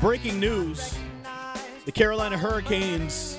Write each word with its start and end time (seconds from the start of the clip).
Breaking 0.00 0.38
news 0.38 0.96
the 1.84 1.90
Carolina 1.90 2.38
Hurricanes 2.38 3.36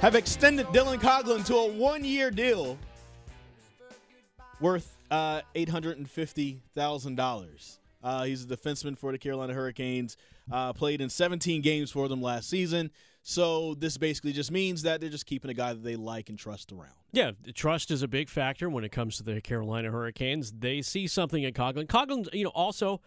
have 0.00 0.14
extended 0.14 0.66
Dylan 0.66 1.00
Coghlan 1.00 1.46
to 1.46 1.56
a 1.56 1.72
one 1.72 2.04
year 2.04 2.30
deal 2.30 2.76
worth 4.60 4.98
uh, 5.10 5.40
$850,000. 5.54 7.78
Uh, 8.02 8.24
he's 8.24 8.44
a 8.44 8.46
defenseman 8.46 8.98
for 8.98 9.12
the 9.12 9.18
Carolina 9.18 9.54
Hurricanes, 9.54 10.18
uh, 10.52 10.74
played 10.74 11.00
in 11.00 11.08
17 11.08 11.62
games 11.62 11.90
for 11.90 12.06
them 12.08 12.20
last 12.20 12.50
season. 12.50 12.90
So 13.22 13.72
this 13.74 13.96
basically 13.96 14.32
just 14.32 14.52
means 14.52 14.82
that 14.82 15.00
they're 15.00 15.08
just 15.08 15.24
keeping 15.24 15.50
a 15.50 15.54
guy 15.54 15.72
that 15.72 15.82
they 15.82 15.96
like 15.96 16.28
and 16.28 16.38
trust 16.38 16.70
around. 16.70 16.92
Yeah, 17.12 17.30
trust 17.54 17.90
is 17.90 18.02
a 18.02 18.08
big 18.08 18.28
factor 18.28 18.68
when 18.68 18.84
it 18.84 18.92
comes 18.92 19.16
to 19.16 19.22
the 19.22 19.40
Carolina 19.40 19.90
Hurricanes. 19.90 20.52
They 20.52 20.82
see 20.82 21.06
something 21.06 21.42
in 21.42 21.54
Coghlan. 21.54 21.86
Coghlan, 21.86 22.28
you 22.34 22.44
know, 22.44 22.50
also 22.50 23.00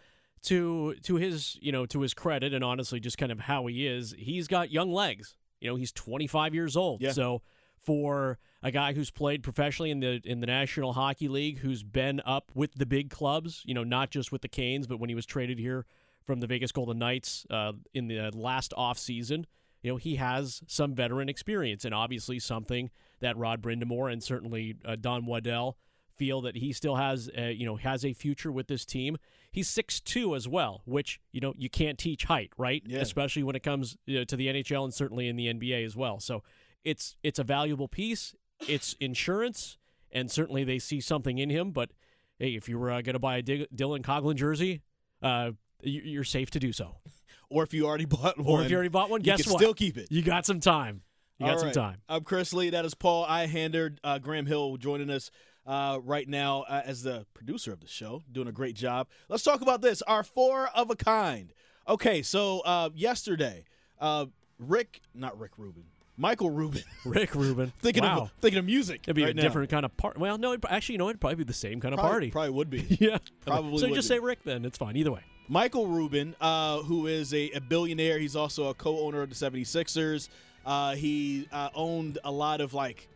to 0.43 0.95
to 1.03 1.15
his 1.15 1.57
you 1.61 1.71
know 1.71 1.85
to 1.87 2.01
his 2.01 2.13
credit, 2.13 2.53
and 2.53 2.63
honestly, 2.63 2.99
just 2.99 3.17
kind 3.17 3.31
of 3.31 3.41
how 3.41 3.67
he 3.67 3.88
is, 3.88 4.16
he's 4.17 4.47
got 4.47 4.71
young 4.71 4.91
legs. 4.91 5.35
You 5.59 5.70
know, 5.70 5.75
he's 5.75 5.91
25 5.91 6.53
years 6.53 6.77
old. 6.77 7.02
Yeah. 7.02 7.11
So 7.11 7.41
for 7.84 8.39
a 8.61 8.71
guy 8.71 8.94
who's 8.94 9.11
played 9.11 9.44
professionally 9.44 9.91
in 9.91 9.99
the 9.99 10.21
in 10.23 10.39
the 10.39 10.47
National 10.47 10.94
Hockey 10.94 11.27
League, 11.27 11.59
who's 11.59 11.83
been 11.83 12.21
up 12.25 12.52
with 12.53 12.75
the 12.75 12.85
big 12.85 13.09
clubs, 13.09 13.63
you 13.66 13.73
know, 13.73 13.83
not 13.83 14.09
just 14.09 14.31
with 14.31 14.41
the 14.41 14.47
Canes, 14.47 14.88
but 14.88 14.99
when 14.99 15.09
he 15.09 15.16
was 15.16 15.25
traded 15.25 15.59
here 15.59 15.85
from 16.23 16.39
the 16.39 16.47
Vegas 16.47 16.71
Golden 16.71 16.99
Knights 16.99 17.45
uh, 17.49 17.73
in 17.94 18.08
the 18.08 18.31
last 18.33 18.73
offseason, 18.77 19.45
you 19.81 19.91
know, 19.91 19.97
he 19.97 20.17
has 20.17 20.61
some 20.67 20.94
veteran 20.94 21.30
experience 21.30 21.85
and 21.85 21.94
obviously 21.94 22.39
something 22.39 22.89
that 23.19 23.38
Rod 23.38 23.61
Brind'Amour 23.61 24.11
and 24.11 24.21
certainly 24.21 24.75
uh, 24.85 24.95
Don 24.95 25.25
Waddell 25.25 25.77
feel 26.20 26.41
that 26.41 26.58
he 26.58 26.72
still 26.73 26.98
has, 26.98 27.30
uh, 27.36 27.44
you 27.46 27.66
know, 27.66 27.78
has 27.78 28.05
a 28.05 28.14
future 28.14 28.52
with 28.52 28.68
this 28.68 28.86
team. 28.86 29.18
He's 29.52 29.68
6'2 29.70 30.36
as 30.36 30.48
well, 30.48 30.84
which, 30.86 31.20
you 31.32 31.42
know, 31.42 31.55
you 31.58 31.70
can't 31.70 31.98
teach 31.98 32.26
height, 32.26 32.52
right? 32.58 32.84
Yeah. 32.86 33.00
Especially 33.00 33.42
when 33.42 33.55
it 33.55 33.64
comes 33.64 33.98
you 34.05 34.20
know, 34.20 34.23
to 34.26 34.36
the 34.36 34.48
NHL 34.48 34.84
and 34.84 34.94
certainly 34.94 35.28
in 35.28 35.36
the 35.38 35.48
NBA 35.52 35.84
as 35.84 35.95
well. 35.95 36.20
So 36.20 36.44
it's 36.84 37.16
it's 37.23 37.39
a 37.39 37.44
valuable 37.44 37.88
piece. 37.88 38.36
It's 38.67 38.94
insurance, 39.00 39.78
and 40.11 40.30
certainly 40.30 40.64
they 40.64 40.78
see 40.80 41.02
something 41.02 41.39
in 41.39 41.50
him. 41.50 41.72
But 41.72 41.89
hey, 42.38 42.50
if 42.56 42.70
you 42.70 42.78
were 42.78 42.92
uh, 42.92 43.02
going 43.02 43.14
to 43.14 43.20
buy 43.20 43.38
a 43.38 43.42
Dylan 43.44 44.02
Coghlan 44.04 44.36
jersey, 44.36 44.81
uh, 45.23 45.52
you- 45.81 46.02
you're 46.04 46.23
safe 46.26 46.52
to 46.52 46.59
do 46.59 46.72
so. 46.72 46.98
Or 47.52 47.64
if 47.64 47.73
you 47.73 47.88
already 47.88 48.06
bought 48.06 48.38
one, 48.38 48.45
Or 48.45 48.61
if 48.64 48.70
you 48.70 48.76
already 48.76 48.89
bought 48.89 49.09
one, 49.09 49.22
you 49.22 49.26
guess 49.26 49.42
can 49.42 49.54
what? 49.54 49.59
still 49.59 49.73
keep 49.73 49.98
it. 49.98 50.11
You 50.11 50.22
got 50.22 50.45
some 50.45 50.59
time. 50.59 51.02
You 51.39 51.48
got 51.48 51.59
some 51.59 51.72
time. 51.72 51.98
I'm 52.08 52.23
Chris 52.23 52.54
Lea. 52.54 52.70
That 52.70 52.86
is 52.86 52.94
Paul 52.94 53.26
Ihander. 53.26 53.98
Uh, 54.04 54.20
Graham 54.20 54.45
Hill 54.45 54.78
joining 54.78 55.09
us 55.09 55.31
uh, 55.70 56.00
right 56.03 56.28
now 56.28 56.64
uh, 56.67 56.81
as 56.84 57.03
the 57.03 57.28
producer 57.36 57.72
of 57.72 57.80
the 57.80 57.88
show, 57.88 58.23
doing 58.31 58.48
a 58.48 58.52
great 58.52 58.75
job. 58.75 59.08
Let's 59.30 59.44
talk 59.44 59.62
about 59.62 59.81
this. 59.81 60.02
Our 60.02 60.23
four 60.23 60.67
of 60.73 60.89
a 60.89 60.95
kind. 60.95 61.53
Okay, 61.88 62.23
so 62.23 62.61
uh, 62.61 62.89
yesterday, 62.95 63.66
uh, 64.02 64.26
Rick, 64.58 65.02
not 65.14 65.39
Rick 65.39 65.52
Rubin, 65.58 65.84
Michael 66.17 66.50
Rubin, 66.50 66.84
Rick 67.06 67.36
Rubin. 67.36 67.72
thinking 67.80 68.03
wow. 68.03 68.22
of 68.22 68.31
thinking 68.42 68.58
of 68.58 68.66
music. 68.66 69.02
It'd 69.03 69.16
be 69.16 69.23
right 69.23 69.31
a 69.31 69.34
now. 69.36 69.44
different 69.44 69.70
kind 69.70 69.86
of 69.86 69.95
part. 69.95 70.17
Well, 70.17 70.39
no, 70.39 70.58
actually, 70.67 70.94
you 70.94 71.00
know, 71.00 71.09
it'd 71.09 71.22
probably 71.22 71.36
be 71.36 71.44
the 71.44 71.53
same 71.53 71.80
kind 71.80 71.94
of 71.94 72.00
Probably, 72.00 72.14
party. 72.14 72.31
Probably 72.31 72.50
would 72.50 72.70
be. 72.72 72.98
yeah, 73.00 73.20
Probably 73.45 73.78
So 73.78 73.88
just 73.94 74.09
be. 74.09 74.16
say 74.16 74.20
Rick 74.20 74.44
then. 74.44 74.66
It's 74.66 74.78
fine. 74.78 74.98
Either 74.98 75.11
way. 75.11 75.22
Michael 75.48 75.88
Rubin, 75.88 76.36
uh, 76.42 76.80
who 76.83 77.08
is 77.08 77.33
a, 77.33 77.50
a 77.52 77.61
billionaire, 77.61 78.20
he's 78.20 78.36
also 78.36 78.70
a 78.70 78.73
co-owner 78.73 79.22
of 79.23 79.30
the 79.30 79.36
76ers. 79.36 80.30
Uh, 80.64 80.94
he 80.95 81.48
uh, 81.52 81.70
owned 81.73 82.20
a 82.23 82.31
lot 82.31 82.61
of 82.61 82.73
like 82.76 83.08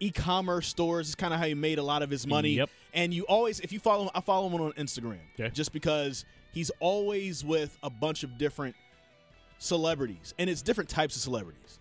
e-commerce 0.00 0.66
stores. 0.68 1.08
is 1.08 1.14
kind 1.14 1.32
of 1.34 1.40
how 1.40 1.46
he 1.46 1.54
made 1.54 1.78
a 1.78 1.82
lot 1.82 2.02
of 2.02 2.10
his 2.10 2.26
money. 2.26 2.50
Yep. 2.54 2.70
And 2.92 3.12
you 3.14 3.24
always, 3.24 3.60
if 3.60 3.72
you 3.72 3.80
follow 3.80 4.04
him, 4.04 4.10
I 4.14 4.20
follow 4.20 4.48
him 4.48 4.60
on 4.60 4.72
Instagram, 4.72 5.18
Okay. 5.38 5.50
just 5.52 5.72
because 5.72 6.24
he's 6.52 6.70
always 6.80 7.44
with 7.44 7.76
a 7.82 7.90
bunch 7.90 8.22
of 8.22 8.38
different 8.38 8.76
celebrities, 9.58 10.34
and 10.38 10.48
it's 10.50 10.62
different 10.62 10.90
types 10.90 11.16
of 11.16 11.22
celebrities. 11.22 11.78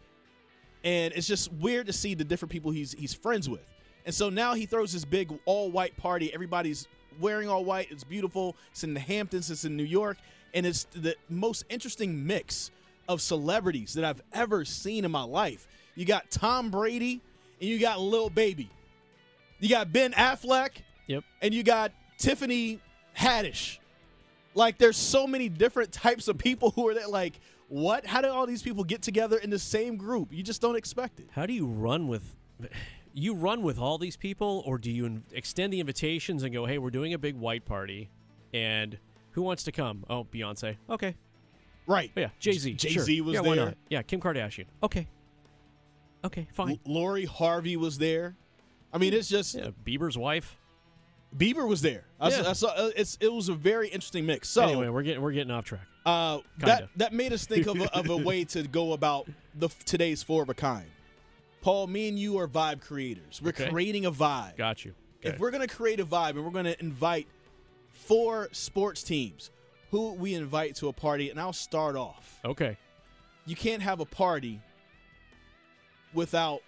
And 0.83 1.13
it's 1.13 1.27
just 1.27 1.51
weird 1.53 1.87
to 1.87 1.93
see 1.93 2.13
the 2.13 2.23
different 2.23 2.51
people 2.51 2.71
he's 2.71 2.91
he's 2.93 3.13
friends 3.13 3.47
with. 3.49 3.65
And 4.05 4.13
so 4.13 4.29
now 4.29 4.53
he 4.53 4.65
throws 4.65 4.91
this 4.91 5.05
big 5.05 5.31
all 5.45 5.71
white 5.71 5.95
party. 5.95 6.33
Everybody's 6.33 6.87
wearing 7.21 7.47
all 7.47 7.63
white. 7.63 7.87
It's 7.89 8.03
beautiful. 8.03 8.57
It's 8.71 8.83
in 8.83 8.93
the 8.93 8.99
Hamptons. 8.99 9.49
It's 9.49 9.63
in 9.63 9.77
New 9.77 9.83
York, 9.85 10.17
and 10.53 10.65
it's 10.65 10.85
the 10.93 11.15
most 11.29 11.63
interesting 11.69 12.25
mix 12.27 12.69
of 13.07 13.21
celebrities 13.21 13.93
that 13.93 14.03
I've 14.03 14.21
ever 14.33 14.65
seen 14.65 15.05
in 15.05 15.11
my 15.11 15.23
life. 15.23 15.67
You 15.95 16.05
got 16.05 16.29
Tom 16.31 16.69
Brady, 16.69 17.21
and 17.59 17.69
you 17.69 17.79
got 17.79 17.99
Lil 17.99 18.29
Baby. 18.29 18.69
You 19.59 19.69
got 19.69 19.91
Ben 19.93 20.11
Affleck, 20.13 20.71
Yep. 21.07 21.23
and 21.41 21.53
you 21.53 21.63
got 21.63 21.91
Tiffany 22.17 22.79
Haddish. 23.17 23.79
Like, 24.55 24.77
there's 24.77 24.97
so 24.97 25.25
many 25.25 25.49
different 25.49 25.91
types 25.91 26.27
of 26.27 26.37
people 26.37 26.71
who 26.71 26.87
are 26.87 26.93
there. 26.93 27.07
Like, 27.07 27.39
what? 27.69 28.05
How 28.05 28.21
did 28.21 28.29
all 28.31 28.45
these 28.45 28.61
people 28.61 28.83
get 28.83 29.01
together 29.01 29.37
in 29.37 29.49
the 29.49 29.57
same 29.59 29.95
group? 29.97 30.31
You 30.31 30.43
just 30.43 30.61
don't 30.61 30.75
expect 30.75 31.19
it. 31.19 31.27
How 31.31 31.45
do 31.45 31.53
you 31.53 31.65
run 31.65 32.07
with? 32.07 32.35
You 33.13 33.33
run 33.35 33.61
with 33.63 33.79
all 33.79 33.97
these 33.97 34.17
people, 34.17 34.63
or 34.65 34.77
do 34.77 34.91
you 34.91 35.21
extend 35.31 35.71
the 35.73 35.79
invitations 35.79 36.43
and 36.43 36.53
go, 36.53 36.65
"Hey, 36.65 36.77
we're 36.77 36.89
doing 36.91 37.13
a 37.13 37.17
big 37.19 37.35
white 37.35 37.65
party, 37.65 38.09
and 38.53 38.97
who 39.31 39.41
wants 39.43 39.63
to 39.63 39.71
come? 39.71 40.03
Oh, 40.09 40.23
Beyonce. 40.25 40.77
Okay. 40.89 41.15
Right. 41.87 42.11
Oh, 42.15 42.21
yeah, 42.21 42.29
Jay 42.39 42.53
Z. 42.53 42.73
Jay 42.73 42.89
Z 42.97 43.21
was 43.21 43.33
yeah, 43.33 43.39
Why 43.41 43.55
there. 43.55 43.65
not? 43.65 43.77
Yeah, 43.89 44.01
Kim 44.03 44.19
Kardashian. 44.21 44.65
Okay. 44.81 45.07
Okay, 46.25 46.47
fine. 46.53 46.79
L- 46.85 46.93
Lori 46.93 47.25
Harvey 47.25 47.75
was 47.77 47.97
there. 47.97 48.35
I 48.91 48.97
mean, 48.97 49.13
it's 49.13 49.27
just 49.29 49.55
Yeah, 49.55 49.69
Bieber's 49.85 50.17
wife. 50.17 50.57
Bieber 51.35 51.67
was 51.67 51.81
there. 51.81 52.05
I 52.19 52.29
saw, 52.29 52.41
Yeah. 52.43 52.49
I 52.49 52.53
saw, 52.53 52.67
uh, 52.67 52.89
it's 52.95 53.17
it 53.19 53.33
was 53.33 53.49
a 53.49 53.53
very 53.55 53.87
interesting 53.87 54.25
mix. 54.25 54.49
So 54.49 54.61
anyway, 54.63 54.89
we're 54.89 55.01
getting 55.01 55.21
we're 55.21 55.31
getting 55.31 55.51
off 55.51 55.65
track. 55.65 55.81
uh, 56.05 56.39
that 56.59 56.89
that 56.97 57.11
made 57.13 57.33
us 57.33 57.45
think 57.47 57.65
of 57.67 57.79
a, 57.79 57.91
of 57.97 58.09
a 58.09 58.17
way 58.17 58.43
to 58.45 58.63
go 58.63 58.93
about 58.93 59.27
the 59.55 59.69
today's 59.85 60.21
four 60.21 60.43
of 60.43 60.49
a 60.49 60.53
kind. 60.53 60.85
Paul, 61.61 61.87
me 61.87 62.07
and 62.09 62.19
you 62.19 62.37
are 62.39 62.47
vibe 62.47 62.81
creators. 62.81 63.41
We're 63.41 63.49
Okay. 63.49 63.69
creating 63.69 64.05
a 64.05 64.11
vibe. 64.11 64.57
Got 64.57 64.85
you. 64.85 64.93
If 65.21 65.39
we're 65.39 65.51
gonna 65.51 65.67
create 65.67 65.99
a 65.99 66.05
vibe 66.05 66.31
and 66.31 66.43
we're 66.45 66.51
gonna 66.51 66.75
invite 66.79 67.27
four 67.91 68.49
sports 68.51 69.01
teams, 69.01 69.49
who 69.89 70.13
we 70.13 70.35
invite 70.35 70.75
to 70.75 70.87
a 70.89 70.93
party, 70.93 71.29
and 71.31 71.39
I'll 71.39 71.53
start 71.53 71.95
off. 71.95 72.39
okay. 72.45 72.77
You 73.45 73.55
can't 73.55 73.81
have 73.81 73.99
a 73.99 74.05
party 74.05 74.61
without 76.13 76.61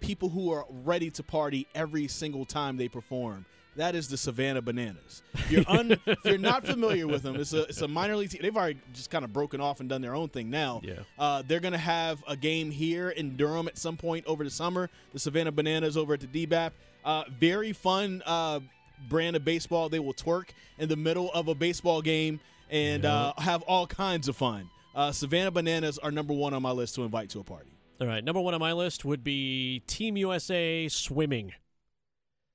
people 0.00 0.28
who 0.28 0.50
are 0.52 0.66
ready 0.84 1.10
to 1.10 1.22
party 1.22 1.66
every 1.74 2.08
single 2.08 2.44
time 2.44 2.76
they 2.76 2.88
perform. 2.88 3.44
That 3.76 3.94
is 3.94 4.08
the 4.08 4.18
Savannah 4.18 4.60
Bananas. 4.60 5.22
If 5.32 5.50
you're, 5.50 5.64
un, 5.66 5.92
if 6.06 6.18
you're 6.24 6.36
not 6.36 6.66
familiar 6.66 7.06
with 7.06 7.22
them, 7.22 7.36
it's 7.36 7.54
a, 7.54 7.62
it's 7.62 7.80
a 7.80 7.88
minor 7.88 8.16
league 8.16 8.28
team. 8.28 8.42
They've 8.42 8.54
already 8.54 8.78
just 8.92 9.10
kind 9.10 9.24
of 9.24 9.32
broken 9.32 9.62
off 9.62 9.80
and 9.80 9.88
done 9.88 10.02
their 10.02 10.14
own 10.14 10.28
thing 10.28 10.50
now. 10.50 10.82
Yeah. 10.84 11.00
Uh, 11.18 11.42
they're 11.46 11.60
going 11.60 11.72
to 11.72 11.78
have 11.78 12.22
a 12.28 12.36
game 12.36 12.70
here 12.70 13.08
in 13.08 13.36
Durham 13.36 13.68
at 13.68 13.78
some 13.78 13.96
point 13.96 14.26
over 14.26 14.44
the 14.44 14.50
summer. 14.50 14.90
The 15.14 15.18
Savannah 15.18 15.52
Bananas 15.52 15.96
over 15.96 16.14
at 16.14 16.20
the 16.20 16.46
DBAP. 16.46 16.72
Uh, 17.02 17.24
very 17.40 17.72
fun 17.72 18.22
uh, 18.26 18.60
brand 19.08 19.36
of 19.36 19.44
baseball. 19.44 19.88
They 19.88 20.00
will 20.00 20.14
twerk 20.14 20.50
in 20.78 20.90
the 20.90 20.96
middle 20.96 21.32
of 21.32 21.48
a 21.48 21.54
baseball 21.54 22.02
game 22.02 22.40
and 22.70 23.06
uh, 23.06 23.32
have 23.38 23.62
all 23.62 23.86
kinds 23.86 24.28
of 24.28 24.36
fun. 24.36 24.68
Uh, 24.94 25.12
Savannah 25.12 25.50
Bananas 25.50 25.98
are 25.98 26.10
number 26.10 26.34
one 26.34 26.52
on 26.52 26.60
my 26.60 26.72
list 26.72 26.94
to 26.96 27.04
invite 27.04 27.30
to 27.30 27.40
a 27.40 27.44
party. 27.44 27.70
All 28.02 28.08
right, 28.08 28.24
number 28.24 28.40
one 28.40 28.52
on 28.52 28.58
my 28.58 28.72
list 28.72 29.04
would 29.04 29.22
be 29.22 29.80
Team 29.86 30.16
USA 30.16 30.88
swimming. 30.88 31.52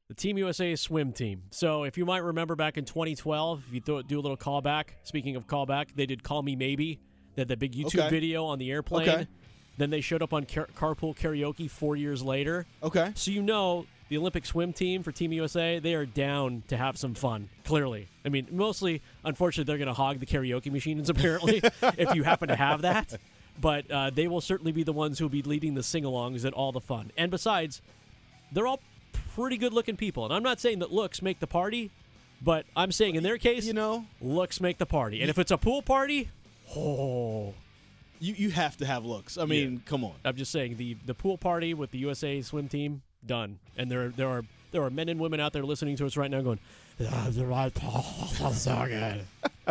The 0.10 0.14
Team 0.14 0.38
USA 0.38 0.76
swim 0.76 1.14
team. 1.14 1.44
So, 1.52 1.86
if 1.86 1.98
you 1.98 2.06
might 2.06 2.22
remember 2.24 2.58
back 2.58 2.78
in 2.78 2.84
2012, 2.84 3.64
if 3.70 3.74
you 3.74 3.80
throw, 3.80 4.02
do 4.02 4.20
a 4.20 4.22
little 4.22 4.36
callback, 4.36 4.88
speaking 5.04 5.38
of 5.38 5.48
callback, 5.48 5.96
they 5.96 6.06
did 6.06 6.22
Call 6.22 6.44
Me 6.44 6.58
Maybe. 6.58 7.00
Had 7.38 7.48
the 7.48 7.56
big 7.56 7.72
YouTube 7.76 7.98
Okay. 8.00 8.10
video 8.10 8.44
on 8.44 8.60
the 8.60 8.70
airplane. 8.70 9.08
Okay. 9.08 9.28
Then 9.78 9.90
they 9.90 10.02
showed 10.02 10.22
up 10.22 10.34
on 10.34 10.44
car- 10.44 10.68
Carpool 10.76 11.16
Karaoke 11.18 11.72
four 11.72 11.96
years 11.96 12.22
later. 12.22 12.66
Okay. 12.84 13.14
So, 13.16 13.32
you 13.32 13.42
know, 13.42 13.86
the 14.10 14.18
Olympic 14.18 14.46
swim 14.46 14.74
team 14.74 15.02
for 15.02 15.14
Team 15.14 15.32
USA, 15.32 15.80
they 15.80 15.94
are 15.96 16.06
down 16.06 16.64
to 16.68 16.76
have 16.76 16.98
some 16.98 17.14
fun, 17.14 17.48
clearly. 17.64 18.10
I 18.26 18.30
mean, 18.30 18.48
mostly, 18.52 19.02
unfortunately, 19.24 19.72
they're 19.72 19.78
going 19.78 19.88
to 19.88 19.94
hog 19.94 20.20
the 20.20 20.26
karaoke 20.26 20.70
machines, 20.74 21.10
apparently, 21.10 21.62
if 21.98 22.14
you 22.16 22.24
happen 22.24 22.50
to 22.50 22.56
have 22.58 22.82
that. 22.82 23.14
But 23.60 23.90
uh, 23.90 24.10
they 24.12 24.28
will 24.28 24.42
certainly 24.42 24.72
be 24.72 24.84
the 24.84 24.94
ones 24.94 25.18
who 25.20 25.26
will 25.26 25.30
be 25.30 25.42
leading 25.42 25.74
the 25.74 25.84
sing 25.84 26.04
alongs 26.04 26.46
at 26.46 26.54
all 26.54 26.72
the 26.72 26.82
fun. 26.82 27.12
And 27.18 27.32
besides, 27.32 27.82
they're 28.52 28.68
all 28.68 28.82
pretty 29.36 29.58
good 29.58 29.74
looking 29.74 29.98
people. 29.98 30.26
And 30.26 30.34
I'm 30.34 30.44
not 30.44 30.60
saying 30.60 30.80
that 30.80 30.92
looks 30.92 31.22
make 31.22 31.40
the 31.40 31.48
party, 31.48 31.90
but 32.42 32.66
I'm 32.76 32.92
saying 32.92 33.16
in 33.16 33.24
their 33.24 33.38
case, 33.38 33.66
You 33.66 33.74
know, 33.74 34.06
looks 34.22 34.62
make 34.62 34.78
the 34.78 34.86
party. 34.86 35.22
And 35.22 35.30
if 35.30 35.40
it's 35.40 35.52
a 35.52 35.58
pool 35.58 35.82
party, 35.82 36.30
oh. 36.76 37.56
you, 38.20 38.34
you 38.36 38.50
have 38.52 38.78
to 38.78 38.86
have 38.86 39.06
looks. 39.06 39.38
I 39.38 39.46
mean, 39.46 39.74
Yeah. 39.74 39.80
come 39.86 40.04
on. 40.04 40.14
I'm 40.24 40.36
just 40.36 40.52
saying 40.52 40.78
the 40.78 40.96
the 41.06 41.16
pool 41.16 41.38
party 41.38 41.74
with 41.74 41.92
the 41.92 41.98
USA 42.00 42.42
swim 42.44 42.68
team 42.68 43.02
done, 43.26 43.58
and 43.76 43.90
there 43.90 44.10
there 44.10 44.28
are 44.28 44.44
there 44.72 44.84
are 44.84 44.90
men 44.92 45.10
and 45.10 45.20
women 45.20 45.40
out 45.40 45.54
there 45.54 45.64
listening 45.64 45.96
to 45.98 46.06
us 46.06 46.16
right 46.16 46.30
now 46.30 46.42
going, 46.42 46.60
"Ah, 47.04 47.28
the 47.32 47.46
right 47.46 47.74
that's 47.74 48.62
so 48.62 48.86
good." 48.88 49.22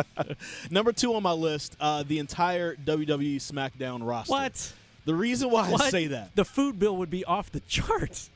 Number 0.71 0.91
two 0.91 1.13
on 1.15 1.23
my 1.23 1.31
list, 1.31 1.75
uh, 1.79 2.03
the 2.03 2.19
entire 2.19 2.75
WWE 2.75 3.37
SmackDown 3.37 4.05
roster. 4.05 4.31
What? 4.31 4.73
The 5.05 5.15
reason 5.15 5.49
why 5.49 5.71
I 5.71 5.89
say 5.89 6.07
that, 6.07 6.35
The 6.35 6.45
food 6.45 6.79
bill 6.79 6.97
would 6.97 7.09
be 7.09 7.23
off 7.25 7.51
the 7.51 7.61
charts. 7.61 8.29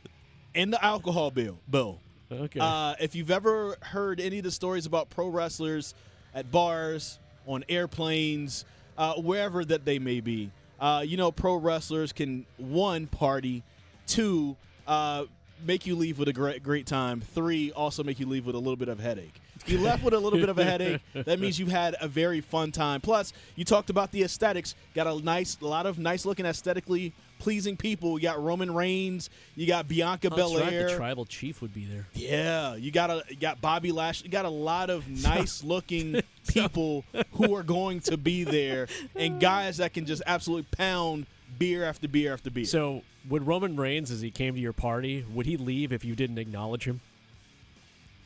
and 0.56 0.72
the 0.72 0.84
alcohol 0.84 1.31
bill, 1.31 1.60
bill. 1.69 2.00
Okay. 2.31 2.60
Uh, 2.62 2.96
if 3.00 3.13
you've 3.13 3.31
ever 3.31 3.75
heard 3.81 4.19
any 4.22 4.38
of 4.38 4.44
the 4.46 4.52
stories 4.52 4.86
about 4.86 5.10
pro 5.10 5.28
wrestlers 5.28 5.94
at 6.34 6.50
bars 6.50 7.19
on 7.46 7.66
airplanes, 7.68 8.64
uh, 8.98 9.16
wherever 9.16 9.66
that 9.66 9.84
they 9.84 10.00
may 10.00 10.22
be. 10.22 10.50
Uh, 10.80 11.04
you 11.06 11.18
know, 11.18 11.31
pro 11.31 11.56
wrestlers 11.56 12.14
can 12.14 12.46
one 12.57 13.06
party, 13.07 13.64
two 14.07 14.56
uh, 14.88 15.25
make 15.66 15.86
you 15.86 15.96
leave 15.96 16.18
with 16.18 16.28
a 16.28 16.34
great 16.34 16.64
great 16.64 16.86
time, 16.88 17.22
three 17.22 17.72
also 17.72 18.04
make 18.04 18.19
you 18.19 18.25
leave 18.25 18.46
with 18.46 18.56
a 18.56 18.60
little 18.60 18.75
bit 18.78 18.88
of 18.88 19.00
headache. 19.00 19.40
You 19.68 19.80
left 19.80 20.04
with 20.04 20.13
a 20.13 20.19
little 20.19 20.40
bit 20.40 20.50
of 20.50 20.58
a 20.58 20.63
headache, 20.63 21.02
that 21.13 21.40
means 21.40 21.60
you've 21.60 21.72
had 21.72 21.96
a 22.02 22.08
very 22.08 22.42
fun 22.42 22.72
time. 22.72 23.02
Plus, 23.02 23.34
you 23.56 23.66
talked 23.66 23.90
about 23.90 24.12
the 24.12 24.24
aesthetics. 24.24 24.75
Got 24.94 25.08
a 25.08 25.24
nice, 25.24 25.58
a 25.62 25.66
lot 25.66 25.86
of 25.86 26.00
nice 26.00 26.25
looking 26.25 26.46
aesthetically 26.46 27.13
pleasing 27.42 27.75
people. 27.75 28.18
You 28.19 28.24
got 28.24 28.42
Roman 28.42 28.74
Reigns. 28.74 29.30
You 29.56 29.68
got 29.68 29.88
Bianca 29.88 30.30
that's 30.30 30.40
right, 30.40 30.50
Belair. 30.50 30.90
the 30.90 30.96
tribal 30.96 31.25
chief 31.25 31.62
would 31.62 31.74
be 31.74 31.86
there. 31.86 32.08
Yeah, 32.13 32.75
you 32.75 32.92
got 32.92 33.10
a 33.10 33.24
you 33.30 33.36
got 33.36 33.60
Bobby 33.60 33.92
Lash. 33.92 34.24
You 34.24 34.30
got 34.30 34.46
a 34.46 34.50
lot 34.50 34.90
of 34.90 35.08
nice 35.24 35.64
looking 35.64 36.22
people 36.48 37.04
who 37.34 37.56
are 37.56 37.64
going 37.64 38.00
to 38.02 38.18
be 38.18 38.44
there, 38.44 38.88
and 39.16 39.42
guys 39.42 39.78
that 39.78 39.94
can 39.94 40.06
just 40.06 40.22
absolutely 40.25 40.68
pound 40.72 41.25
beer 41.57 41.84
after 41.84 42.07
beer 42.07 42.34
after 42.34 42.50
beer. 42.50 42.66
So, 42.66 43.02
would 43.28 43.46
Roman 43.46 43.75
Reigns, 43.75 44.12
as 44.12 44.22
he 44.22 44.31
came 44.31 44.54
to 44.54 44.60
your 44.62 44.74
party, 44.74 45.25
would 45.34 45.46
he 45.46 45.57
leave 45.57 45.92
if 45.92 46.06
you 46.06 46.16
didn't 46.16 46.38
acknowledge 46.38 46.86
him? 46.86 47.02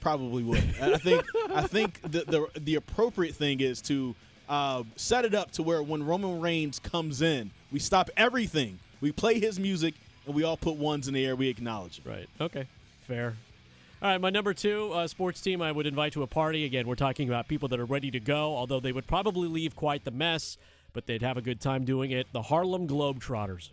Probably 0.06 0.44
would. 0.44 0.64
I 0.80 0.98
think 1.00 1.26
I 1.50 1.62
think 1.64 2.00
the 2.04 2.24
the, 2.28 2.60
the 2.60 2.76
appropriate 2.76 3.34
thing 3.34 3.60
is 3.60 3.82
to 3.84 4.14
uh, 4.48 4.84
set 4.96 5.26
it 5.26 5.34
up 5.34 5.50
to 5.54 5.64
where 5.64 5.82
when 5.82 6.06
Roman 6.06 6.40
Reigns 6.40 6.78
comes 6.78 7.24
in, 7.24 7.50
we 7.72 7.80
stop 7.80 8.12
everything. 8.16 8.78
We 9.02 9.12
play 9.12 9.40
his 9.40 9.60
music, 9.60 9.96
and 10.28 10.36
we 10.36 10.44
all 10.44 10.58
put 10.58 10.76
ones 10.76 11.08
in 11.08 11.16
the 11.16 11.26
air. 11.26 11.36
We 11.36 11.48
acknowledge 11.48 11.98
it. 12.06 12.08
Right. 12.08 12.30
Okay. 12.40 12.68
Fair. 13.08 13.36
All 14.00 14.12
right, 14.12 14.22
my 14.22 14.30
number 14.30 14.54
two 14.54 14.92
uh, 14.94 15.08
sports 15.08 15.42
team 15.42 15.60
I 15.60 15.72
would 15.72 15.88
invite 15.88 16.14
to 16.14 16.22
a 16.22 16.28
party. 16.28 16.66
Again, 16.66 16.86
we're 16.86 16.94
talking 16.94 17.28
about 17.28 17.48
people 17.48 17.68
that 17.70 17.80
are 17.80 17.86
ready 17.86 18.12
to 18.12 18.20
go, 18.20 18.56
although 18.56 18.80
they 18.80 18.92
would 18.92 19.08
probably 19.08 19.48
leave 19.48 19.76
quite 19.76 20.04
the 20.04 20.12
mess, 20.12 20.60
but 20.94 21.08
they'd 21.08 21.24
have 21.24 21.38
a 21.38 21.42
good 21.42 21.60
time 21.60 21.84
doing 21.84 22.12
it. 22.12 22.28
The 22.32 22.44
Harlem 22.44 22.88
Globetrotters. 22.88 23.70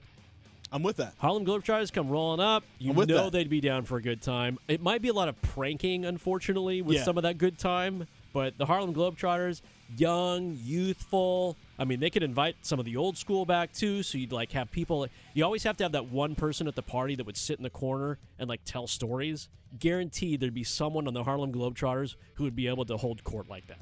I'm 0.72 0.82
with 0.82 0.96
that. 0.96 1.14
Harlem 1.19 1.44
Globetrotters 1.44 1.92
come 1.92 2.08
rolling 2.08 2.40
up. 2.40 2.64
You 2.78 2.94
know 2.94 3.04
that. 3.04 3.32
they'd 3.32 3.50
be 3.50 3.60
down 3.60 3.84
for 3.84 3.98
a 3.98 4.02
good 4.02 4.22
time. 4.22 4.58
It 4.69 4.80
might 4.80 5.02
be 5.02 5.08
a 5.08 5.12
lot 5.12 5.28
of 5.28 5.40
pranking, 5.42 6.06
unfortunately, 6.06 6.80
with 6.80 6.96
Yeah. 6.96 7.04
some 7.04 7.19
of 7.19 7.24
that 7.24 7.36
good 7.38 7.58
time. 7.58 8.06
But 8.32 8.56
the 8.56 8.64
Harlem 8.64 8.94
Globetrotters, 8.94 9.60
young, 9.98 10.58
youthful. 10.64 11.56
I 11.78 11.84
mean, 11.84 12.00
they 12.00 12.08
could 12.08 12.22
invite 12.22 12.56
some 12.62 12.78
of 12.78 12.86
the 12.86 12.96
old 12.96 13.19
school 13.19 13.44
back 13.44 13.72
too. 13.74 14.02
So 14.02 14.16
you'd 14.16 14.32
like 14.32 14.52
have 14.52 14.70
people. 14.70 15.06
You 15.34 15.44
always 15.44 15.62
have 15.64 15.76
to 15.76 15.84
have 15.84 15.92
that 15.92 16.06
one 16.06 16.34
person 16.34 16.66
at 16.66 16.74
the 16.74 16.82
party 16.82 17.14
that 17.16 17.26
would 17.26 17.36
sit 17.36 17.58
in 17.58 17.62
the 17.62 17.70
corner 17.70 18.19
and 18.38 18.48
like 18.48 18.60
tell 18.64 18.86
stories. 18.86 19.50
Guaranteed, 19.78 20.40
there'd 20.40 20.54
be 20.54 20.64
someone 20.64 21.06
on 21.06 21.12
the 21.12 21.24
Harlem 21.24 21.52
Globetrotters 21.52 22.16
who 22.34 22.44
would 22.44 22.56
be 22.56 22.66
able 22.69 22.86
to 22.86 22.96
hold 22.96 23.22
court 23.24 23.48
like 23.50 23.66
that. 23.66 23.80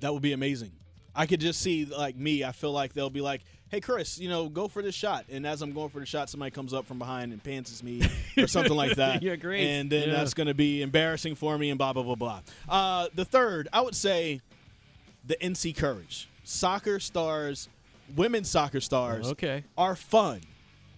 That 0.00 0.14
would 0.14 0.22
be 0.22 0.32
amazing. 0.32 0.72
I 1.14 1.26
could 1.26 1.40
just 1.40 1.60
see 1.60 1.84
like 1.86 2.16
me. 2.16 2.44
I 2.44 2.52
feel 2.52 2.72
like 2.72 2.92
they'll 2.94 3.08
be 3.10 3.22
like, 3.22 3.42
"Hey, 3.70 3.80
Chris, 3.80 4.18
you 4.18 4.28
know, 4.28 4.48
go 4.48 4.68
for 4.68 4.82
this 4.82 4.94
shot." 4.94 5.24
And 5.30 5.46
as 5.46 5.62
I'm 5.62 5.72
going 5.72 5.88
for 5.90 6.00
the 6.00 6.06
shot, 6.06 6.30
somebody 6.30 6.50
comes 6.50 6.72
up 6.72 6.86
from 6.86 6.98
behind 6.98 7.32
and 7.32 7.42
pantses 7.42 7.82
me 7.82 8.02
or 8.38 8.46
something 8.46 8.74
like 8.76 8.96
that. 8.96 9.22
Yeah, 9.22 9.36
great. 9.36 9.66
And 9.66 9.90
then 9.90 10.08
Yeah. 10.08 10.14
that's 10.16 10.34
going 10.34 10.46
to 10.48 10.54
be 10.54 10.82
embarrassing 10.82 11.34
for 11.34 11.56
me 11.58 11.70
and 11.70 11.78
blah 11.78 11.92
blah 11.92 12.02
blah 12.02 12.14
blah. 12.14 12.40
Uh, 12.68 13.08
the 13.14 13.24
third, 13.24 13.68
I 13.72 13.80
would 13.80 13.94
say, 13.96 14.40
the 15.26 15.36
NC 15.36 15.76
Courage. 15.76 16.28
Soccer 16.44 17.00
stars, 17.00 17.68
women's 18.14 18.48
soccer 18.48 18.80
stars, 18.80 19.26
Okay. 19.28 19.64
are 19.76 19.96
fun. 19.96 20.40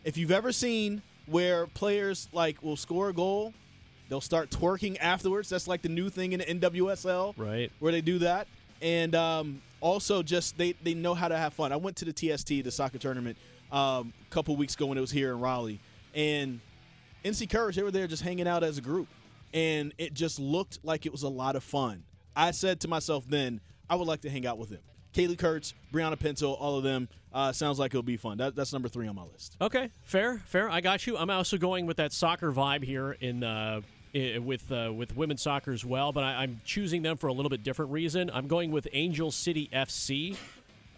If 0.05 0.17
you've 0.19 0.31
ever 0.31 0.53
seen 0.53 1.03
where 1.27 1.67
players 1.67 2.29
like 2.33 2.63
will 2.63 2.77
score 2.77 3.09
a 3.09 3.13
goal, 3.15 3.55
they'll 4.11 4.21
start 4.21 4.51
twerking 4.51 4.97
afterwards. 5.01 5.49
That's 5.49 5.67
like 5.69 5.83
the 5.83 5.89
new 5.89 6.11
thing 6.11 6.33
in 6.33 6.41
the 6.41 6.45
NWSL 6.49 7.35
Right. 7.39 7.71
where 7.79 7.93
they 7.93 8.01
do 8.03 8.19
that, 8.21 8.47
and 8.83 9.15
um, 9.15 9.63
also 9.81 10.23
just 10.23 10.59
they 10.59 10.73
they 10.83 10.95
know 10.95 11.15
how 11.15 11.29
to 11.29 11.37
have 11.37 11.55
fun. 11.55 11.73
I 11.73 11.77
went 11.77 11.97
to 11.99 12.05
the 12.05 12.13
TST, 12.13 12.49
the 12.65 12.71
soccer 12.71 12.99
tournament, 12.99 13.37
um, 13.71 14.13
a 14.27 14.31
couple 14.31 14.57
weeks 14.57 14.75
ago 14.75 14.87
when 14.87 14.99
it 14.99 15.01
was 15.01 15.11
here 15.11 15.33
in 15.33 15.41
Raleigh, 15.41 15.81
and 16.15 16.61
NC 17.25 17.51
Courage 17.51 17.77
they 17.77 17.83
were 17.83 17.91
there 17.91 18.07
just 18.07 18.23
hanging 18.23 18.49
out 18.49 18.63
as 18.63 18.79
a 18.79 18.83
group, 18.83 19.09
and 19.53 19.93
it 19.99 20.15
just 20.15 20.39
looked 20.39 20.79
like 20.83 21.07
it 21.07 21.13
was 21.13 21.23
a 21.23 21.29
lot 21.29 21.57
of 21.57 21.65
fun. 21.65 22.05
I 22.37 22.53
said 22.53 22.81
to 22.81 22.89
myself 22.89 23.25
then, 23.29 23.61
I 23.91 23.97
would 23.97 24.07
like 24.07 24.21
to 24.23 24.31
hang 24.31 24.47
out 24.47 24.59
with 24.59 24.71
them. 24.71 24.81
Kaleigh 25.15 25.39
Kurtz, 25.39 25.75
Brianna 25.93 26.19
Pinto, 26.19 26.53
all 26.53 26.77
of 26.77 26.85
them. 26.85 27.09
Uh, 27.33 27.53
sounds 27.53 27.79
like 27.79 27.91
it'll 27.91 28.03
be 28.03 28.17
fun. 28.17 28.39
That, 28.39 28.55
that's 28.55 28.73
number 28.73 28.89
three 28.89 29.09
on 29.09 29.17
my 29.17 29.25
list. 29.25 29.57
Okay, 29.61 29.91
fair, 30.05 30.43
fair. 30.47 30.71
I 30.71 30.81
got 30.81 31.07
you. 31.07 31.17
I'm 31.17 31.31
also 31.31 31.59
going 31.59 31.87
with 31.87 31.97
that 31.97 32.13
soccer 32.13 32.53
vibe 32.53 32.85
here 32.85 33.13
in 33.13 33.43
uh, 33.43 33.81
with 34.41 34.71
uh, 34.73 34.93
with 34.95 35.17
women's 35.17 35.43
soccer 35.43 35.73
as 35.73 35.85
well, 35.85 36.13
but 36.13 36.25
I, 36.25 36.43
I'm 36.43 36.61
choosing 36.65 37.03
them 37.03 37.17
for 37.17 37.27
a 37.29 37.33
little 37.33 37.51
bit 37.51 37.63
different 37.63 37.91
reason. 37.93 38.31
I'm 38.33 38.47
going 38.47 38.71
with 38.71 38.89
Angel 38.93 39.31
City 39.31 39.69
FC, 39.73 40.37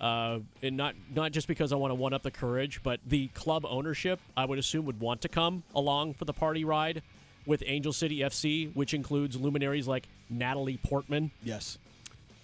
uh, 0.01 0.39
and 0.63 0.77
not 0.77 0.95
not 1.15 1.33
just 1.33 1.49
because 1.49 1.73
I 1.73 1.77
want 1.77 1.91
to 1.91 1.95
one 1.95 2.13
up 2.13 2.23
the 2.23 2.31
courage, 2.31 2.81
but 2.83 3.01
the 3.07 3.29
club 3.29 3.65
ownership 3.69 4.21
I 4.37 4.45
would 4.45 4.59
assume 4.59 4.85
would 4.87 5.01
want 5.01 5.21
to 5.23 5.29
come 5.29 5.63
along 5.75 6.15
for 6.15 6.25
the 6.25 6.33
party 6.33 6.65
ride 6.65 7.03
with 7.47 7.63
Angel 7.67 7.93
City 7.93 8.19
FC, 8.21 8.75
which 8.75 8.95
includes 8.95 9.37
luminaries 9.37 9.89
like 9.89 10.07
Natalie 10.29 10.79
Portman. 10.83 11.31
Yes. 11.43 11.79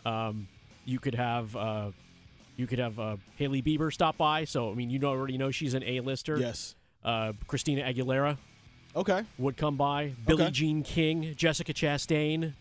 Um, 0.05 0.49
you 0.85 0.99
could 0.99 1.15
have. 1.15 1.55
Uh, 1.57 1.91
you 2.57 2.67
could 2.67 2.79
have 2.79 2.99
uh, 2.99 3.17
Hailey 3.37 3.61
Bieber 3.61 3.93
stop 3.93 4.17
by, 4.17 4.45
so 4.47 4.71
I 4.71 4.75
mean, 4.75 4.89
you 4.89 5.03
already 5.05 5.37
know 5.37 5.51
she's 5.51 5.75
an 5.75 5.83
A-lister 5.83 6.39
Yes. 6.39 6.75
uh, 7.05 7.35
Christina 7.47 7.83
Aguilera 7.83 8.39
Okay. 8.97 9.23
would 9.39 9.57
come 9.57 9.77
by. 9.77 10.13
Billie 10.27 10.45
Okay. 10.45 10.51
Jean 10.53 10.83
King, 10.83 11.35
Jessica 11.37 11.75
Chastain. 11.75 12.55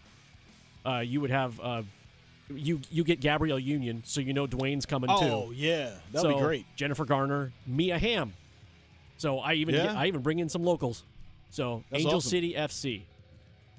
Uh, 0.85 0.99
you 0.99 1.21
would 1.21 1.31
have 1.31 1.59
uh, 1.61 1.81
you 2.53 2.81
you 2.91 3.03
get 3.03 3.19
Gabrielle 3.21 3.57
Union, 3.57 4.03
so 4.05 4.21
you 4.21 4.33
know 4.33 4.45
Dwyane's 4.45 4.85
coming 4.85 5.09
Oh 5.09 5.19
too. 5.19 5.25
Oh 5.31 5.51
yeah, 5.51 5.91
that'd 6.11 6.21
so 6.21 6.35
be 6.35 6.39
great. 6.39 6.65
Jennifer 6.75 7.05
Garner, 7.05 7.51
Mia 7.65 7.97
Hamm. 7.97 8.33
So 9.17 9.39
I 9.39 9.53
even 9.53 9.73
Yeah. 9.75 9.83
get, 9.83 9.95
I 9.95 10.07
even 10.07 10.21
bring 10.21 10.39
in 10.39 10.49
some 10.49 10.63
locals. 10.63 11.03
So 11.49 11.83
That's 11.89 12.01
Angel 12.03 12.17
awesome. 12.17 12.29
City 12.29 12.53
FC. 12.53 13.03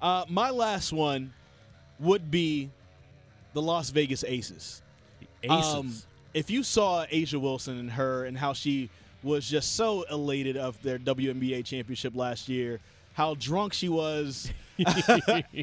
Uh, 0.01 0.25
my 0.29 0.51
last 0.51 0.93
one 0.93 1.33
would 2.01 2.31
be 2.31 2.71
the 3.53 3.61
Las 3.63 3.91
Vegas 3.91 4.25
Aces. 4.25 4.83
Aces. 5.43 5.75
Um, 5.75 5.95
if 6.35 6.51
you 6.51 6.63
saw 6.63 7.05
A'ja 7.07 7.41
Wilson 7.41 7.79
and 7.79 7.91
her 7.93 8.25
and 8.25 8.37
how 8.37 8.53
she 8.53 8.91
was 9.27 9.49
just 9.49 9.75
so 9.75 10.03
elated 10.11 10.57
of 10.57 10.81
their 10.83 10.99
WNBA 10.99 11.65
championship 11.65 12.15
last 12.15 12.49
year, 12.49 12.81
how 13.13 13.35
drunk 13.35 13.73
she 13.73 13.89
was 13.89 14.51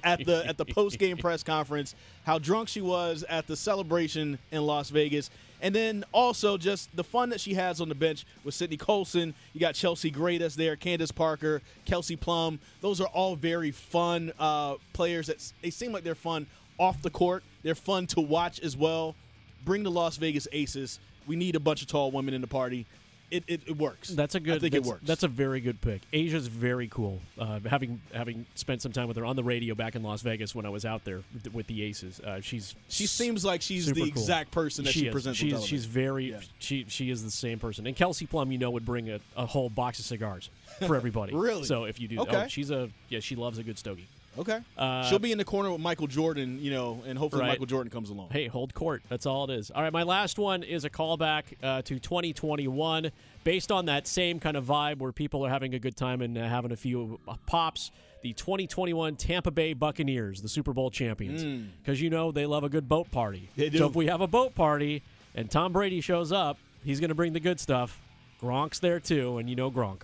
at 0.04 0.26
the 0.26 0.44
at 0.46 0.58
the 0.58 0.66
post 0.66 1.00
game 1.00 1.18
press 1.18 1.44
conference, 1.44 1.96
how 2.26 2.38
drunk 2.38 2.68
she 2.68 2.82
was 2.82 3.24
at 3.30 3.48
the 3.48 3.56
celebration 3.56 4.38
in 4.52 4.66
Las 4.66 4.90
Vegas, 4.90 5.30
and 5.62 5.74
then 5.74 6.04
also 6.12 6.58
just 6.58 6.94
the 6.96 7.04
fun 7.04 7.30
that 7.30 7.40
she 7.40 7.54
has 7.54 7.80
on 7.80 7.88
the 7.90 7.96
bench 7.96 8.26
with 8.44 8.54
Sydney 8.54 8.78
Colson. 8.78 9.34
You 9.54 9.60
got 9.60 9.76
Chelsea 9.76 10.12
Gray 10.12 10.38
that's 10.38 10.56
there, 10.56 10.76
Candace 10.76 11.12
Parker, 11.12 11.62
Kelsey 11.86 12.18
Plum. 12.18 12.60
Those 12.82 13.00
are 13.00 13.08
all 13.08 13.36
very 13.36 13.72
fun 13.72 14.34
uh, 14.40 14.76
players. 14.92 15.28
That 15.28 15.54
they 15.62 15.70
seem 15.70 15.94
like 15.94 16.04
they're 16.04 16.16
fun 16.16 16.48
off 16.78 17.02
the 17.02 17.10
court. 17.10 17.44
They're 17.64 17.76
fun 17.76 18.08
to 18.08 18.22
watch 18.22 18.60
as 18.60 18.76
well. 18.76 19.16
Bring 19.64 19.84
the 19.84 19.92
Las 19.92 20.18
Vegas 20.18 20.48
Aces. 20.52 21.00
We 21.26 21.38
need 21.38 21.56
a 21.56 21.60
bunch 21.60 21.82
of 21.82 21.88
tall 21.88 22.12
women 22.12 22.34
in 22.34 22.42
the 22.42 22.48
party. 22.48 22.86
It, 23.34 23.44
it, 23.48 23.62
it 23.66 23.78
works. 23.78 24.10
That's 24.10 24.36
a 24.36 24.40
good. 24.40 24.58
I 24.58 24.60
think 24.60 24.74
that's, 24.74 24.86
it 24.88 24.90
works. 24.90 25.02
That's 25.06 25.24
a 25.24 25.28
very 25.28 25.60
good 25.60 25.82
pick. 25.82 26.02
A'ja's 26.14 26.46
very 26.48 26.88
cool. 26.88 27.20
Uh, 27.38 27.60
having 27.68 28.00
having 28.14 28.46
spent 28.54 28.82
some 28.84 28.92
time 28.92 29.08
with 29.08 29.18
her 29.18 29.26
on 29.26 29.36
the 29.36 29.44
radio 29.44 29.74
back 29.74 29.96
in 29.96 30.04
Las 30.04 30.22
Vegas 30.22 30.54
when 30.54 30.68
I 30.68 30.70
was 30.70 30.86
out 30.86 31.04
there 31.04 31.22
with 31.52 31.66
the, 31.66 31.82
Aces, 31.84 32.20
uh, 32.20 32.42
she's 32.42 32.76
she 32.90 33.08
seems 33.08 33.44
like 33.44 33.64
she's 33.64 33.88
the 33.88 33.94
cool. 33.96 34.04
exact 34.08 34.52
person 34.52 34.86
that 34.86 34.92
she, 34.92 35.08
is. 35.08 35.12
presents 35.12 35.40
She's 35.40 35.66
she's 35.66 35.86
very 35.86 36.32
Yeah. 36.32 36.40
she 36.60 36.86
she 36.88 37.10
is 37.10 37.24
the 37.24 37.32
same 37.32 37.58
person. 37.60 37.88
And 37.88 37.96
Kelsey 37.96 38.28
Plum, 38.28 38.52
you 38.52 38.60
know, 38.60 38.70
would 38.70 38.86
bring 38.86 39.10
a, 39.10 39.20
a 39.36 39.48
whole 39.48 39.70
box 39.70 39.98
of 39.98 40.06
cigars 40.06 40.52
for 40.86 40.96
everybody. 41.02 41.34
Really? 41.34 41.64
So 41.64 41.86
if 41.86 42.00
you 42.00 42.08
do, 42.08 42.20
Okay. 42.20 42.44
oh, 42.46 42.48
she's 42.48 42.70
a 42.70 42.90
yeah, 43.10 43.20
she 43.20 43.36
loves 43.36 43.58
a 43.58 43.64
good 43.64 43.80
stogie. 43.80 44.08
Okay. 44.38 44.60
Uh, 44.78 45.04
She'll 45.10 45.20
be 45.20 45.32
in 45.32 45.38
the 45.38 45.46
corner 45.46 45.72
with 45.72 45.80
Michael 45.82 46.08
Jordan, 46.08 46.60
you 46.60 46.72
know, 46.72 47.04
and 47.06 47.18
hopefully 47.18 47.42
Right. 47.44 47.50
Michael 47.50 47.66
Jordan 47.68 47.92
comes 47.92 48.10
along. 48.10 48.30
Hey, 48.32 48.48
hold 48.48 48.74
court. 48.74 49.04
That's 49.10 49.26
all 49.26 49.50
it 49.50 49.54
is. 49.54 49.70
All 49.72 49.82
right, 49.84 49.94
my 49.94 50.04
last 50.04 50.40
one 50.40 50.64
is 50.64 50.86
a 50.86 50.90
callback 50.90 51.44
uh, 51.62 51.82
to 51.84 52.00
2021, 52.00 53.12
based 53.44 53.72
on 53.72 53.86
that 53.86 54.08
same 54.08 54.40
kind 54.40 54.58
of 54.58 54.66
vibe 54.66 54.98
where 55.00 55.12
people 55.12 55.46
are 55.46 55.50
having 55.50 55.74
a 55.76 55.80
good 55.80 55.96
time 55.96 56.22
and 56.22 56.38
uh, 56.38 56.48
having 56.48 56.72
a 56.72 56.76
few 56.78 57.20
uh, 57.28 57.36
pops. 57.46 57.92
The 58.24 58.32
2021 58.34 59.18
Tampa 59.18 59.52
Bay 59.52 59.74
Buccaneers, 59.74 60.42
the 60.42 60.48
Super 60.48 60.72
Bowl 60.72 60.90
champions, 60.90 61.44
because 61.84 62.02
you 62.02 62.10
know 62.10 62.32
they 62.32 62.46
love 62.46 62.64
a 62.64 62.70
good 62.70 62.88
boat 62.88 63.12
party. 63.12 63.50
They 63.58 63.70
do. 63.70 63.80
So 63.80 63.88
if 63.88 63.96
we 63.96 64.06
have 64.08 64.22
a 64.22 64.28
boat 64.28 64.56
party 64.56 65.04
and 65.36 65.52
Tom 65.52 65.74
Brady 65.74 66.00
shows 66.00 66.32
up, 66.32 66.58
he's 66.86 67.02
going 67.02 67.10
to 67.10 67.16
bring 67.16 67.34
the 67.34 67.42
good 67.42 67.60
stuff. 67.60 68.00
Gronk's 68.42 68.80
there 68.80 69.02
too, 69.02 69.38
and 69.40 69.50
you 69.50 69.58
know 69.58 69.70
Gronk. 69.70 70.04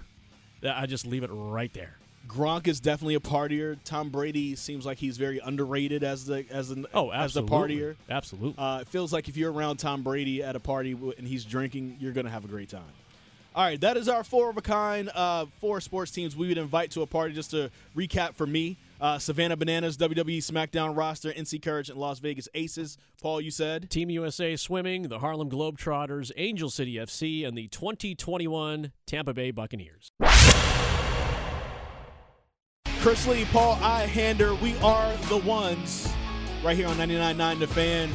I 0.61 0.85
just 0.85 1.05
leave 1.05 1.23
it 1.23 1.29
right 1.31 1.71
there. 1.73 1.95
Gronk 2.29 2.67
is 2.67 2.79
definitely 2.79 3.15
a 3.15 3.19
partier. 3.19 3.77
Tom 3.83 4.09
Brady 4.09 4.55
seems 4.55 4.85
like 4.85 4.99
he's 4.99 5.17
very 5.17 5.39
underrated 5.39 6.03
as 6.03 6.25
the 6.25 6.45
as 6.51 6.69
an 6.69 6.85
Oh, 6.93 7.09
as 7.09 7.35
a 7.35 7.39
absolutely. 7.41 7.75
partier. 7.77 7.95
Absolutely. 8.09 8.55
Uh, 8.57 8.79
it 8.81 8.87
feels 8.87 9.11
like 9.11 9.27
if 9.27 9.35
you're 9.35 9.51
around 9.51 9.77
Tom 9.77 10.03
Brady 10.03 10.43
at 10.43 10.55
a 10.55 10.59
party 10.59 10.91
and 11.17 11.27
he's 11.27 11.43
drinking, 11.43 11.97
you're 11.99 12.13
gonna 12.13 12.29
have 12.29 12.45
a 12.45 12.47
great 12.47 12.69
time. 12.69 12.83
All 13.55 13.63
right, 13.63 13.81
that 13.81 13.97
is 13.97 14.07
our 14.07 14.23
four 14.23 14.51
of 14.51 14.57
a 14.57 14.61
kind 14.61 15.09
uh, 15.13 15.47
four 15.59 15.81
sports 15.81 16.11
teams 16.11 16.35
we 16.35 16.47
would 16.49 16.59
invite 16.59 16.91
to 16.91 17.01
a 17.01 17.07
party. 17.07 17.33
Just 17.33 17.51
to 17.51 17.71
recap 17.95 18.35
for 18.35 18.45
me, 18.45 18.77
Uh, 19.01 19.17
Savannah 19.17 19.55
Bananas, 19.57 19.95
WWE 19.97 20.39
SmackDown 20.39 20.95
roster, 20.95 21.31
NC 21.31 21.61
Courage, 21.61 21.89
and 21.89 21.97
Las 21.97 22.19
Vegas 22.19 22.47
Aces. 22.53 22.97
Paul, 23.21 23.39
you 23.41 23.49
said? 23.49 23.89
Team 23.89 24.09
USA 24.09 24.55
Swimming, 24.57 25.03
the 25.07 25.19
Harlem 25.19 25.49
Globetrotters, 25.49 26.31
Angel 26.35 26.69
City 26.69 26.95
FC, 26.95 27.45
and 27.47 27.57
the 27.57 27.67
2021 27.69 28.91
Tampa 29.07 29.33
Bay 29.33 29.51
Buccaneers. 29.51 30.11
Chris 33.01 33.25
Lea, 33.27 33.45
Paul 33.45 33.77
Ihander, 33.77 34.59
we 34.59 34.75
are 34.79 35.15
the 35.29 35.37
ones 35.37 36.13
right 36.61 36.75
here 36.75 36.85
on 36.85 36.97
99.9 36.97 37.59
The 37.59 37.67
Fan. 37.67 38.09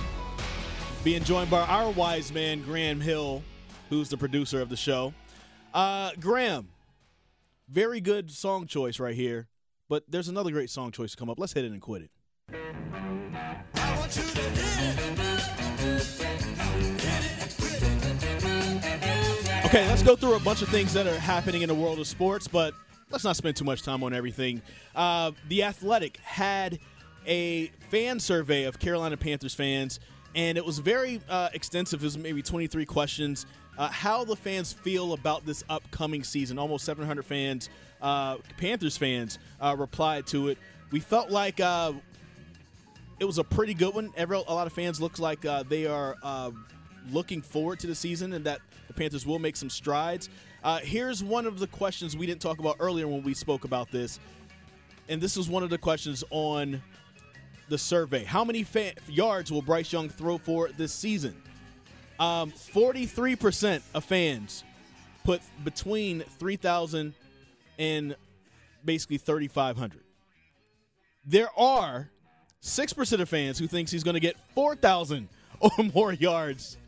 Being 1.03 1.25
joined 1.25 1.51
by 1.51 1.63
our 1.63 1.91
wise 1.91 2.31
man, 2.31 2.61
Graham 2.61 3.01
Hill, 3.01 3.43
who's 3.89 4.11
the 4.11 4.19
producer 4.19 4.61
of 4.61 4.69
the 4.69 4.77
show. 4.77 5.15
Uh, 5.73 6.11
Graham, 6.21 6.69
very 7.67 8.03
good 8.03 8.31
song 8.31 8.67
choice 8.67 9.01
right 9.01 9.15
here, 9.15 9.49
but 9.89 10.05
there's 10.07 10.29
another 10.29 10.51
great 10.51 10.69
song 10.69 10.93
choice 10.93 11.13
to 11.13 11.17
come 11.17 11.31
up. 11.31 11.39
Let's 11.39 11.55
hit 11.55 11.65
it 11.65 11.73
and 11.73 11.81
quit 11.81 12.03
it. 12.03 12.11
Okay, 19.65 19.89
let's 19.89 20.03
go 20.03 20.15
through 20.15 20.35
a 20.35 20.41
bunch 20.41 20.61
of 20.61 20.69
things 20.69 20.93
that 20.93 21.07
are 21.07 21.19
happening 21.19 21.63
in 21.63 21.69
the 21.69 21.75
world 21.75 21.99
of 21.99 22.07
sports, 22.07 22.47
but 22.47 22.75
let's 23.15 23.23
not 23.23 23.37
spend 23.37 23.55
too 23.55 23.65
much 23.65 23.83
time 23.83 24.03
on 24.03 24.13
everything. 24.13 24.61
Uh, 24.93 25.31
the 25.49 25.63
Athletic 25.63 26.17
had 26.17 26.81
a 27.29 27.69
fan 27.89 28.19
survey 28.19 28.65
of 28.65 28.81
Carolina 28.81 29.17
Panthers 29.17 29.55
fans, 29.55 30.01
and 30.35 30.59
it 30.59 30.65
was 30.65 30.81
very 30.81 31.21
uh, 31.29 31.49
extensive. 31.53 32.03
It 32.03 32.07
was 32.07 32.19
maybe 32.19 32.43
23 32.43 32.85
questions. 32.85 33.47
Uh, 33.79 33.89
how 33.89 34.25
the 34.25 34.35
fans 34.35 34.73
feel 34.73 35.13
about 35.13 35.47
this 35.47 35.63
upcoming 35.69 36.25
season. 36.25 36.59
Almost 36.59 36.85
700 36.87 37.25
fans, 37.25 37.69
uh, 38.03 38.39
Panthers 38.57 38.97
fans, 38.97 39.39
uh, 39.61 39.77
replied 39.79 40.27
to 40.29 40.49
it. 40.49 40.59
We 40.91 40.99
felt 40.99 41.31
like 41.31 41.61
uh, 41.61 41.93
it 43.21 43.25
was 43.25 43.39
a 43.39 43.45
pretty 43.45 43.75
good 43.75 43.95
one. 43.95 44.13
Every, 44.17 44.39
a 44.39 44.41
lot 44.41 44.67
of 44.67 44.73
fans 44.73 45.01
look 45.01 45.21
like 45.21 45.45
uh, 45.45 45.63
they 45.63 45.87
are 45.87 46.17
uh, 46.21 46.51
looking 47.13 47.43
forward 47.43 47.79
to 47.81 47.87
the 47.87 47.95
season 47.95 48.33
and 48.33 48.45
that 48.45 48.61
the 48.89 48.95
Panthers 48.95 49.25
will 49.25 49.39
make 49.39 49.55
some 49.55 49.71
strides. 49.71 50.29
Uh, 50.65 50.79
here's 50.79 51.23
one 51.23 51.45
of 51.45 51.59
the 51.59 51.67
questions 51.67 52.17
we 52.17 52.25
didn't 52.25 52.41
talk 52.41 52.59
about 52.59 52.77
earlier 52.81 53.07
when 53.07 53.23
we 53.23 53.35
spoke 53.35 53.65
about 53.65 53.91
this, 53.91 54.19
and 55.11 55.21
this 55.21 55.37
was 55.37 55.47
one 55.47 55.63
of 55.63 55.69
the 55.69 55.77
questions 55.77 56.25
on 56.31 56.83
the 57.69 57.77
survey. 57.77 58.25
How 58.25 58.47
many 58.47 58.63
fa- 58.63 58.95
yards 59.07 59.53
will 59.53 59.61
Bryce 59.61 59.93
Young 59.93 60.09
throw 60.09 60.39
for 60.39 60.71
this 60.71 60.91
season? 60.91 61.37
Um, 62.19 62.51
43% 62.51 63.83
of 63.93 64.05
fans 64.05 64.65
put 65.23 65.43
between 65.65 66.21
3,000 66.39 67.13
and 67.79 68.17
basically 68.83 69.19
3,500. 69.19 70.01
There 71.27 71.49
are 71.59 72.11
6% 72.63 73.21
of 73.21 73.29
fans 73.29 73.59
who 73.59 73.67
thinks 73.67 73.91
he's 73.91 74.05
going 74.05 74.15
to 74.15 74.21
get 74.21 74.37
4,000 74.55 75.29
or 75.61 75.71
more 75.95 76.13
yards 76.15 76.79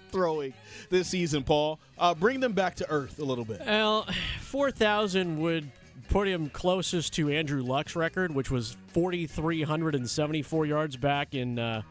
throwing 0.10 0.52
this 0.90 1.08
season, 1.08 1.42
Paul. 1.44 1.78
Uh, 1.98 2.14
bring 2.14 2.40
them 2.40 2.52
back 2.52 2.74
to 2.76 2.90
earth 2.90 3.18
a 3.18 3.24
little 3.24 3.44
bit. 3.44 3.60
Well, 3.64 4.06
4,000 4.40 5.40
would 5.40 5.70
put 6.08 6.28
him 6.28 6.50
closest 6.50 7.12
to 7.14 7.30
Andrew 7.30 7.62
Luck's 7.62 7.96
record, 7.96 8.34
which 8.34 8.50
was 8.50 8.76
4,374 8.88 10.66
yards 10.66 10.96
back 10.96 11.34
in 11.34 11.58
uh, 11.58 11.82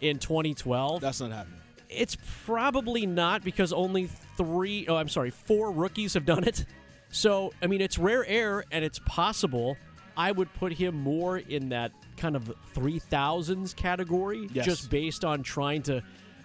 in 0.00 0.18
2012. 0.18 1.00
That's 1.00 1.20
not 1.20 1.30
happening. 1.32 1.58
It's 1.88 2.16
probably 2.46 3.04
not 3.06 3.42
because 3.42 3.72
only 3.72 4.06
three, 4.36 4.86
oh, 4.88 4.96
I'm 4.96 5.08
sorry, 5.08 5.30
four 5.30 5.72
rookies 5.72 6.14
have 6.14 6.24
done 6.24 6.44
it. 6.44 6.64
So, 7.10 7.52
I 7.60 7.66
mean, 7.66 7.80
it's 7.80 7.98
rare 7.98 8.24
air 8.26 8.64
and 8.70 8.84
it's 8.84 9.00
possible. 9.00 9.76
I 10.16 10.30
would 10.30 10.52
put 10.54 10.72
him 10.72 10.94
more 10.94 11.38
in 11.38 11.70
that 11.70 11.90
kind 12.16 12.36
of 12.36 12.52
3000s 12.76 13.74
category 13.74 14.48
Yes. 14.52 14.64
just 14.66 14.90
based 14.90 15.24
on 15.24 15.42
trying 15.42 15.82
to, 15.84 16.02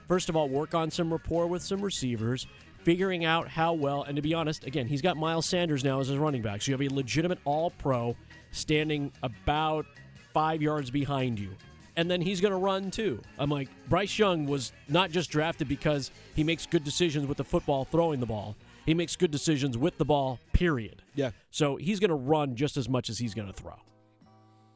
first 0.08 0.30
of 0.30 0.36
all, 0.36 0.50
work 0.50 0.74
on 0.74 0.92
some 0.92 1.12
rapport 1.12 1.48
with 1.48 1.62
some 1.62 1.82
receivers, 1.82 2.48
figuring 2.84 3.26
out 3.26 3.48
how 3.48 3.74
well, 3.74 4.04
and 4.04 4.16
to 4.16 4.22
be 4.22 4.34
honest, 4.34 4.66
again, 4.66 4.88
he's 4.88 5.02
got 5.02 5.18
Miles 5.18 5.46
Sanders 5.46 5.84
now 5.84 6.00
as 6.00 6.08
his 6.08 6.18
running 6.18 6.42
back. 6.42 6.62
So 6.62 6.72
you 6.72 6.78
have 6.78 6.92
a 6.92 6.94
legitimate 6.94 7.40
all 7.46 7.72
pro 7.72 8.16
standing 8.52 9.12
about 9.24 9.86
five 10.34 10.62
yards 10.62 10.90
behind 10.92 11.40
you. 11.40 11.50
And 11.98 12.12
then 12.12 12.22
he's 12.22 12.42
going 12.42 12.52
to 12.52 12.58
run 12.58 12.92
too. 12.92 13.22
I'm 13.40 13.50
like, 13.50 13.70
Bryce 13.88 14.20
Young 14.20 14.46
was 14.46 14.74
not 14.90 15.12
just 15.12 15.30
drafted 15.30 15.68
because 15.68 16.12
he 16.36 16.44
makes 16.44 16.66
good 16.66 16.84
decisions 16.84 17.26
with 17.26 17.38
the 17.38 17.44
football 17.44 17.86
throwing 17.86 18.20
the 18.20 18.26
ball. 18.26 18.56
He 18.86 18.94
makes 18.94 19.16
good 19.16 19.32
decisions 19.32 19.78
with 19.78 19.98
the 19.98 20.06
ball, 20.06 20.40
period. 20.54 21.02
Yeah. 21.16 21.32
So 21.52 21.78
he's 21.78 22.00
going 22.00 22.10
to 22.10 22.16
run 22.16 22.56
just 22.56 22.78
as 22.78 22.90
much 22.90 23.10
as 23.10 23.18
he's 23.18 23.34
going 23.34 23.48
to 23.48 23.54
throw. 23.54 23.76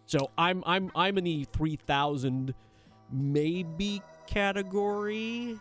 So 0.06 0.32
I'm 0.38 0.64
I'm 0.66 0.92
I'm 0.96 1.20
in 1.20 1.24
the 1.24 1.46
3000 1.54 2.56
maybe 3.12 4.02
category, 4.30 5.58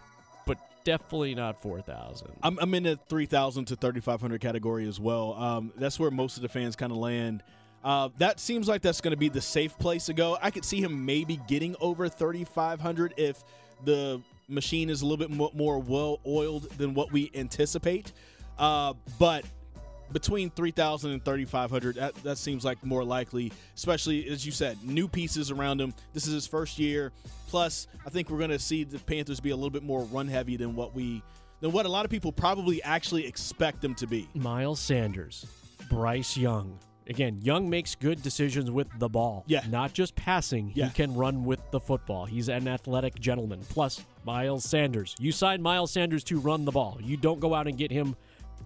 but 0.47 0.59
definitely 0.85 1.35
not 1.35 1.61
4000. 1.61 2.29
I'm, 2.43 2.59
I'm 2.61 2.75
in 2.75 2.83
the 2.83 2.99
3,000 3.09 3.65
to 3.67 3.77
3,500 3.77 4.41
category 4.41 4.87
as 4.87 5.01
well. 5.01 5.35
Um, 5.35 5.73
that's 5.77 5.99
where 5.99 6.11
most 6.11 6.37
of 6.37 6.43
the 6.43 6.49
fans 6.49 6.77
kind 6.77 6.93
of 6.93 6.99
land. 6.99 7.43
Uh, 7.83 8.11
that 8.19 8.41
seems 8.41 8.69
like 8.69 8.83
that's 8.83 9.01
going 9.01 9.13
to 9.13 9.17
be 9.19 9.29
the 9.29 9.41
safe 9.41 9.79
place 9.79 10.07
to 10.07 10.13
go. 10.13 10.37
I 10.43 10.51
could 10.51 10.65
see 10.65 10.81
him 10.81 11.07
maybe 11.07 11.41
getting 11.49 11.77
over 11.81 12.09
3,500 12.09 13.15
if 13.17 13.43
the 13.85 14.21
machine 14.49 14.91
is 14.91 15.03
a 15.03 15.07
little 15.07 15.27
bit 15.27 15.55
more 15.55 15.79
well 15.79 16.21
oiled 16.27 16.65
than 16.77 16.93
what 16.93 17.11
we 17.13 17.31
anticipate. 17.35 18.13
Uh, 18.59 18.95
but 19.19 19.45
between 20.13 20.51
3,000 20.51 21.11
and 21.11 21.25
3,500, 21.25 21.97
that, 21.97 22.15
that 22.23 22.39
seems 22.39 22.65
like 22.65 22.85
more 22.85 23.05
likely, 23.05 23.53
especially 23.77 24.29
as 24.29 24.45
you 24.45 24.53
said, 24.53 24.79
new 24.83 25.09
pieces 25.09 25.51
around 25.51 25.81
him. 25.81 25.95
This 26.13 26.27
is 26.27 26.33
his 26.33 26.47
first 26.47 26.79
year. 26.79 27.13
Plus, 27.49 27.87
I 28.07 28.11
think 28.11 28.31
we're 28.31 28.39
going 28.39 28.51
to 28.51 28.59
see 28.59 28.85
the 28.85 28.99
Panthers 28.99 29.41
be 29.41 29.51
a 29.51 29.57
little 29.57 29.71
bit 29.71 29.83
more 29.83 30.03
run 30.05 30.29
heavy 30.29 30.57
than 30.57 30.75
what 30.75 30.95
we 30.95 31.23
than 31.61 31.73
what 31.73 31.87
a 31.87 31.89
lot 31.89 32.05
of 32.05 32.11
people 32.11 32.31
probably 32.31 32.83
actually 32.83 33.27
expect 33.27 33.81
them 33.81 33.95
to 33.97 34.07
be. 34.07 34.29
Miles 34.35 34.81
Sanders, 34.81 35.47
Bryce 35.91 36.37
Young. 36.37 36.79
Again, 37.09 37.41
Young 37.41 37.71
makes 37.71 37.95
good 37.95 38.23
decisions 38.23 38.71
with 38.71 38.87
the 38.99 39.09
ball. 39.09 39.43
Yeah. 39.47 39.63
Not 39.71 39.95
just 39.95 40.15
passing. 40.15 40.73
Yeah. 40.75 40.89
He 40.89 40.91
can 40.93 41.15
run 41.15 41.43
with 41.45 41.59
the 41.71 41.81
football. 41.81 42.27
He's 42.27 42.51
an 42.51 42.69
athletic 42.69 43.19
gentleman. 43.19 43.61
Plus, 43.71 44.05
Miles 44.25 44.65
Sanders. 44.65 45.17
You 45.19 45.33
signed 45.33 45.63
Miles 45.63 45.91
Sanders 45.91 46.23
to 46.25 46.39
run 46.39 46.67
the 46.67 46.71
ball. 46.71 46.99
You 47.03 47.17
don't 47.17 47.41
go 47.41 47.55
out 47.55 47.67
and 47.67 47.79
get 47.79 47.91
him 47.91 48.15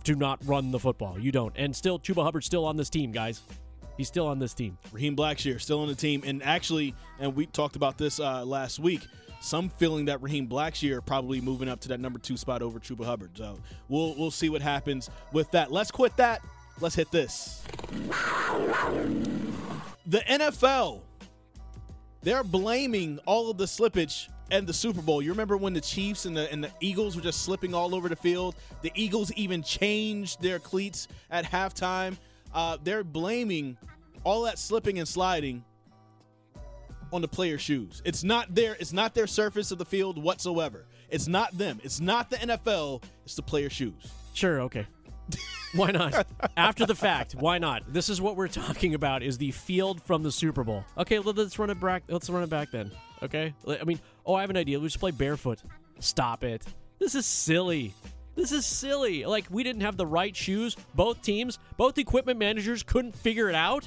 to 0.04 0.14
not 0.14 0.40
run 0.44 0.70
the 0.70 0.78
football. 0.78 1.18
You 1.18 1.32
don't. 1.32 1.52
And 1.56 1.74
still, 1.74 1.98
Chuba 1.98 2.22
Hubbard's 2.22 2.46
still 2.46 2.64
on 2.64 2.76
this 2.76 2.90
team, 2.90 3.12
guys. 3.12 3.42
He's 3.96 4.08
still 4.08 4.26
on 4.26 4.38
this 4.38 4.54
team. 4.54 4.78
Raheem 4.90 5.14
Blackshear 5.16 5.60
still 5.60 5.80
on 5.80 5.88
the 5.88 5.94
team, 5.94 6.22
and 6.24 6.42
actually, 6.42 6.94
and 7.20 7.34
we 7.36 7.46
talked 7.46 7.76
about 7.76 7.98
this 7.98 8.20
uh, 8.20 8.44
last 8.44 8.78
week. 8.78 9.02
Some 9.40 9.68
feeling 9.68 10.04
that 10.06 10.22
Raheem 10.22 10.48
Blackshear 10.48 11.04
probably 11.04 11.40
moving 11.40 11.68
up 11.68 11.80
to 11.80 11.88
that 11.88 12.00
number 12.00 12.18
two 12.18 12.36
spot 12.36 12.62
over 12.62 12.78
Chuba 12.78 13.04
Hubbard. 13.04 13.32
So 13.36 13.58
we'll 13.88 14.14
we'll 14.14 14.30
see 14.30 14.48
what 14.48 14.62
happens 14.62 15.10
with 15.32 15.50
that. 15.50 15.72
Let's 15.72 15.90
quit 15.90 16.16
that. 16.16 16.42
Let's 16.80 16.94
hit 16.94 17.10
this. 17.10 17.62
The 20.06 20.18
NFL, 20.18 21.02
they're 22.22 22.44
blaming 22.44 23.18
all 23.26 23.50
of 23.50 23.58
the 23.58 23.64
slippage 23.64 24.28
and 24.50 24.66
the 24.66 24.72
Super 24.72 25.00
Bowl. 25.02 25.22
You 25.22 25.30
remember 25.30 25.56
when 25.56 25.72
the 25.72 25.80
Chiefs 25.80 26.26
and 26.26 26.36
the 26.36 26.50
and 26.52 26.62
the 26.64 26.70
Eagles 26.80 27.16
were 27.16 27.22
just 27.22 27.42
slipping 27.42 27.74
all 27.74 27.94
over 27.94 28.08
the 28.08 28.16
field? 28.16 28.54
The 28.82 28.92
Eagles 28.94 29.32
even 29.32 29.62
changed 29.62 30.42
their 30.42 30.58
cleats 30.58 31.08
at 31.30 31.44
halftime. 31.44 32.16
Uh, 32.54 32.76
they're 32.82 33.04
blaming 33.04 33.76
all 34.24 34.42
that 34.42 34.58
slipping 34.58 34.98
and 34.98 35.08
sliding 35.08 35.64
on 37.12 37.22
the 37.22 37.28
players' 37.28 37.60
shoes. 37.60 38.02
It's 38.04 38.24
not 38.24 38.54
their 38.54 38.74
it's 38.78 38.92
not 38.92 39.14
their 39.14 39.26
surface 39.26 39.70
of 39.70 39.78
the 39.78 39.84
field 39.84 40.22
whatsoever. 40.22 40.84
It's 41.10 41.28
not 41.28 41.56
them. 41.56 41.80
It's 41.84 42.00
not 42.00 42.30
the 42.30 42.36
NFL. 42.36 43.02
It's 43.24 43.34
the 43.34 43.42
players' 43.42 43.72
shoes. 43.72 43.94
Sure, 44.34 44.62
okay. 44.62 44.86
Why 45.74 45.90
not? 45.90 46.26
After 46.56 46.84
the 46.84 46.94
fact, 46.94 47.34
why 47.34 47.56
not? 47.58 47.82
This 47.90 48.08
is 48.10 48.20
what 48.20 48.36
we're 48.36 48.48
talking 48.48 48.94
about: 48.94 49.22
is 49.22 49.38
the 49.38 49.50
field 49.52 50.02
from 50.02 50.22
the 50.22 50.32
Super 50.32 50.64
Bowl. 50.64 50.84
Okay, 50.98 51.18
let- 51.18 51.36
let's 51.36 51.58
run 51.58 51.70
it 51.70 51.80
back. 51.80 52.02
Let's 52.08 52.28
run 52.28 52.42
it 52.42 52.50
back 52.50 52.70
then. 52.70 52.90
Okay. 53.22 53.54
I 53.66 53.84
mean, 53.84 54.00
oh, 54.26 54.34
I 54.34 54.40
have 54.40 54.50
an 54.50 54.56
idea. 54.56 54.78
Let's 54.78 54.96
play 54.96 55.12
barefoot. 55.12 55.62
Stop 56.00 56.44
it. 56.44 56.64
This 56.98 57.14
is 57.14 57.26
silly. 57.26 57.94
This 58.34 58.52
is 58.52 58.66
silly. 58.66 59.24
Like 59.24 59.44
we 59.50 59.62
didn't 59.62 59.82
have 59.82 59.96
the 59.96 60.06
right 60.06 60.34
shoes. 60.34 60.76
Both 60.94 61.22
teams, 61.22 61.58
both 61.76 61.98
equipment 61.98 62.38
managers 62.38 62.82
couldn't 62.82 63.14
figure 63.14 63.48
it 63.48 63.54
out. 63.54 63.86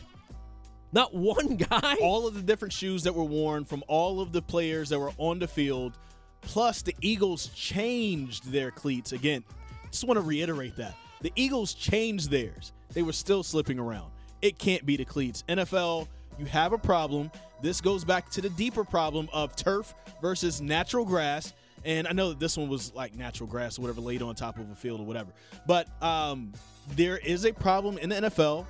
Not 0.94 1.14
one 1.14 1.56
guy. 1.70 1.98
All 2.02 2.28
of 2.28 2.36
the 2.36 2.42
different 2.42 2.74
shoes 2.74 3.04
that 3.04 3.14
were 3.14 3.24
worn 3.24 3.66
from 3.66 3.84
all 3.88 4.22
of 4.22 4.32
the 4.32 4.42
players 4.42 4.90
that 4.90 5.00
were 5.00 5.12
on 5.18 5.40
the 5.40 5.48
field, 5.48 5.98
plus 6.42 6.82
the 6.82 6.96
Eagles 7.02 7.48
changed 7.48 8.52
their 8.52 8.72
cleats 8.72 9.12
again. 9.12 9.44
Just 9.92 10.06
want 10.06 10.18
to 10.18 10.22
reiterate 10.22 10.76
that 10.78 10.96
the 11.22 11.32
Eagles 11.36 11.74
changed 11.74 12.30
theirs. 12.30 12.72
They 12.94 13.02
were 13.02 13.14
still 13.14 13.44
slipping 13.44 13.80
around. 13.80 14.12
It 14.42 14.60
can't 14.60 14.86
be 14.86 14.96
the 14.96 15.06
cleats. 15.06 15.44
NFL, 15.50 16.08
you 16.38 16.46
have 16.46 16.72
a 16.72 16.78
problem. 16.78 17.32
This 17.62 17.82
goes 17.82 18.04
back 18.04 18.30
to 18.32 18.42
the 18.42 18.50
deeper 18.50 18.84
problem 18.84 19.30
of 19.34 19.56
turf 19.56 19.94
versus 20.22 20.62
natural 20.62 21.06
grass. 21.06 21.54
And 21.84 22.08
I 22.08 22.12
know 22.12 22.30
that 22.30 22.40
this 22.40 22.58
one 22.58 22.68
was 22.70 22.94
like 22.94 23.16
natural 23.16 23.48
grass 23.48 23.78
or 23.78 23.84
whatever 23.84 24.02
laid 24.02 24.22
on 24.22 24.36
top 24.36 24.58
of 24.58 24.70
a 24.72 24.76
field 24.76 25.00
or 25.00 25.06
whatever. 25.06 25.32
But 25.68 25.88
um, 26.02 26.54
there 26.96 27.18
is 27.18 27.46
a 27.46 27.54
problem 27.54 27.98
in 27.98 28.10
the 28.10 28.16
NFL. 28.16 28.66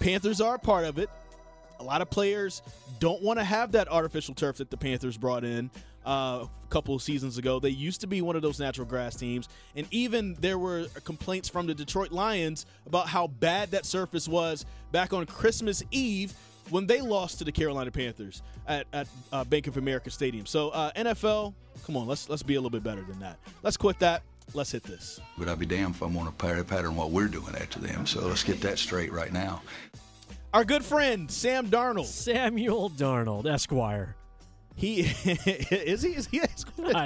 Panthers 0.00 0.40
are 0.40 0.56
a 0.56 0.58
part 0.58 0.84
of 0.84 0.98
it. 0.98 1.08
a 1.80 1.82
lot 1.82 2.00
of 2.00 2.10
players 2.10 2.62
don't 3.00 3.22
want 3.22 3.38
to 3.38 3.44
have 3.44 3.72
that 3.72 3.88
artificial 3.88 4.34
turf 4.34 4.58
that 4.58 4.70
the 4.70 4.76
Panthers 4.76 5.16
brought 5.16 5.44
in 5.44 5.70
uh, 6.06 6.46
a 6.46 6.68
couple 6.70 6.94
of 6.94 7.02
seasons 7.02 7.38
ago. 7.38 7.58
They 7.58 7.70
used 7.70 8.00
to 8.02 8.06
be 8.06 8.22
one 8.22 8.36
of 8.36 8.42
those 8.42 8.58
natural 8.58 8.86
grass 8.86 9.16
teams, 9.16 9.48
and 9.76 9.86
even 9.90 10.36
there 10.40 10.58
were 10.58 10.86
complaints 11.04 11.48
from 11.48 11.66
the 11.66 11.74
Detroit 11.74 12.12
Lions 12.12 12.66
about 12.86 13.08
how 13.08 13.26
bad 13.26 13.70
that 13.72 13.86
surface 13.86 14.28
was 14.28 14.64
back 14.90 15.12
on 15.12 15.26
Christmas 15.26 15.82
Eve 15.90 16.34
when 16.70 16.86
they 16.86 17.00
lost 17.00 17.38
to 17.38 17.44
the 17.44 17.52
Carolina 17.52 17.90
Panthers 17.90 18.42
at, 18.66 18.86
at 18.92 19.08
uh, 19.32 19.44
Bank 19.44 19.66
of 19.66 19.76
America 19.76 20.10
Stadium. 20.10 20.46
So 20.46 20.70
uh, 20.70 20.92
NFL, 20.92 21.54
come 21.86 21.96
on, 21.96 22.06
let's 22.06 22.28
let's 22.28 22.42
be 22.42 22.54
a 22.54 22.58
little 22.58 22.70
bit 22.70 22.82
better 22.82 23.02
than 23.02 23.18
that. 23.20 23.38
Let's 23.62 23.76
quit 23.76 23.98
that. 24.00 24.22
Let's 24.54 24.72
hit 24.72 24.82
this. 24.82 25.20
But 25.38 25.48
I'd 25.48 25.58
be 25.58 25.66
damned 25.66 25.94
if 25.94 26.02
I 26.02 26.06
want 26.06 26.36
to 26.36 26.64
pattern 26.64 26.96
what 26.96 27.10
we're 27.10 27.28
doing 27.28 27.54
after 27.54 27.78
them. 27.78 28.06
So 28.06 28.26
let's 28.26 28.44
get 28.44 28.60
that 28.62 28.78
straight 28.78 29.12
right 29.12 29.32
now. 29.32 29.62
Our 30.52 30.64
good 30.64 30.84
friend 30.84 31.30
Sam 31.30 31.68
Darnold. 31.68 32.06
Samuel 32.06 32.90
Darnold, 32.90 33.46
Esquire. 33.46 34.16
He 34.74 35.00
is 35.24 36.02
he 36.02 36.10
is 36.10 36.26
he? 36.26 36.40
I 36.40 36.46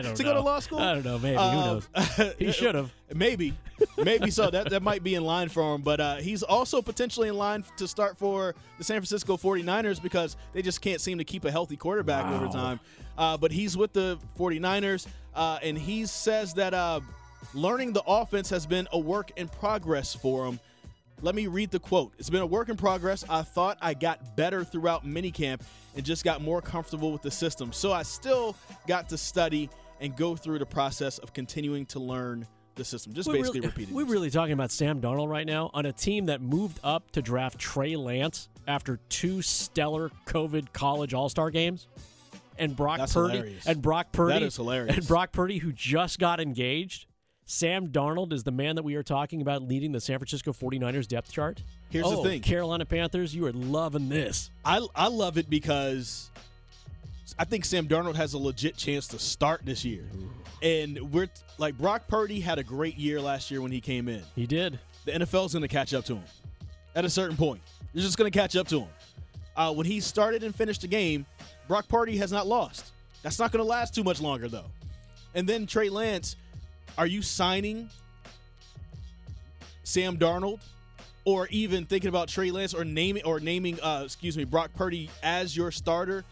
don't 0.03 0.17
he 0.17 0.25
know. 0.25 0.31
go 0.31 0.35
to 0.35 0.41
law 0.41 0.61
school? 0.61 0.79
I 0.79 0.95
don't 0.95 1.05
know. 1.05 1.19
Maybe 1.19 1.37
Um, 1.37 1.55
who 1.57 1.65
knows? 1.67 2.35
He 2.39 2.53
should 2.59 2.75
have. 2.75 2.93
Maybe, 3.15 3.55
maybe 4.03 4.31
so. 4.31 4.51
That 4.51 4.71
that 4.71 4.83
might 4.83 5.03
be 5.03 5.15
in 5.15 5.25
line 5.25 5.49
for 5.49 5.75
him. 5.75 5.83
But 5.83 6.01
uh, 6.01 6.17
he's 6.17 6.43
also 6.43 6.81
potentially 6.81 7.29
in 7.29 7.37
line 7.37 7.65
to 7.77 7.87
start 7.89 8.17
for 8.17 8.55
the 8.79 8.85
San 8.85 8.97
Francisco 8.97 9.37
49ers 9.37 10.03
because 10.03 10.37
they 10.53 10.63
just 10.63 10.81
can't 10.81 11.01
seem 11.01 11.19
to 11.19 11.25
keep 11.25 11.45
a 11.45 11.51
healthy 11.51 11.77
quarterback 11.77 12.27
over 12.33 12.49
time. 12.49 12.81
Uh, 13.19 13.37
but 13.37 13.51
he's 13.53 13.77
with 13.77 13.93
the 13.93 14.19
49ers, 14.39 15.07
uh, 15.35 15.59
and 15.63 15.79
he 15.79 16.05
says 16.07 16.53
that 16.55 16.75
uh, 16.75 17.01
learning 17.55 17.93
the 17.93 18.03
offense 18.07 18.51
has 18.51 18.67
been 18.67 18.87
a 18.93 18.99
work 18.99 19.33
in 19.37 19.49
progress 19.49 20.15
for 20.15 20.47
him. 20.47 20.61
Let 21.23 21.35
me 21.35 21.47
read 21.47 21.71
the 21.71 21.79
quote. 21.79 22.13
It's 22.19 22.29
been 22.31 22.43
a 22.43 22.47
work 22.47 22.69
in 22.69 22.77
progress. 22.77 23.25
I 23.29 23.43
thought 23.43 23.79
I 23.81 23.95
got 23.95 24.37
better 24.37 24.65
throughout 24.65 25.07
minicamp 25.07 25.61
and 25.95 26.05
just 26.05 26.25
got 26.25 26.43
more 26.43 26.61
comfortable 26.61 27.11
with 27.11 27.23
the 27.23 27.31
system. 27.31 27.73
So 27.73 27.93
I 27.93 28.03
still 28.03 28.55
got 28.87 29.09
to 29.09 29.19
study 29.19 29.71
and 30.01 30.15
go 30.15 30.37
through 30.37 30.59
the 30.59 30.67
process 30.67 31.17
of 31.19 31.33
continuing 31.33 31.87
to 31.87 31.99
learn 32.01 32.47
the 32.75 32.85
system. 32.85 33.15
Just 33.15 33.29
We're 33.29 33.37
basically 33.37 33.61
really, 33.61 33.69
repeating. 33.71 33.95
We're 33.97 34.05
really 34.05 34.29
talking 34.31 34.53
about 34.53 34.71
Sam 34.71 35.01
Darnold 35.01 35.29
right 35.31 35.47
now 35.47 35.71
on 35.73 35.87
a 35.87 35.93
team 35.93 36.27
that 36.27 36.43
moved 36.43 36.79
up 36.85 37.11
to 37.13 37.23
draft 37.23 37.59
Trey 37.59 37.97
Lance 37.97 38.51
after 38.69 38.99
two 39.09 39.41
stellar 39.41 40.11
COVID 40.27 40.75
college 40.75 41.15
All 41.15 41.31
Star 41.31 41.51
games, 41.51 41.89
and 42.59 42.77
Brock 42.77 42.99
That's 42.99 43.15
Purdy 43.15 43.37
hilarious. 43.39 43.67
and 43.67 43.81
Brock 43.81 44.13
Purdy 44.13 44.35
That 44.35 44.43
is 44.43 44.57
hilarious. 44.57 44.97
and 44.99 45.09
Brock 45.09 45.33
Purdy 45.33 45.59
who 45.59 45.73
just 45.73 46.19
got 46.19 46.41
engaged. 46.41 47.06
Sam 47.49 47.89
Darnold 47.89 48.33
is 48.33 48.43
the 48.43 48.51
man 48.51 48.75
that 48.75 48.83
we 48.83 48.97
are 48.97 49.05
talking 49.05 49.41
about 49.41 49.63
leading 49.63 49.93
the 49.93 50.01
San 50.01 50.19
Francisco 50.19 50.53
49ers 50.53 51.07
depth 51.07 51.31
chart. 51.31 51.63
Here's 51.91 52.05
the 52.11 52.17
Oh, 52.17 52.25
thing. 52.25 52.41
Carolina 52.41 52.85
Panthers, 52.85 53.35
you 53.35 53.47
are 53.47 53.53
loving 53.53 54.09
this. 54.09 54.51
I 54.65 54.85
I 54.97 55.07
love 55.07 55.39
it 55.39 55.49
because 55.49 56.31
I 57.39 57.45
think 57.45 57.65
Sam 57.65 57.87
Darnold 57.87 58.17
has 58.17 58.35
a 58.35 58.39
legit 58.39 58.77
chance 58.77 59.07
to 59.09 59.19
start 59.21 59.61
this 59.65 59.85
year. 59.85 60.05
And 60.61 61.13
we're 61.13 61.29
like 61.59 61.79
Brock 61.79 62.09
Purdy 62.09 62.41
had 62.41 62.59
a 62.59 62.65
great 62.65 62.97
year 62.97 63.21
last 63.21 63.49
year 63.51 63.61
when 63.63 63.71
he 63.71 63.81
came 63.81 64.09
in. 64.09 64.23
He 64.35 64.47
did. 64.47 64.81
The 65.05 65.13
NFL's 65.13 65.53
going 65.53 65.63
to 65.63 65.69
catch 65.69 65.95
up 65.95 66.05
to 66.07 66.17
him 66.17 66.25
at 66.97 67.05
a 67.05 67.11
certain 67.11 67.37
point. 67.37 67.61
They're 67.95 68.03
just 68.03 68.19
going 68.19 68.31
to 68.31 68.37
catch 68.37 68.57
up 68.57 68.67
to 68.69 68.81
him. 68.81 68.89
Uh, 69.57 69.73
when 69.73 69.87
he 69.87 70.01
started 70.01 70.43
and 70.43 70.53
finished 70.53 70.81
the 70.81 70.89
game, 70.89 71.25
Brock 71.69 71.87
Purdy 71.89 72.17
has 72.17 72.33
not 72.33 72.49
lost. 72.49 72.91
That's 73.23 73.39
not 73.39 73.53
going 73.53 73.65
to 73.65 73.69
last 73.69 73.95
too 73.95 74.03
much 74.03 74.21
longer, 74.21 74.49
though. 74.49 74.67
And 75.35 75.49
then 75.49 75.67
Trey 75.67 75.89
Lance, 75.89 76.37
are 76.99 77.07
you 77.07 77.23
signing 77.23 77.91
Sam 79.85 80.17
Darnold, 80.17 80.61
or 81.25 81.47
even 81.49 81.87
thinking 81.87 82.09
about 82.09 82.29
Trey 82.29 82.51
Lance, 82.51 82.75
or 82.75 82.85
naming 82.85 83.25
or 83.25 83.41
naming, 83.41 83.81
uh, 83.81 84.03
excuse 84.05 84.37
me, 84.37 84.45
Brock 84.45 84.71
Purdy 84.75 85.11
as 85.23 85.57
your 85.57 85.71
starter 85.71 86.25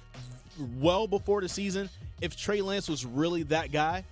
well 0.78 1.06
before 1.06 1.40
the 1.40 1.49
season? 1.49 1.88
If 2.21 2.37
Trey 2.37 2.62
Lance 2.62 2.88
was 2.88 3.04
really 3.04 3.42
that 3.44 3.73
guy, 3.73 4.04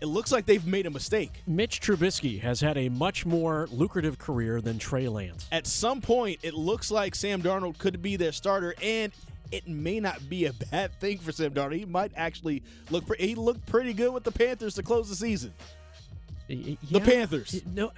it 0.00 0.06
looks 0.06 0.30
like 0.30 0.46
they've 0.46 0.66
made 0.66 0.86
a 0.86 0.90
mistake. 0.90 1.42
Mitch 1.46 1.80
Trubisky 1.80 2.40
has 2.40 2.60
had 2.60 2.78
a 2.78 2.88
much 2.88 3.26
more 3.26 3.66
lucrative 3.72 4.18
career 4.18 4.60
than 4.60 4.78
Trey 4.78 5.08
Lance. 5.08 5.48
at 5.50 5.66
some 5.66 6.00
point 6.00 6.38
it 6.42 6.54
looks 6.54 6.90
like 6.90 7.14
Sam 7.14 7.42
Darnold 7.42 7.78
could 7.78 8.00
be 8.00 8.16
their 8.16 8.32
starter, 8.32 8.74
and 8.82 9.12
it 9.50 9.66
may 9.68 10.00
not 10.00 10.28
be 10.28 10.46
a 10.46 10.52
bad 10.52 10.92
thing 11.00 11.18
for 11.18 11.32
Sam 11.32 11.52
Darnold. 11.52 11.76
He 11.76 11.84
might 11.84 12.12
actually 12.16 12.62
look. 12.90 13.06
Pre- 13.06 13.18
he 13.18 13.34
looked 13.34 13.64
pretty 13.66 13.92
good 13.92 14.12
with 14.12 14.24
the 14.24 14.32
Panthers 14.32 14.74
to 14.74 14.82
close 14.82 15.08
the 15.08 15.16
season. 15.16 15.52
The 16.48 17.00
Panthers. 17.00 17.62
No, 17.74 17.92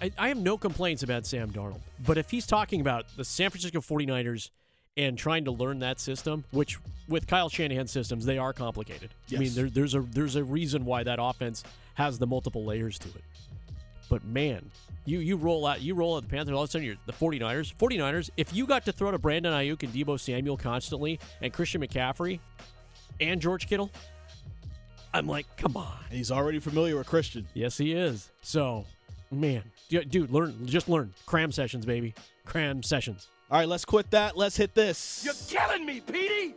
I, 0.00 0.10
I 0.18 0.28
have 0.28 0.36
no 0.38 0.56
complaints 0.58 1.02
about 1.02 1.26
Sam 1.26 1.50
Darnold. 1.50 1.80
But 2.04 2.18
if 2.18 2.30
he's 2.30 2.46
talking 2.46 2.80
about 2.80 3.06
the 3.16 3.24
San 3.24 3.50
Francisco 3.50 3.80
49ers 3.80 4.50
and 4.96 5.18
trying 5.18 5.44
to 5.44 5.50
learn 5.50 5.80
that 5.80 6.00
system, 6.00 6.44
which 6.50 6.78
with 7.08 7.26
Kyle 7.26 7.48
Shanahan's 7.48 7.90
systems, 7.90 8.24
they 8.24 8.38
are 8.38 8.52
complicated. 8.52 9.10
I 9.32 9.38
mean, 9.38 9.54
there, 9.54 9.68
there's 9.70 9.94
a 9.94 10.00
there's 10.00 10.36
a 10.36 10.44
reason 10.44 10.84
why 10.84 11.02
that 11.04 11.18
offense 11.20 11.62
has 11.94 12.18
the 12.18 12.26
multiple 12.26 12.64
layers 12.64 12.98
to 13.00 13.08
it. 13.08 13.24
But 14.08 14.24
man, 14.24 14.70
you 15.04 15.18
you 15.18 15.36
roll 15.36 15.66
out 15.66 15.80
you 15.80 15.94
roll 15.94 16.16
out 16.16 16.22
the 16.22 16.28
Panthers 16.28 16.54
all 16.54 16.62
of 16.62 16.68
a 16.68 16.72
sudden 16.72 16.86
you're 16.86 16.96
the 17.06 17.12
49ers. 17.12 17.74
49ers, 17.74 18.30
if 18.36 18.54
you 18.54 18.66
got 18.66 18.84
to 18.84 18.92
throw 18.92 19.10
to 19.10 19.18
Brandon 19.18 19.52
Aiyuk 19.52 19.82
and 19.82 19.92
Deebo 19.92 20.18
Samuel 20.18 20.56
constantly 20.56 21.18
and 21.42 21.52
Christian 21.52 21.80
McCaffrey 21.80 22.40
and 23.20 23.40
George 23.40 23.66
Kittle, 23.68 23.90
I'm 25.12 25.26
like, 25.26 25.46
come 25.56 25.76
on. 25.76 25.96
He's 26.10 26.30
already 26.30 26.58
familiar 26.58 26.96
with 26.96 27.06
Christian. 27.06 27.46
Yes, 27.54 27.78
he 27.78 27.92
is. 27.92 28.30
So, 28.42 28.84
man, 29.30 29.62
dude, 29.88 30.30
learn, 30.30 30.66
just 30.66 30.88
learn. 30.88 31.14
Cram 31.24 31.52
sessions, 31.52 31.86
baby. 31.86 32.14
Cram 32.44 32.82
sessions. 32.82 33.28
All 33.50 33.58
right, 33.58 33.68
let's 33.68 33.84
quit 33.84 34.10
that. 34.10 34.36
Let's 34.36 34.56
hit 34.56 34.74
this. 34.74 35.22
You're 35.24 35.34
killing 35.48 35.86
me, 35.86 36.00
Petey! 36.00 36.54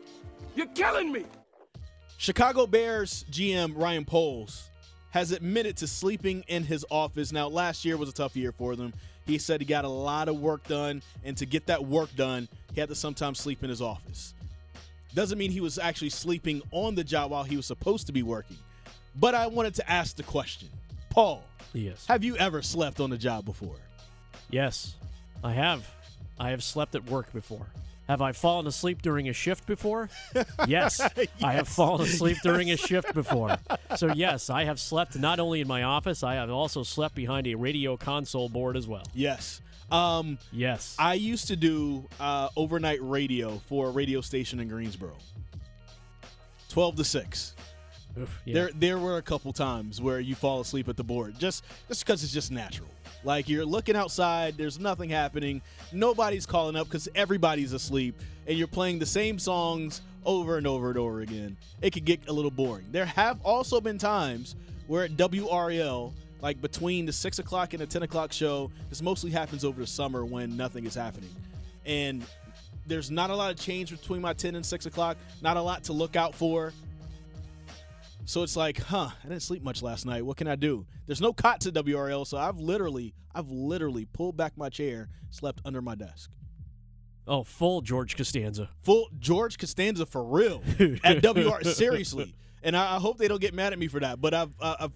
You're 0.55 0.67
killing 0.67 1.11
me! 1.11 1.25
Chicago 2.17 2.67
Bears 2.67 3.23
GM 3.31 3.77
Ryan 3.77 4.03
Poles 4.03 4.69
has 5.11 5.31
admitted 5.31 5.77
to 5.77 5.87
sleeping 5.87 6.43
in 6.47 6.63
his 6.63 6.85
office. 6.89 7.31
Now, 7.31 7.47
last 7.47 7.83
year 7.85 7.97
was 7.97 8.09
a 8.09 8.13
tough 8.13 8.35
year 8.35 8.51
for 8.51 8.75
them. 8.75 8.93
He 9.25 9.37
said 9.37 9.61
he 9.61 9.65
got 9.65 9.85
a 9.85 9.89
lot 9.89 10.27
of 10.27 10.39
work 10.39 10.67
done, 10.67 11.01
and 11.23 11.37
to 11.37 11.45
get 11.45 11.67
that 11.67 11.85
work 11.85 12.15
done, 12.15 12.47
he 12.73 12.79
had 12.79 12.89
to 12.89 12.95
sometimes 12.95 13.39
sleep 13.39 13.63
in 13.63 13.69
his 13.69 13.81
office. 13.81 14.33
Doesn't 15.13 15.37
mean 15.37 15.51
he 15.51 15.61
was 15.61 15.77
actually 15.79 16.09
sleeping 16.09 16.61
on 16.71 16.95
the 16.95 17.03
job 17.03 17.31
while 17.31 17.43
he 17.43 17.55
was 17.57 17.65
supposed 17.65 18.07
to 18.07 18.13
be 18.13 18.23
working. 18.23 18.57
But 19.15 19.35
I 19.35 19.47
wanted 19.47 19.75
to 19.75 19.89
ask 19.89 20.15
the 20.15 20.23
question 20.23 20.69
Paul, 21.09 21.43
Yes. 21.73 22.05
have 22.07 22.23
you 22.23 22.37
ever 22.37 22.61
slept 22.61 22.99
on 22.99 23.09
the 23.09 23.17
job 23.17 23.45
before? 23.45 23.75
Yes, 24.49 24.95
I 25.43 25.53
have. 25.53 25.87
I 26.39 26.51
have 26.51 26.63
slept 26.63 26.95
at 26.95 27.05
work 27.09 27.31
before. 27.33 27.67
Have 28.07 28.21
I 28.21 28.31
fallen 28.31 28.65
asleep 28.65 29.01
during 29.03 29.29
a 29.29 29.33
shift 29.33 29.65
before? 29.67 30.09
Yes, 30.67 30.99
I 31.43 31.53
have 31.53 31.67
fallen 31.67 32.01
asleep 32.01 32.37
during 32.43 32.71
a 32.71 32.77
shift 32.77 33.13
before. 33.13 33.57
So, 33.97 34.13
yes, 34.13 34.49
I 34.49 34.65
have 34.65 34.79
slept 34.79 35.17
not 35.17 35.39
only 35.39 35.61
in 35.61 35.67
my 35.67 35.83
office, 35.83 36.23
I 36.23 36.35
have 36.35 36.49
also 36.49 36.83
slept 36.83 37.15
behind 37.15 37.47
a 37.47 37.55
radio 37.55 37.97
console 37.97 38.49
board 38.49 38.77
as 38.77 38.87
well. 38.87 39.03
Yes. 39.13 39.61
Um, 39.91 40.37
Yes. 40.51 40.95
I 40.99 41.15
used 41.15 41.47
to 41.47 41.55
do 41.55 42.07
uh, 42.19 42.49
overnight 42.55 42.99
radio 43.01 43.57
for 43.67 43.87
a 43.87 43.91
radio 43.91 44.21
station 44.21 44.59
in 44.59 44.67
Greensboro. 44.67 45.15
12 46.69 46.97
to 46.97 47.03
6. 47.03 47.55
Oof, 48.19 48.41
yeah. 48.43 48.53
There 48.53 48.69
there 48.75 48.97
were 48.97 49.17
a 49.17 49.21
couple 49.21 49.53
times 49.53 50.01
where 50.01 50.19
you 50.19 50.33
fall 50.35 50.61
asleep 50.61 50.89
at 50.89 50.97
the 50.97 51.03
board 51.03 51.37
just 51.39 51.63
just 51.87 52.05
because 52.05 52.23
it's 52.23 52.33
just 52.33 52.51
natural. 52.51 52.89
Like 53.23 53.47
you're 53.47 53.65
looking 53.65 53.95
outside, 53.95 54.57
there's 54.57 54.79
nothing 54.79 55.09
happening, 55.09 55.61
nobody's 55.91 56.45
calling 56.45 56.75
up 56.75 56.87
because 56.87 57.07
everybody's 57.15 57.71
asleep, 57.73 58.15
and 58.47 58.57
you're 58.57 58.67
playing 58.67 58.97
the 58.99 59.05
same 59.05 59.37
songs 59.37 60.01
over 60.25 60.57
and 60.57 60.67
over 60.67 60.89
and 60.89 60.97
over 60.97 61.21
again. 61.21 61.57
It 61.81 61.91
could 61.91 62.05
get 62.05 62.27
a 62.27 62.33
little 62.33 62.51
boring. 62.51 62.85
There 62.91 63.05
have 63.05 63.39
also 63.43 63.81
been 63.81 63.97
times 63.97 64.55
where 64.87 65.05
at 65.05 65.11
WRL, 65.11 66.13
like 66.41 66.61
between 66.61 67.05
the 67.05 67.13
six 67.13 67.39
o'clock 67.39 67.73
and 67.73 67.81
the 67.81 67.87
ten 67.87 68.03
o'clock 68.03 68.31
show, 68.31 68.71
this 68.89 69.01
mostly 69.01 69.31
happens 69.31 69.63
over 69.63 69.81
the 69.81 69.87
summer 69.87 70.25
when 70.25 70.55
nothing 70.57 70.85
is 70.85 70.95
happening, 70.95 71.29
and 71.85 72.23
there's 72.85 73.11
not 73.11 73.29
a 73.29 73.35
lot 73.35 73.51
of 73.51 73.57
change 73.57 73.91
between 73.91 74.19
my 74.19 74.33
10 74.33 74.55
and 74.55 74.65
6 74.65 74.87
o'clock 74.87 75.15
not 75.43 75.57
a 75.57 75.61
lot 75.61 75.83
to 75.83 75.93
look 75.93 76.15
out 76.15 76.33
for 76.33 76.73
so 78.29 78.43
it's 78.43 78.55
like, 78.55 78.77
huh, 78.77 79.09
I 79.23 79.27
didn't 79.27 79.41
sleep 79.41 79.63
much 79.63 79.81
last 79.81 80.05
night. 80.05 80.23
What 80.23 80.37
can 80.37 80.47
I 80.47 80.55
do? 80.55 80.85
There's 81.07 81.19
no 81.19 81.33
cots 81.33 81.65
at 81.65 81.73
WRL, 81.73 82.27
so 82.27 82.37
I've 82.37 82.59
literally, 82.59 83.15
I've 83.33 83.49
literally 83.49 84.05
pulled 84.05 84.37
back 84.37 84.55
my 84.55 84.69
chair, 84.69 85.09
slept 85.31 85.61
under 85.65 85.81
my 85.81 85.95
desk. 85.95 86.29
Oh, 87.29 87.43
full 87.43 87.81
George 87.81 88.17
Costanza. 88.17 88.69
Full 88.83 89.07
George 89.19 89.57
Costanza 89.57 90.05
for 90.05 90.23
real 90.23 90.61
at 91.03 91.21
WR. 91.23 91.63
seriously, 91.63 92.35
and 92.63 92.75
I, 92.75 92.95
I 92.95 92.99
hope 92.99 93.17
they 93.17 93.27
don't 93.29 93.39
get 93.41 93.53
mad 93.53 93.71
at 93.71 93.79
me 93.79 93.87
for 93.87 94.01
that. 94.01 94.19
But 94.19 94.33
I've, 94.33 94.51
I've, 94.61 94.91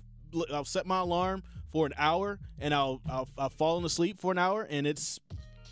I've 0.54 0.68
set 0.68 0.86
my 0.86 1.00
alarm 1.00 1.44
for 1.72 1.86
an 1.86 1.94
hour, 1.98 2.40
and 2.60 2.74
I'll, 2.74 3.02
I'll, 3.10 3.28
I've 3.38 3.54
fallen 3.54 3.86
asleep 3.86 4.20
for 4.20 4.32
an 4.32 4.38
hour, 4.38 4.68
and 4.70 4.86
it's, 4.86 5.20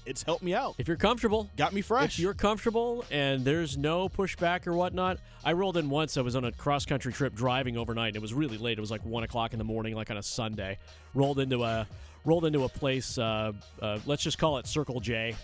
it's 0.05 0.23
helped 0.23 0.43
me 0.43 0.53
out. 0.55 0.75
If 0.79 0.87
you're 0.87 0.97
comfortable, 0.97 1.49
Got 1.55 1.73
me 1.73 1.81
fresh. 1.81 2.15
If 2.15 2.19
you're 2.19 2.33
comfortable 2.33 3.05
and 3.11 3.45
there's 3.45 3.77
no 3.77 4.09
pushback 4.09 4.65
or 4.65 4.73
whatnot, 4.73 5.19
I 5.43 5.53
rolled 5.53 5.77
in 5.77 5.91
once. 5.91 6.17
I 6.17 6.21
was 6.21 6.35
on 6.35 6.43
a 6.43 6.51
cross 6.51 6.87
country 6.87 7.13
trip 7.13 7.35
driving 7.35 7.77
overnight. 7.77 8.09
And 8.09 8.15
It 8.15 8.21
was 8.21 8.33
really 8.33 8.57
late. 8.57 8.79
It 8.79 8.81
was 8.81 8.89
like 8.89 9.05
one 9.05 9.23
o'clock 9.23 9.53
in 9.53 9.59
the 9.59 9.63
morning, 9.63 9.93
like 9.93 10.09
on 10.09 10.17
a 10.17 10.23
Sunday. 10.23 10.79
Rolled 11.13 11.37
into 11.39 11.63
a 11.63 11.87
rolled 12.25 12.45
into 12.45 12.63
a 12.63 12.69
place. 12.69 13.19
Uh, 13.19 13.51
uh, 13.79 13.99
let's 14.07 14.23
just 14.23 14.39
call 14.39 14.57
it 14.57 14.65
Circle 14.65 15.01
J. 15.01 15.35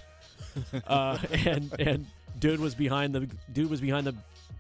uh, 0.88 1.18
and 1.46 1.74
and 1.80 2.06
dude 2.40 2.60
was 2.60 2.76
behind 2.76 3.14
the 3.16 3.30
dude 3.52 3.70
was 3.70 3.82
behind 3.82 4.08
the 4.08 4.16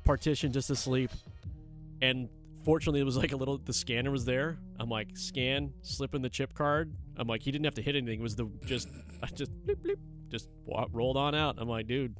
partition 0.05 0.51
just 0.53 0.69
asleep, 0.69 1.11
and 2.01 2.29
fortunately 2.65 2.99
it 3.01 3.05
was 3.05 3.17
like 3.17 3.31
a 3.31 3.37
little 3.37 3.57
the 3.57 3.73
scanner 3.73 4.11
was 4.11 4.25
there. 4.25 4.57
I'm 4.79 4.89
like 4.89 5.09
scan, 5.15 5.73
slip 5.81 6.15
in 6.15 6.21
the 6.21 6.29
chip 6.29 6.53
card. 6.53 6.93
I'm 7.17 7.27
like 7.27 7.41
he 7.41 7.51
didn't 7.51 7.65
have 7.65 7.75
to 7.75 7.81
hit 7.81 7.95
anything. 7.95 8.19
It 8.19 8.23
was 8.23 8.35
the 8.35 8.49
just 8.65 8.87
I 9.23 9.27
just 9.27 9.51
bleep, 9.65 9.77
bleep, 9.77 9.97
just 10.29 10.49
wa- 10.65 10.87
rolled 10.91 11.17
on 11.17 11.35
out. 11.35 11.55
I'm 11.57 11.67
like 11.69 11.87
dude, 11.87 12.15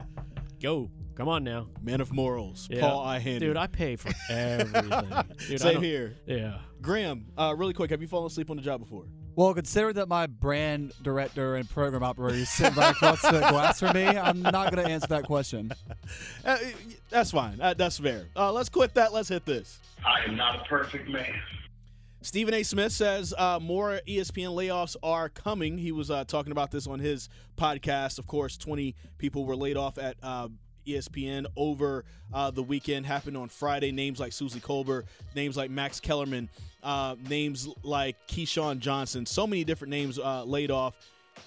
go. 0.62 0.90
Come 1.16 1.28
on 1.28 1.44
now, 1.44 1.66
Man 1.82 2.00
of 2.00 2.12
morals, 2.12 2.66
Yeah. 2.70 2.80
Paul 2.80 3.04
I 3.04 3.18
dude. 3.18 3.54
I 3.56 3.66
pay 3.66 3.96
for 3.96 4.10
everything. 4.30 5.12
Dude, 5.48 5.60
Same 5.60 5.82
here. 5.82 6.16
Yeah. 6.24 6.60
Graham, 6.80 7.26
uh, 7.36 7.54
really 7.58 7.74
quick, 7.74 7.90
have 7.90 8.00
you 8.00 8.08
fallen 8.08 8.26
asleep 8.28 8.48
on 8.48 8.56
the 8.56 8.62
job 8.62 8.80
before? 8.80 9.04
Well, 9.36 9.54
considering 9.54 9.94
that 9.94 10.08
my 10.08 10.26
brand 10.26 10.92
director 11.02 11.56
and 11.56 11.68
program 11.68 12.02
operator 12.02 12.38
is 12.38 12.48
sitting 12.48 12.74
right 12.74 12.90
across 12.90 13.22
the 13.22 13.30
glass 13.30 13.80
from 13.80 13.94
me, 13.94 14.04
I'm 14.04 14.42
not 14.42 14.72
going 14.72 14.84
to 14.84 14.90
answer 14.90 15.08
that 15.08 15.24
question. 15.24 15.72
Uh, 16.44 16.56
that's 17.10 17.30
fine. 17.30 17.60
Uh, 17.60 17.74
that's 17.74 17.98
fair. 17.98 18.26
Uh, 18.34 18.50
let's 18.50 18.68
quit 18.68 18.94
that. 18.94 19.12
Let's 19.12 19.28
hit 19.28 19.44
this. 19.44 19.78
I 20.04 20.28
am 20.28 20.34
not 20.34 20.56
a 20.56 20.64
perfect 20.64 21.08
man. 21.08 21.34
Stephen 22.22 22.52
A. 22.54 22.62
Smith 22.62 22.92
says 22.92 23.32
uh, 23.36 23.58
more 23.60 24.00
ESPN 24.08 24.54
layoffs 24.54 24.96
are 25.02 25.28
coming. 25.28 25.78
He 25.78 25.92
was 25.92 26.10
uh, 26.10 26.24
talking 26.24 26.52
about 26.52 26.70
this 26.70 26.86
on 26.86 26.98
his 26.98 27.28
podcast. 27.56 28.18
Of 28.18 28.26
course, 28.26 28.56
20 28.56 28.94
people 29.18 29.44
were 29.44 29.56
laid 29.56 29.76
off 29.76 29.98
at 29.98 30.16
uh, 30.22 30.48
ESPN 30.86 31.46
over 31.56 32.04
uh, 32.32 32.50
the 32.50 32.62
weekend. 32.62 33.06
Happened 33.06 33.36
on 33.36 33.48
Friday. 33.48 33.92
Names 33.92 34.20
like 34.20 34.32
Suzy 34.32 34.60
Kolber, 34.60 35.04
names 35.34 35.56
like 35.56 35.70
Max 35.70 36.00
Kellerman, 36.00 36.48
uh, 36.82 37.16
names 37.28 37.68
like 37.82 38.16
Keyshawn 38.28 38.78
Johnson. 38.78 39.26
So 39.26 39.46
many 39.46 39.64
different 39.64 39.90
names 39.90 40.18
uh, 40.18 40.44
laid 40.44 40.70
off. 40.70 40.94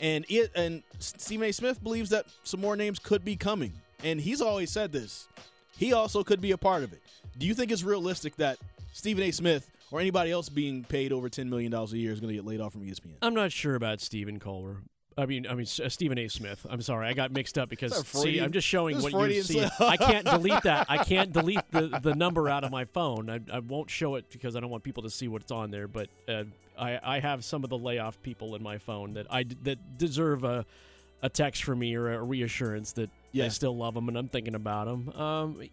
And 0.02 0.26
it, 0.30 0.52
and 0.56 0.84
Stephen 1.00 1.48
A. 1.48 1.52
Smith 1.52 1.84
believes 1.84 2.10
that 2.10 2.26
some 2.44 2.60
more 2.60 2.76
names 2.76 3.00
could 3.00 3.24
be 3.24 3.36
coming. 3.36 3.74
And 4.04 4.20
he's 4.20 4.42
always 4.42 4.72
said 4.72 4.92
this. 4.92 5.28
He 5.78 5.94
also 5.94 6.24
could 6.24 6.42
be 6.42 6.52
a 6.52 6.58
part 6.58 6.84
of 6.84 6.94
it. 6.94 7.02
Do 7.38 7.48
you 7.48 7.54
think 7.54 7.72
it's 7.72 7.84
realistic 7.84 8.36
that 8.38 8.58
Stephen 8.94 9.24
A. 9.24 9.32
Smith 9.32 9.70
or 9.92 10.00
anybody 10.00 10.32
else 10.32 10.50
being 10.50 10.84
paid 10.84 11.12
over 11.12 11.30
$10 11.30 11.50
million 11.50 11.74
a 11.74 11.86
year 11.92 12.12
is 12.12 12.20
going 12.20 12.30
to 12.30 12.36
get 12.36 12.46
laid 12.46 12.62
off 12.62 12.74
from 12.74 12.82
ESPN? 12.82 13.16
I'm 13.22 13.34
not 13.34 13.52
sure 13.52 13.76
about 13.76 14.02
Stephen 14.02 14.40
Colbert. 14.40 14.84
I 15.18 15.26
mean, 15.26 15.48
I 15.48 15.54
mean 15.54 15.68
uh, 15.84 15.90
Stephen 15.90 16.18
A. 16.18 16.28
Smith. 16.28 16.66
I'm 16.70 16.82
sorry, 16.82 17.08
I 17.08 17.14
got 17.14 17.32
mixed 17.32 17.58
up 17.58 17.70
because 17.70 17.96
see, 18.08 18.40
I'm 18.40 18.52
just 18.52 18.68
showing 18.68 19.02
what 19.02 19.12
Freudian 19.12 19.38
you 19.38 19.44
see. 19.44 19.68
I 19.80 19.98
can't 19.98 20.26
delete 20.26 20.64
that. 20.64 20.88
I 20.90 20.98
can't 21.04 21.32
delete 21.32 21.62
the, 21.72 22.00
the 22.02 22.16
number 22.16 22.50
out 22.50 22.64
of 22.64 22.72
my 22.72 22.86
phone. 22.86 23.30
I, 23.30 23.40
I 23.52 23.60
won't 23.60 23.90
show 23.90 24.16
it 24.16 24.30
because 24.32 24.56
I 24.56 24.60
don't 24.60 24.70
want 24.70 24.84
people 24.84 25.04
to 25.04 25.10
see 25.10 25.28
what's 25.28 25.52
on 25.52 25.72
there. 25.72 25.88
But 25.88 26.10
uh, 26.28 26.44
I 26.78 27.00
I 27.04 27.20
have 27.20 27.44
some 27.44 27.64
of 27.64 27.70
the 27.70 27.78
layoff 27.78 28.22
people 28.22 28.56
in 28.56 28.64
my 28.64 28.78
phone 28.78 29.14
that 29.14 29.28
I 29.30 29.44
that 29.64 29.98
deserve 29.98 30.44
a 30.44 30.66
a 31.22 31.30
text 31.30 31.64
from 31.64 31.80
me 31.80 31.96
or 31.96 32.12
a 32.14 32.22
reassurance 32.22 32.92
that 32.94 33.10
Yeah. 33.32 33.46
I 33.46 33.48
still 33.48 33.76
love 33.76 33.94
them 33.94 34.10
and 34.10 34.18
I'm 34.18 34.28
thinking 34.28 34.56
about 34.56 34.86
them. 34.86 35.10
Um, 35.20 35.64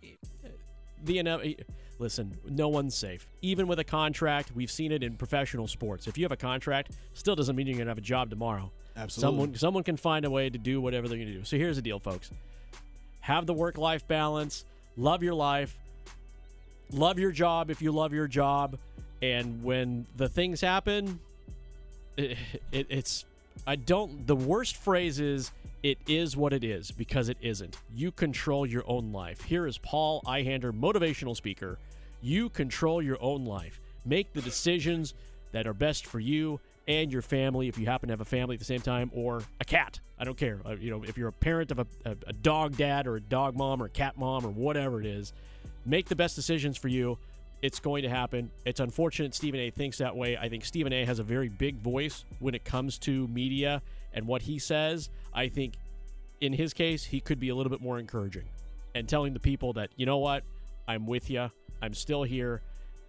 the 1.03 1.57
listen, 1.99 2.39
no 2.49 2.69
one's 2.69 2.95
safe. 2.95 3.29
Even 3.43 3.67
with 3.67 3.79
a 3.79 3.85
contract, 3.85 4.53
we've 4.55 4.71
seen 4.71 4.93
it 4.93 5.03
in 5.03 5.17
professional 5.17 5.67
sports. 5.67 6.07
If 6.07 6.17
you 6.17 6.25
have 6.25 6.33
a 6.33 6.37
contract, 6.37 6.93
still 7.15 7.35
doesn't 7.35 7.57
mean 7.57 7.67
you're 7.67 7.79
gonna 7.79 7.91
have 7.91 7.99
a 7.99 8.03
job 8.03 8.31
tomorrow. 8.31 8.71
Absolutely. 9.01 9.39
Someone 9.39 9.55
someone 9.57 9.83
can 9.83 9.97
find 9.97 10.25
a 10.25 10.31
way 10.31 10.51
to 10.51 10.59
do 10.59 10.81
whatever 10.81 11.09
they're 11.09 11.19
gonna 11.19 11.33
do. 11.33 11.45
So 11.45 11.57
here's 11.57 11.77
the 11.77 11.83
deal, 11.83 11.99
folks. 11.99 12.31
Have 13.21 13.47
the 13.47 13.55
work 13.55 13.79
life 13.79 14.07
balance. 14.07 14.65
Love 14.97 15.23
your 15.23 15.35
life. 15.35 15.79
Love 16.93 17.19
your 17.19 17.33
job 17.33 17.71
if 17.71 17.81
you 17.81 17.93
love 17.93 18.13
your 18.13 18.27
job. 18.27 18.79
And 19.23 19.63
when 19.63 20.07
the 20.17 20.29
things 20.29 20.61
happen, 20.61 21.21
it, 22.17 22.37
it, 22.73 22.87
it's 22.91 23.25
I 23.67 23.77
don't. 23.77 24.27
The 24.27 24.37
worst 24.37 24.77
phrase 24.77 25.21
is 25.21 25.51
it 25.83 25.99
is 26.07 26.37
what 26.37 26.53
it 26.53 26.65
is 26.65 26.91
because 26.91 27.29
it 27.29 27.39
isn't. 27.41 27.77
You 27.95 28.13
control 28.13 28.67
your 28.67 28.85
own 28.87 29.13
life. 29.13 29.43
Here 29.43 29.67
is 29.67 29.79
Paul 29.79 30.23
Ihander, 30.27 30.73
motivational 30.73 31.37
speaker. 31.37 31.79
You 32.21 32.51
control 32.51 33.01
your 33.01 33.19
own 33.21 33.45
life. 33.45 33.81
Make 34.05 34.33
the 34.33 34.43
decisions 34.43 35.15
that 35.53 35.67
are 35.67 35.75
best 35.75 36.07
for 36.07 36.21
you 36.21 36.61
and 36.91 37.13
your 37.13 37.23
family 37.23 37.69
if 37.69 37.79
you 37.79 37.87
happen 37.87 38.09
to 38.09 38.13
have 38.13 38.21
a 38.21 38.25
family 38.25 38.55
at 38.55 38.59
the 38.59 38.65
same 38.65 38.81
time 38.81 39.11
or 39.15 39.43
a 39.61 39.65
cat. 39.65 40.01
I 40.19 40.25
don't 40.25 40.37
care. 40.37 40.61
Uh, 40.65 40.77
you 40.79 40.91
know, 40.91 41.03
if 41.03 41.17
you're 41.17 41.29
a 41.29 41.33
parent 41.33 41.71
of 41.71 41.79
a, 41.79 41.87
a, 42.05 42.17
a 42.27 42.33
dog 42.33 42.77
dad 42.77 43.07
or 43.07 43.17
a 43.17 43.21
dog 43.21 43.57
mom 43.57 43.83
or 43.83 43.87
a 43.87 43.91
cat 43.91 44.19
mom 44.19 44.45
or 44.45 44.51
whatever 44.51 45.01
it 45.01 45.07
is, 45.07 45.33
make 45.87 46.09
the 46.09 46.17
best 46.17 46.37
decisions 46.37 46.77
for 46.77 46.89
you. 46.89 47.19
It's 47.63 47.79
going 47.79 48.03
to 48.03 48.09
happen. 48.09 48.51
It's 48.65 48.81
unfortunate 48.81 49.35
Stephen 49.35 49.61
A 49.61 49.71
thinks 49.71 49.99
that 49.99 50.17
way. 50.17 50.37
I 50.37 50.49
think 50.49 50.65
Stephen 50.65 50.93
A 50.93 51.05
has 51.05 51.19
a 51.19 51.23
very 51.23 51.49
big 51.49 51.77
voice 51.77 52.25
when 52.39 52.55
it 52.55 52.65
comes 52.65 52.99
to 53.01 53.29
media 53.29 53.83
and 54.13 54.27
what 54.27 54.43
he 54.43 54.59
says. 54.59 55.11
I 55.33 55.49
think 55.49 55.75
in 56.41 56.53
his 56.53 56.73
case, 56.73 57.05
he 57.05 57.21
could 57.21 57.39
be 57.39 57.51
a 57.51 57.55
little 57.55 57.71
bit 57.71 57.83
more 57.83 57.99
encouraging 57.99 58.49
and 58.95 59.09
telling 59.09 59.35
the 59.35 59.41
people 59.41 59.75
that, 59.75 59.91
you 59.97 60.07
know 60.07 60.19
what, 60.19 60.43
I'm 60.89 61.07
with 61.07 61.31
you. 61.31 61.51
I'm 61.83 61.95
still 61.95 62.23
here. 62.23 62.63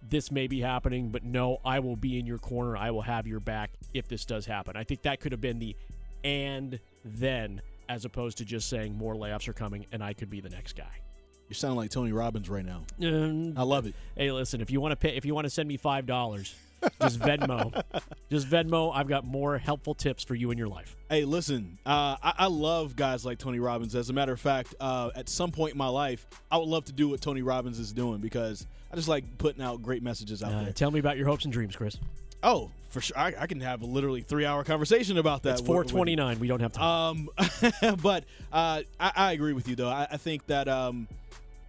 This 0.08 0.30
may 0.30 0.46
be 0.46 0.60
happening, 0.60 1.10
but 1.10 1.24
no, 1.24 1.58
I 1.64 1.78
will 1.78 1.96
be 1.96 2.18
in 2.18 2.26
your 2.26 2.38
corner. 2.38 2.76
I 2.76 2.90
will 2.90 3.02
have 3.02 3.26
your 3.26 3.40
back 3.40 3.70
if 3.94 4.08
this 4.08 4.24
does 4.24 4.46
happen. 4.46 4.76
I 4.76 4.84
think 4.84 5.02
that 5.02 5.20
could 5.20 5.32
have 5.32 5.40
been 5.40 5.58
the 5.58 5.76
and 6.24 6.78
then 7.04 7.62
as 7.88 8.04
opposed 8.04 8.38
to 8.38 8.44
just 8.44 8.68
saying 8.68 8.96
more 8.96 9.14
layoffs 9.14 9.48
are 9.48 9.52
coming 9.52 9.86
and 9.92 10.02
I 10.02 10.12
could 10.12 10.30
be 10.30 10.40
the 10.40 10.48
next 10.50 10.76
guy. 10.76 11.00
You 11.48 11.54
sound 11.54 11.76
like 11.76 11.90
Tony 11.90 12.12
Robbins 12.12 12.48
right 12.48 12.64
now. 12.64 12.82
Um, 13.02 13.54
I 13.56 13.62
love 13.62 13.86
it. 13.86 13.94
Hey, 14.16 14.32
listen, 14.32 14.60
if 14.60 14.70
you 14.70 14.80
want 14.80 14.92
to 14.92 14.96
pay, 14.96 15.14
if 15.16 15.24
you 15.24 15.34
want 15.34 15.44
to 15.44 15.50
send 15.50 15.68
me 15.68 15.76
five 15.76 16.06
dollars, 16.06 16.54
just 17.00 17.18
Venmo, 17.20 17.82
just 18.30 18.48
Venmo. 18.48 18.92
I've 18.94 19.08
got 19.08 19.24
more 19.24 19.58
helpful 19.58 19.94
tips 19.94 20.24
for 20.24 20.34
you 20.34 20.50
in 20.50 20.58
your 20.58 20.68
life. 20.68 20.96
Hey, 21.08 21.24
listen, 21.24 21.78
uh, 21.86 22.16
I, 22.22 22.32
I 22.38 22.46
love 22.46 22.96
guys 22.96 23.24
like 23.24 23.38
Tony 23.38 23.58
Robbins. 23.60 23.94
As 23.94 24.10
a 24.10 24.12
matter 24.12 24.32
of 24.32 24.40
fact, 24.40 24.74
uh, 24.80 25.10
at 25.14 25.28
some 25.28 25.50
point 25.52 25.72
in 25.72 25.78
my 25.78 25.88
life, 25.88 26.26
I 26.50 26.56
would 26.58 26.68
love 26.68 26.84
to 26.86 26.92
do 26.92 27.08
what 27.08 27.20
Tony 27.20 27.42
Robbins 27.42 27.78
is 27.78 27.92
doing 27.92 28.18
because 28.18 28.66
I 28.92 28.96
just 28.96 29.08
like 29.08 29.24
putting 29.38 29.62
out 29.62 29.82
great 29.82 30.02
messages 30.02 30.42
out 30.42 30.52
Uh, 30.52 30.64
there. 30.64 30.72
tell 30.72 30.90
me 30.90 30.98
about 31.00 31.16
your 31.16 31.26
hopes 31.26 31.44
and 31.44 31.52
dreams, 31.52 31.76
Chris. 31.76 31.98
Oh, 32.42 32.70
for 32.90 33.00
sure. 33.00 33.16
I, 33.16 33.32
I 33.38 33.46
can 33.46 33.60
have 33.60 33.82
a 33.82 33.86
literally 33.86 34.20
three 34.22 34.44
hour 34.44 34.64
conversation 34.64 35.16
about 35.18 35.44
that. 35.44 35.52
It's 35.52 35.60
four 35.60 35.78
with- 35.82 35.92
We 36.40 36.48
don't 36.48 36.60
have 36.60 36.72
time. 36.72 37.28
Um, 37.82 37.96
but 38.02 38.24
uh, 38.52 38.82
I, 38.98 39.12
I 39.16 39.32
agree 39.32 39.52
with 39.52 39.68
you 39.68 39.76
though. 39.76 39.88
I, 39.88 40.08
I 40.10 40.16
think 40.16 40.46
that 40.46 40.66
um, 40.68 41.06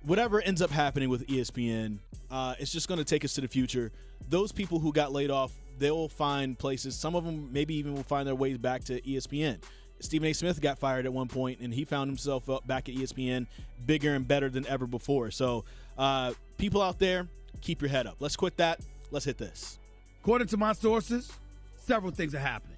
whatever 0.04 0.41
ends 0.41 0.62
up 0.62 0.71
happening 0.71 1.10
with 1.10 1.28
ESPN, 1.28 1.97
uh, 2.32 2.56
it's 2.60 2.71
just 2.71 2.88
going 2.88 2.97
to 2.97 3.04
take 3.06 3.23
us 3.23 3.34
to 3.36 3.41
the 3.41 3.47
future. 3.47 3.91
Those 4.29 4.51
people 4.51 4.79
who 4.79 4.91
got 4.93 5.12
laid 5.12 5.29
off, 5.31 5.51
they'll 5.79 6.07
find 6.07 6.57
places. 6.57 6.95
Some 6.95 7.15
of 7.15 7.23
them 7.25 7.51
maybe 7.51 7.75
even 7.75 7.93
will 7.95 8.03
find 8.03 8.27
their 8.27 8.36
ways 8.36 8.57
back 8.57 8.83
to 8.86 9.01
ESPN. 9.01 9.59
Stephen 9.99 10.27
A. 10.27 10.33
Smith 10.33 10.59
got 10.59 10.79
fired 10.79 11.05
at 11.05 11.13
one 11.13 11.27
point, 11.27 11.59
and 11.62 11.73
he 11.73 11.86
found 11.86 12.09
himself 12.09 12.49
up 12.49 12.65
back 12.67 12.89
at 12.89 12.95
ESPN, 12.95 13.47
bigger 13.86 14.13
and 14.15 14.27
better 14.27 14.49
than 14.49 14.65
ever 14.67 14.86
before. 14.86 15.31
So, 15.31 15.63
uh, 15.97 16.33
people 16.57 16.81
out 16.81 16.99
there, 16.99 17.27
keep 17.62 17.81
your 17.81 17.89
head 17.89 18.05
up. 18.07 18.17
Let's 18.19 18.36
quit 18.36 18.57
that. 18.57 18.79
Let's 19.12 19.25
hit 19.25 19.38
this. 19.38 19.79
According 20.21 20.47
to 20.47 20.57
my 20.57 20.73
sources, 20.73 21.31
several 21.77 22.12
things 22.12 22.36
are 22.36 22.39
happening. 22.39 22.77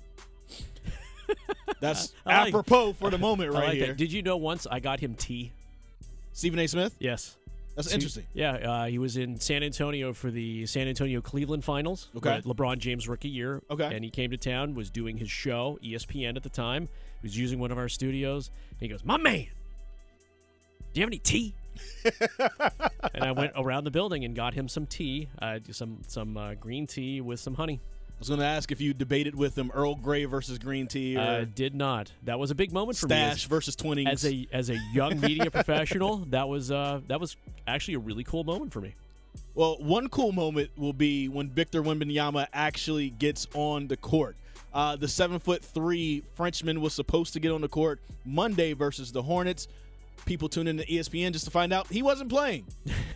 That's 1.79 2.13
like- 2.25 2.49
apropos 2.49 2.93
for 2.93 3.10
the 3.10 3.17
moment 3.17 3.53
right 3.53 3.65
like 3.69 3.73
here. 3.73 3.88
that. 3.88 3.97
Did 3.97 4.12
you 4.12 4.21
know 4.21 4.38
once 4.38 4.67
I 4.69 4.79
got 4.79 4.99
him 4.99 5.15
tea? 5.15 5.51
Stephen 6.34 6.60
A. 6.60 6.67
Smith. 6.67 6.95
Yes. 6.99 7.38
That's 7.76 7.90
So- 7.90 7.96
interesting. 7.96 8.26
Yeah, 8.34 8.54
uh, 8.54 8.86
he 8.86 8.98
was 8.98 9.18
in 9.18 9.40
San 9.40 9.62
Antonio 9.62 10.14
for 10.14 10.32
the 10.32 10.66
San 10.66 10.88
Antonio 10.88 11.20
Cleveland 11.22 11.64
finals. 11.66 12.10
Okay. 12.16 12.42
LeBron 12.46 12.78
James 12.80 13.08
rookie 13.08 13.28
year. 13.30 13.62
Okay. 13.70 13.94
And 13.94 14.04
he 14.04 14.10
came 14.10 14.32
to 14.32 14.38
town, 14.38 14.76
was 14.76 14.90
doing 14.90 15.18
his 15.18 15.30
show, 15.30 15.78
ESPN 15.84 16.38
at 16.38 16.44
the 16.44 16.50
time. 16.50 16.88
He 17.22 17.28
was 17.28 17.38
using 17.38 17.60
one 17.60 17.72
of 17.72 17.78
our 17.78 17.90
studios. 17.90 18.50
And 18.72 18.80
he 18.80 18.88
goes, 18.88 19.04
My 19.04 19.18
man, 19.18 19.48
do 20.94 21.00
you 21.00 21.02
have 21.02 21.10
any 21.10 21.20
tea? 21.20 21.54
and 23.14 23.24
I 23.24 23.34
went 23.34 23.52
around 23.58 23.84
the 23.84 23.92
building 23.92 24.24
and 24.24 24.34
got 24.34 24.54
him 24.54 24.70
some 24.70 24.86
tea, 24.86 25.28
uh, 25.42 25.60
some 25.72 26.00
some 26.08 26.38
uh, 26.38 26.54
green 26.54 26.88
tea 26.88 27.20
with 27.20 27.42
some 27.42 27.56
honey. 27.56 27.82
I 28.15 28.19
was 28.19 28.30
going 28.30 28.39
to 28.39 28.45
ask 28.45 28.71
if 28.71 28.80
you 28.80 28.93
debated 28.93 29.36
with 29.36 29.58
him 29.58 29.69
Earl 29.73 29.95
Grey 29.95 30.23
versus 30.25 30.58
green 30.58 30.88
tea 30.88 31.17
or 31.17 31.19
Uh, 31.21 31.45
did 31.54 31.75
not. 31.75 32.12
That 32.23 32.39
was 32.39 32.49
a 32.49 32.56
big 32.56 32.71
moment 32.71 32.97
for 32.97 33.08
me. 33.08 33.15
as- 33.15 33.39
Stash 33.41 33.47
versus 33.49 33.75
Twinings. 33.75 34.10
as 34.10 34.25
a 34.25 34.47
as 34.54 34.69
a 34.69 34.78
young 34.93 35.19
media 35.19 35.51
professional, 35.51 36.17
that 36.30 36.47
was 36.47 36.71
uh, 36.71 37.01
that 37.08 37.19
was 37.19 37.36
actually 37.67 37.95
a 37.95 37.99
really 37.99 38.23
cool 38.23 38.43
moment 38.45 38.71
for 38.71 38.80
me. 38.82 38.95
well, 39.54 39.78
one 39.80 40.08
cool 40.08 40.32
moment 40.32 40.69
will 40.78 40.93
be 40.93 41.28
when 41.28 41.49
Victor 41.49 41.84
Wembanyama 41.84 42.47
actually 42.54 43.10
gets 43.10 43.47
on 43.54 43.88
the 43.88 43.97
court. 43.97 44.38
Uh, 44.73 44.95
the 44.95 45.08
seven 45.08 45.39
foot 45.39 45.63
three 45.63 46.23
Frenchman 46.36 46.80
was 46.82 46.93
supposed 46.93 47.34
to 47.34 47.39
get 47.39 47.51
on 47.51 47.62
the 47.62 47.67
court 47.67 47.99
Monday 48.25 48.71
versus 48.73 49.12
the 49.12 49.23
Hornets. 49.23 49.67
People 50.26 50.50
tune 50.50 50.68
in 50.68 50.78
to 50.78 50.92
E 50.94 50.98
ESPN 51.00 51.32
just 51.32 51.46
to 51.46 51.52
find 51.52 51.72
out 51.72 51.88
he 51.88 52.02
wasn't 52.02 52.30
playing, 52.30 52.66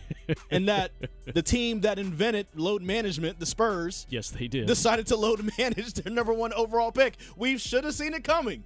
and 0.50 0.68
that 0.68 0.92
the 1.34 1.42
team 1.42 1.80
that 1.82 1.98
invented 1.98 2.46
load 2.54 2.82
management, 2.82 3.38
the 3.40 3.46
Spurs, 3.46 4.06
Yes, 4.10 4.30
they 4.30 4.46
did. 4.48 4.66
decided 4.66 5.06
to 5.08 5.16
load 5.16 5.40
manage 5.58 5.94
their 5.94 6.12
number 6.12 6.32
one 6.32 6.52
overall 6.52 6.92
pick. 6.92 7.16
We 7.36 7.58
should 7.58 7.84
have 7.84 7.94
seen 7.94 8.14
it 8.14 8.24
coming. 8.24 8.62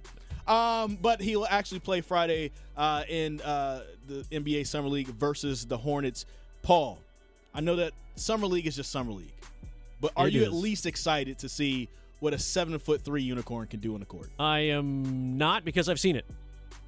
Um, 0.47 0.99
but 1.01 1.21
he'll 1.21 1.47
actually 1.49 1.79
play 1.79 2.01
Friday 2.01 2.51
uh, 2.77 3.03
in 3.09 3.41
uh, 3.41 3.81
the 4.07 4.23
NBA 4.31 4.67
Summer 4.67 4.89
League 4.89 5.07
versus 5.07 5.65
the 5.65 5.75
Hornets. 5.77 6.27
Paul, 6.61 6.99
I 7.51 7.61
know 7.61 7.75
that 7.77 7.93
Summer 8.15 8.45
League 8.45 8.67
is 8.67 8.75
just 8.75 8.91
Summer 8.91 9.11
League, 9.11 9.33
but 9.99 10.11
are 10.15 10.27
It 10.27 10.33
you 10.33 10.43
at 10.43 10.53
least 10.53 10.85
excited 10.85 11.39
to 11.39 11.49
see 11.49 11.89
what 12.19 12.33
a 12.35 12.37
seven 12.37 12.77
foot 12.77 13.01
three 13.01 13.23
unicorn 13.23 13.65
can 13.65 13.79
do 13.79 13.95
on 13.95 14.01
the 14.01 14.05
court? 14.05 14.29
I 14.37 14.59
am 14.59 15.35
not 15.35 15.65
because 15.65 15.89
I've 15.89 15.99
seen 15.99 16.15
it. 16.15 16.25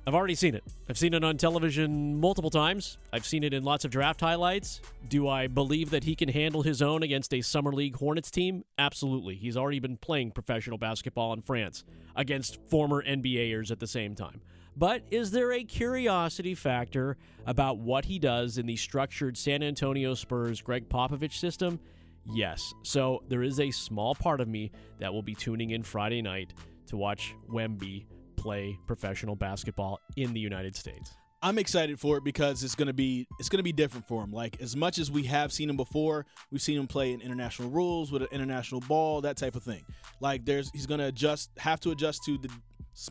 I've 0.08 0.15
already 0.15 0.36
seen 0.36 0.56
it. 0.56 0.63
I've 0.89 0.98
seen 0.98 1.13
it 1.13 1.22
on 1.26 1.36
television 1.36 2.17
multiple 2.17 2.50
times. 2.50 2.98
I've 3.12 3.26
seen 3.26 3.43
it 3.43 3.54
in 3.54 3.63
lots 3.63 3.84
of 3.84 3.91
draft 3.91 4.22
highlights. 4.22 4.80
Do 5.10 5.28
I 5.28 5.48
believe 5.48 5.89
that 5.89 6.06
he 6.06 6.15
can 6.15 6.30
handle 6.30 6.62
his 6.62 6.82
own 6.82 7.04
against 7.04 7.34
a 7.34 7.41
Summer 7.41 7.74
League 7.74 7.98
Hornets 7.98 8.32
team? 8.32 8.63
Absolutely. 8.78 9.36
He's 9.36 9.58
already 9.58 9.82
been 9.82 9.98
playing 9.98 10.32
professional 10.32 10.78
basketball 10.78 11.34
in 11.34 11.41
France 11.41 11.84
against 12.15 12.58
former 12.70 13.04
NBAers 13.04 13.70
at 13.70 13.82
the 13.82 13.86
same 13.88 14.15
time. 14.15 14.39
But 14.78 15.02
is 15.12 15.32
there 15.32 15.52
a 15.52 15.65
curiosity 15.65 16.56
factor 16.56 17.17
about 17.46 17.80
what 17.80 18.06
he 18.06 18.17
does 18.17 18.58
in 18.58 18.65
the 18.65 18.78
structured 18.78 19.38
San 19.38 19.62
Antonio 19.62 20.13
Spurs 20.13 20.62
Gregg 20.62 20.88
Popovich 20.88 21.34
system? 21.34 21.82
Yes. 22.24 22.74
So 22.82 23.24
there 23.28 23.43
is 23.43 23.60
a 23.60 23.72
small 23.72 24.15
part 24.15 24.39
of 24.39 24.48
me 24.48 24.72
that 25.00 25.13
will 25.13 25.22
be 25.22 25.36
tuning 25.36 25.72
in 25.72 25.84
Friday 25.84 26.22
night 26.22 26.54
to 26.86 26.96
watch 26.96 27.36
Wemby 27.52 28.06
play 28.47 28.79
professional 28.88 29.36
basketball 29.36 29.99
in 30.15 30.33
the 30.33 30.39
United 30.39 30.73
States. 30.73 31.17
I'm 31.43 31.60
excited 31.60 31.99
for 31.99 32.15
it 32.15 32.23
because 32.23 32.63
it's 32.63 32.75
gonna 32.75 32.93
be 32.93 33.27
it's 33.39 33.49
gonna 33.49 33.62
be 33.62 33.73
different 33.73 34.07
for 34.07 34.23
him. 34.23 34.31
Like 34.31 34.62
as 34.62 34.73
much 34.73 34.99
as 34.99 35.12
we 35.12 35.23
have 35.23 35.51
seen 35.51 35.69
him 35.69 35.75
before, 35.75 36.25
we've 36.49 36.62
seen 36.62 36.79
him 36.79 36.88
play 36.88 37.12
in 37.12 37.19
international 37.19 37.69
rules 37.69 38.10
with 38.10 38.21
an 38.21 38.29
international 38.31 38.79
ball, 38.81 39.19
that 39.21 39.36
type 39.36 39.57
of 39.57 39.63
thing. 39.63 39.83
Like 40.21 40.45
there's 40.45 40.71
he's 40.71 40.86
gonna 40.86 41.07
adjust 41.07 41.49
have 41.57 41.81
to 41.81 41.91
adjust 41.91 42.23
to 42.23 42.38
the 42.38 42.49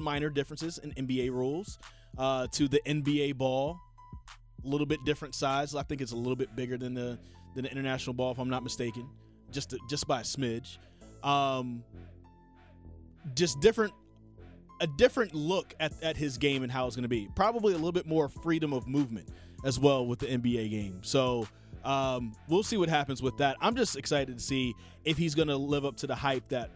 minor 0.01 0.31
differences 0.31 0.79
in 0.79 0.92
NBA 0.92 1.31
rules, 1.31 1.79
uh, 2.16 2.46
to 2.53 2.66
the 2.66 2.81
NBA 2.87 3.37
ball, 3.37 3.79
a 4.64 4.66
little 4.66 4.87
bit 4.87 5.01
different 5.05 5.35
size. 5.35 5.75
I 5.75 5.83
think 5.83 6.01
it's 6.01 6.12
a 6.12 6.16
little 6.16 6.35
bit 6.35 6.57
bigger 6.57 6.79
than 6.79 6.94
the 6.94 7.18
than 7.55 7.64
the 7.64 7.70
international 7.70 8.14
ball, 8.14 8.33
if 8.33 8.38
I'm 8.38 8.49
not 8.49 8.64
mistaken, 8.64 9.07
just 9.51 9.68
to, 9.70 9.79
just 9.90 10.09
by 10.09 10.20
a 10.20 10.25
smidge. 10.25 10.79
Um, 11.22 11.85
just 13.35 13.61
different 13.61 13.92
a 14.81 14.87
different 14.87 15.35
look 15.35 15.75
at, 15.81 15.93
at 16.03 16.17
his 16.17 16.39
game 16.39 16.62
and 16.62 16.71
how 16.71 16.87
it's 16.87 16.97
going 16.97 17.03
to 17.03 17.09
be. 17.09 17.29
Probably 17.35 17.73
a 17.73 17.77
little 17.77 17.93
bit 17.93 18.07
more 18.07 18.29
freedom 18.29 18.73
of 18.73 18.87
movement 18.87 19.29
as 19.65 19.79
well 19.79 20.07
with 20.07 20.19
the 20.19 20.27
NBA 20.27 20.71
game. 20.71 21.01
So 21.03 21.47
um, 21.85 22.35
we'll 22.49 22.62
see 22.62 22.77
what 22.77 22.89
happens 22.89 23.23
with 23.23 23.37
that. 23.39 23.57
I'm 23.61 23.77
just 23.77 23.97
excited 23.97 24.39
to 24.39 24.43
see 24.43 24.75
if 25.05 25.17
he's 25.17 25.35
going 25.35 25.49
to 25.49 25.57
live 25.57 25.85
up 25.85 25.97
to 25.99 26.07
the 26.07 26.15
hype 26.15 26.49
that 26.49 26.71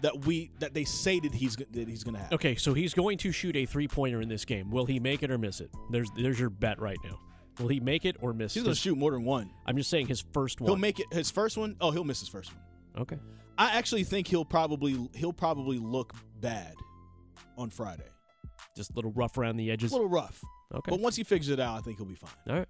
that 0.00 0.26
we 0.26 0.50
that 0.58 0.74
they 0.74 0.84
say 0.84 1.18
that 1.20 1.34
he's 1.34 1.56
that 1.56 1.88
he's 1.88 2.04
going 2.04 2.14
to 2.14 2.20
have. 2.20 2.32
Okay, 2.32 2.56
so 2.56 2.74
he's 2.74 2.92
going 2.92 3.16
to 3.18 3.32
shoot 3.32 3.56
a 3.56 3.64
three 3.64 3.88
pointer 3.88 4.20
in 4.20 4.28
this 4.28 4.44
game. 4.44 4.70
Will 4.70 4.84
he 4.84 5.00
make 5.00 5.22
it 5.22 5.30
or 5.30 5.38
miss 5.38 5.60
it? 5.60 5.70
There's 5.90 6.10
there's 6.16 6.38
your 6.38 6.50
bet 6.50 6.78
right 6.80 6.98
now. 7.04 7.18
Will 7.58 7.68
he 7.68 7.80
make 7.80 8.04
it 8.04 8.16
or 8.20 8.32
miss? 8.32 8.52
It? 8.52 8.60
He's 8.60 8.64
going 8.64 8.74
to 8.74 8.80
shoot 8.80 8.98
more 8.98 9.12
than 9.12 9.24
one. 9.24 9.50
I'm 9.64 9.76
just 9.76 9.88
saying 9.88 10.08
his 10.08 10.24
first 10.32 10.60
one. 10.60 10.68
He'll 10.68 10.76
make 10.76 10.98
it 10.98 11.06
his 11.12 11.30
first 11.30 11.56
one. 11.56 11.76
Oh, 11.80 11.90
he'll 11.90 12.04
miss 12.04 12.20
his 12.20 12.28
first 12.28 12.52
one. 12.52 13.02
Okay. 13.02 13.18
I 13.56 13.76
actually 13.76 14.04
think 14.04 14.26
he'll 14.26 14.44
probably 14.44 15.08
he'll 15.14 15.32
probably 15.32 15.78
look 15.78 16.12
bad 16.40 16.74
on 17.56 17.70
Friday. 17.70 18.08
Just 18.76 18.90
a 18.90 18.94
little 18.94 19.12
rough 19.12 19.38
around 19.38 19.56
the 19.56 19.70
edges. 19.70 19.92
A 19.92 19.94
little 19.94 20.08
rough. 20.08 20.40
Okay. 20.74 20.90
But 20.90 21.00
once 21.00 21.16
he 21.16 21.24
figures 21.24 21.48
it 21.48 21.60
out, 21.60 21.78
I 21.78 21.80
think 21.80 21.98
he'll 21.98 22.06
be 22.06 22.14
fine. 22.14 22.30
All 22.48 22.56
right. 22.56 22.68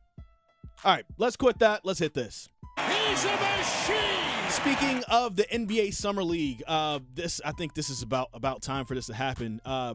All 0.84 0.92
right, 0.92 1.04
let's 1.18 1.36
quit 1.36 1.58
that. 1.60 1.84
Let's 1.84 1.98
hit 1.98 2.14
this. 2.14 2.48
He's 2.78 3.24
a 3.24 3.36
machine! 3.36 4.50
Speaking 4.50 5.02
of 5.08 5.36
the 5.36 5.44
NBA 5.44 5.94
Summer 5.94 6.22
League, 6.22 6.62
uh, 6.66 6.98
this 7.14 7.40
I 7.44 7.52
think 7.52 7.74
this 7.74 7.88
is 7.90 8.02
about 8.02 8.28
about 8.34 8.60
time 8.60 8.84
for 8.84 8.94
this 8.94 9.06
to 9.06 9.14
happen. 9.14 9.60
Uh, 9.64 9.94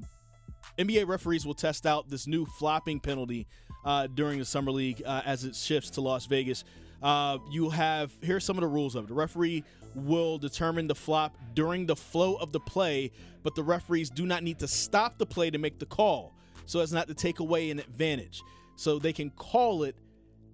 NBA 0.77 1.07
referees 1.07 1.45
will 1.45 1.53
test 1.53 1.85
out 1.85 2.09
this 2.09 2.27
new 2.27 2.45
flopping 2.45 2.99
penalty 2.99 3.47
uh, 3.85 4.07
during 4.07 4.39
the 4.39 4.45
Summer 4.45 4.71
League 4.71 5.03
uh, 5.05 5.21
as 5.25 5.43
it 5.43 5.55
shifts 5.55 5.91
to 5.91 6.01
Las 6.01 6.25
Vegas. 6.25 6.63
Uh, 7.01 7.37
you 7.49 7.69
have 7.69 8.11
here's 8.21 8.43
some 8.43 8.57
of 8.57 8.61
the 8.61 8.67
rules 8.67 8.95
of 8.95 9.05
it. 9.05 9.07
The 9.07 9.13
referee 9.13 9.63
will 9.95 10.37
determine 10.37 10.87
the 10.87 10.95
flop 10.95 11.35
during 11.53 11.85
the 11.85 11.95
flow 11.95 12.35
of 12.35 12.51
the 12.51 12.59
play, 12.59 13.11
but 13.43 13.55
the 13.55 13.63
referees 13.63 14.09
do 14.09 14.25
not 14.25 14.43
need 14.43 14.59
to 14.59 14.67
stop 14.67 15.17
the 15.17 15.25
play 15.25 15.49
to 15.49 15.57
make 15.57 15.79
the 15.79 15.85
call, 15.85 16.33
so 16.65 16.79
as 16.79 16.91
not 16.91 17.07
to 17.07 17.13
take 17.13 17.39
away 17.39 17.71
an 17.71 17.79
advantage. 17.79 18.43
So 18.75 18.99
they 18.99 19.13
can 19.13 19.29
call 19.31 19.83
it 19.83 19.95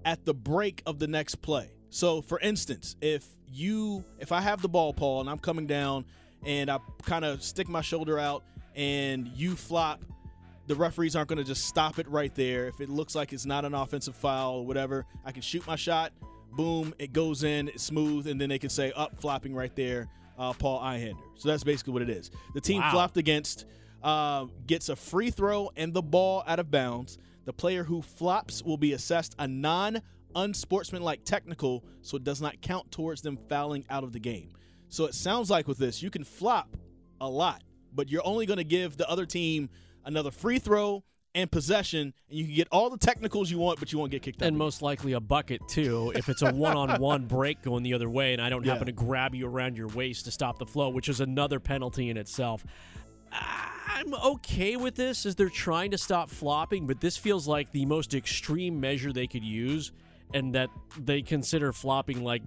at 0.05 0.25
the 0.25 0.33
break 0.33 0.81
of 0.85 0.99
the 0.99 1.07
next 1.07 1.35
play. 1.35 1.71
So 1.89 2.21
for 2.21 2.39
instance, 2.39 2.95
if 3.01 3.25
you 3.51 4.03
if 4.19 4.31
I 4.31 4.41
have 4.41 4.61
the 4.61 4.69
ball, 4.69 4.93
Paul, 4.93 5.21
and 5.21 5.29
I'm 5.29 5.39
coming 5.39 5.67
down 5.67 6.05
and 6.45 6.69
I 6.69 6.79
kind 7.03 7.25
of 7.25 7.41
stick 7.41 7.67
my 7.67 7.81
shoulder 7.81 8.19
out 8.19 8.43
and 8.75 9.27
you 9.29 9.55
flop, 9.55 10.03
the 10.67 10.75
referees 10.75 11.15
aren't 11.15 11.29
going 11.29 11.37
to 11.37 11.43
just 11.43 11.65
stop 11.65 11.99
it 11.99 12.07
right 12.09 12.33
there. 12.35 12.67
If 12.67 12.81
it 12.81 12.89
looks 12.89 13.15
like 13.15 13.33
it's 13.33 13.45
not 13.45 13.65
an 13.65 13.73
offensive 13.73 14.15
foul 14.15 14.55
or 14.55 14.65
whatever, 14.65 15.05
I 15.23 15.31
can 15.31 15.41
shoot 15.41 15.65
my 15.67 15.75
shot, 15.75 16.11
boom, 16.55 16.93
it 16.99 17.13
goes 17.13 17.43
in, 17.43 17.67
it's 17.67 17.83
smooth, 17.83 18.27
and 18.27 18.39
then 18.39 18.49
they 18.49 18.59
can 18.59 18.69
say 18.69 18.91
up 18.95 19.19
flopping 19.19 19.53
right 19.53 19.75
there, 19.75 20.07
uh, 20.37 20.53
Paul 20.53 20.79
Ihander. 20.81 21.17
So 21.37 21.49
that's 21.49 21.63
basically 21.63 21.93
what 21.93 22.01
it 22.01 22.09
is. 22.09 22.31
The 22.53 22.61
team 22.61 22.81
Wow. 22.81 22.91
flopped 22.91 23.17
against 23.17 23.65
uh, 24.03 24.45
gets 24.67 24.89
a 24.89 24.95
free 24.95 25.31
throw 25.31 25.71
and 25.75 25.93
the 25.93 26.01
ball 26.01 26.43
out 26.45 26.59
of 26.59 26.69
bounds. 26.69 27.17
The 27.45 27.53
player 27.53 27.83
who 27.83 28.01
flops 28.01 28.61
will 28.63 28.77
be 28.77 28.93
assessed 28.93 29.35
a 29.39 29.47
non 29.47 30.01
unsportsmanlike 30.35 31.23
technical, 31.23 31.83
so 32.01 32.17
it 32.17 32.23
does 32.23 32.41
not 32.41 32.61
count 32.61 32.91
towards 32.91 33.21
them 33.21 33.37
fouling 33.49 33.85
out 33.89 34.03
of 34.03 34.11
the 34.11 34.19
game. 34.19 34.49
So 34.89 35.05
it 35.05 35.13
sounds 35.15 35.49
like 35.49 35.67
with 35.67 35.77
this, 35.77 36.03
you 36.03 36.09
can 36.09 36.23
flop 36.23 36.75
a 37.21 37.27
lot, 37.29 37.63
but 37.93 38.09
you're 38.09 38.25
only 38.25 38.45
going 38.45 38.57
to 38.57 38.63
give 38.63 38.97
the 38.97 39.09
other 39.09 39.25
team 39.25 39.69
another 40.03 40.31
free 40.31 40.59
throw 40.59 41.03
and 41.35 41.51
possession, 41.51 42.13
and 42.29 42.39
you 42.39 42.45
can 42.45 42.55
get 42.55 42.67
all 42.71 42.89
the 42.89 42.97
technicals 42.97 43.51
you 43.51 43.59
want, 43.59 43.77
but 43.79 43.91
you 43.91 43.99
won't 43.99 44.09
get 44.09 44.23
kicked 44.23 44.41
out. 44.41 44.47
And 44.47 44.57
most 44.57 44.81
likely 44.81 45.13
a 45.13 45.19
bucket 45.19 45.61
too, 45.67 46.11
if 46.15 46.29
it's 46.29 46.41
a 46.41 46.51
one-on-one 46.51 47.25
break 47.27 47.61
going 47.61 47.83
the 47.83 47.93
other 47.93 48.09
way, 48.09 48.33
and 48.33 48.41
I 48.41 48.49
don't 48.49 48.63
Yeah. 48.65 48.71
happen 48.71 48.87
to 48.87 48.93
grab 48.93 49.35
you 49.35 49.45
around 49.45 49.77
your 49.77 49.89
waist 49.89 50.25
to 50.25 50.31
stop 50.31 50.57
the 50.57 50.65
flow, 50.65 50.89
which 50.89 51.09
is 51.09 51.19
another 51.19 51.59
penalty 51.59 52.09
in 52.09 52.17
itself. 52.17 52.65
I'm 53.31 54.13
okay 54.13 54.77
with 54.77 54.95
this 54.95 55.25
as 55.25 55.35
they're 55.35 55.49
trying 55.49 55.91
to 55.91 55.97
stop 55.97 56.29
flopping, 56.29 56.87
but 56.87 57.01
this 57.01 57.17
feels 57.17 57.47
like 57.47 57.71
the 57.71 57.85
most 57.85 58.13
extreme 58.13 58.79
measure 58.79 59.11
they 59.11 59.27
could 59.27 59.43
use, 59.43 59.91
and 60.33 60.55
that 60.55 60.69
they 60.97 61.21
consider 61.21 61.71
flopping 61.73 62.23
like 62.23 62.41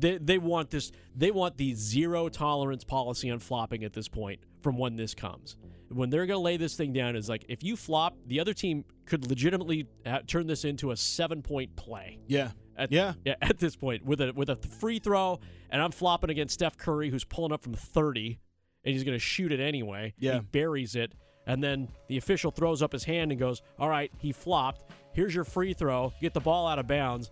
they, 0.00 0.18
they 0.18 0.38
want 0.38 0.70
this 0.70 0.92
they 1.14 1.30
want 1.30 1.56
the 1.56 1.74
zero 1.74 2.28
tolerance 2.28 2.84
policy 2.84 3.30
on 3.30 3.38
flopping 3.38 3.84
at 3.84 3.92
this 3.92 4.08
point 4.08 4.40
from 4.62 4.78
when 4.78 4.96
this 4.96 5.14
comes 5.14 5.56
when 5.88 6.08
they're 6.08 6.26
going 6.26 6.38
to 6.38 6.42
lay 6.42 6.56
this 6.56 6.74
thing 6.74 6.92
down 6.92 7.16
is 7.16 7.28
like 7.28 7.44
if 7.48 7.62
you 7.62 7.76
flop 7.76 8.16
the 8.26 8.40
other 8.40 8.54
team 8.54 8.84
could 9.06 9.28
legitimately 9.28 9.86
turn 10.26 10.46
this 10.46 10.64
into 10.64 10.90
a 10.90 10.96
seven 10.96 11.42
point 11.42 11.74
play 11.76 12.18
yeah, 12.26 12.50
at, 12.76 12.92
yeah, 12.92 13.14
yeah, 13.24 13.34
at 13.42 13.58
this 13.58 13.76
point 13.76 14.04
with 14.04 14.20
a 14.20 14.32
with 14.32 14.48
a 14.48 14.56
free 14.56 14.98
throw, 14.98 15.40
and 15.70 15.82
I'm 15.82 15.92
flopping 15.92 16.30
against 16.30 16.54
Steph 16.54 16.76
Curry, 16.76 17.10
who's 17.10 17.24
pulling 17.24 17.52
up 17.52 17.62
from 17.62 17.74
30, 17.74 18.38
and 18.84 18.92
he's 18.92 19.04
going 19.04 19.14
to 19.14 19.20
shoot 19.20 19.52
it 19.52 19.60
anyway. 19.60 20.14
Yeah. 20.18 20.34
he 20.34 20.40
buries 20.40 20.94
it, 20.94 21.12
and 21.46 21.62
then 21.62 21.88
the 22.08 22.16
official 22.16 22.50
throws 22.50 22.82
up 22.82 22.92
his 22.92 23.04
hand 23.04 23.30
and 23.30 23.38
goes, 23.38 23.62
"All 23.78 23.88
right, 23.88 24.10
he 24.18 24.32
flopped. 24.32 24.90
Here's 25.12 25.34
your 25.34 25.44
free 25.44 25.74
throw. 25.74 26.12
Get 26.20 26.34
the 26.34 26.40
ball 26.40 26.66
out 26.66 26.78
of 26.78 26.86
bounds." 26.86 27.30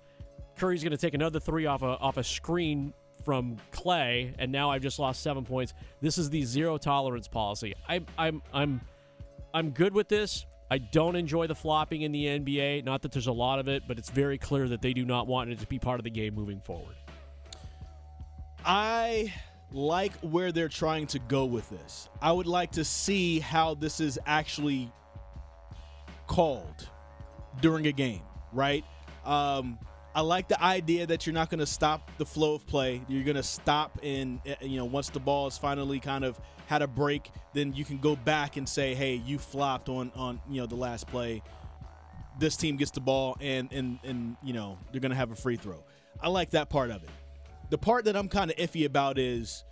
Curry's 0.61 0.83
going 0.83 0.90
to 0.90 0.99
take 0.99 1.14
another 1.14 1.40
three 1.40 1.64
off 1.64 1.83
a 1.83 1.87
off 1.87 2.18
a 2.18 2.23
screen 2.23 2.92
from 3.25 3.57
Klay, 3.73 4.35
and 4.38 4.53
now 4.53 4.70
I've 4.70 4.83
just 4.83 4.99
lost 4.99 5.23
seven 5.23 5.42
points. 5.42 5.73
This 6.03 6.18
is 6.18 6.29
the 6.29 6.42
zero 6.42 6.77
tolerance 6.77 7.29
policy. 7.29 7.75
I'm 7.88 8.05
I'm 8.18 8.42
I'm 8.53 8.83
I'm 9.55 9.70
good 9.70 9.94
with 9.94 10.09
this. 10.09 10.44
I 10.70 10.77
don't 10.77 11.16
enjoy 11.16 11.46
the 11.46 11.55
flopping 11.55 12.03
in 12.03 12.12
the 12.12 12.27
NBA. 12.27 12.85
Not 12.85 13.01
that 13.03 13.11
there's 13.11 13.27
a 13.27 13.33
lot 13.33 13.59
of 13.59 13.68
it, 13.68 13.85
but 13.88 13.99
it's 13.99 14.11
very 14.11 14.37
clear 14.37 14.68
that 14.68 14.83
they 14.83 14.92
do 14.92 15.07
not 15.07 15.27
want 15.27 15.51
it 15.51 15.59
to 15.61 15.66
be 15.66 15.79
part 15.79 15.99
of 15.99 16.05
the 16.05 16.11
game 16.11 16.35
moving 16.35 16.61
forward. 16.61 16.94
I 18.64 19.33
like 19.73 20.12
where 20.20 20.53
they're 20.53 20.68
trying 20.68 21.07
to 21.09 21.18
go 21.20 21.46
with 21.46 21.68
this. 21.70 22.11
I 22.20 22.33
would 22.33 22.46
like 22.46 22.73
to 22.73 22.85
see 22.85 23.40
how 23.40 23.75
this 23.75 23.99
is 23.99 24.18
actually 24.27 24.92
called 26.27 26.88
during 27.62 27.87
a 27.87 27.92
game, 27.92 28.23
right? 28.53 28.85
Um, 29.25 29.79
I 30.14 30.23
like 30.23 30.49
the 30.49 30.61
idea 30.62 31.07
that 31.07 31.27
you're 31.27 31.35
not 31.35 31.51
going 31.51 31.61
to 31.61 31.66
stop 31.66 32.11
the 32.18 32.27
flow 32.27 32.55
of 32.55 32.66
play. 32.66 33.01
You're 33.09 33.23
going 33.23 33.37
to 33.37 33.42
stop 33.42 33.99
and 34.03 34.40
uh, 34.46 34.55
you 34.61 34.77
know 34.77 34.85
once 34.85 35.09
the 35.09 35.20
ball 35.20 35.46
is 35.46 35.57
finally 35.57 36.01
kind 36.01 36.25
of 36.25 36.38
had 36.66 36.83
a 36.83 36.88
break, 36.88 37.31
then 37.53 37.73
you 37.73 37.85
can 37.85 37.99
go 37.99 38.16
back 38.16 38.57
and 38.57 38.68
say, 38.68 38.94
"Hey, 38.94 39.14
you 39.14 39.38
flopped 39.38 39.88
on 39.88 40.11
on 40.16 40.40
you 40.49 40.61
know 40.61 40.66
the 40.66 40.77
last 40.77 41.07
play. 41.07 41.42
This 42.38 42.57
team 42.57 42.77
gets 42.77 42.90
the 42.90 43.01
ball 43.01 43.37
and 43.40 43.73
and 43.73 43.99
and 44.03 44.37
you 44.42 44.53
know 44.53 44.79
they're 44.90 45.01
going 45.01 45.11
to 45.11 45.16
have 45.16 45.31
a 45.31 45.37
free 45.37 45.57
throw." 45.57 45.85
I 46.20 46.29
like 46.29 46.51
that 46.51 46.68
part 46.68 46.90
of 46.90 47.03
it. 47.05 47.11
The 47.70 47.79
part 47.79 48.05
that 48.07 48.16
I'm 48.16 48.29
kind 48.29 48.51
of 48.51 48.57
iffy 48.57 48.85
about 48.85 49.16
is 49.16 49.64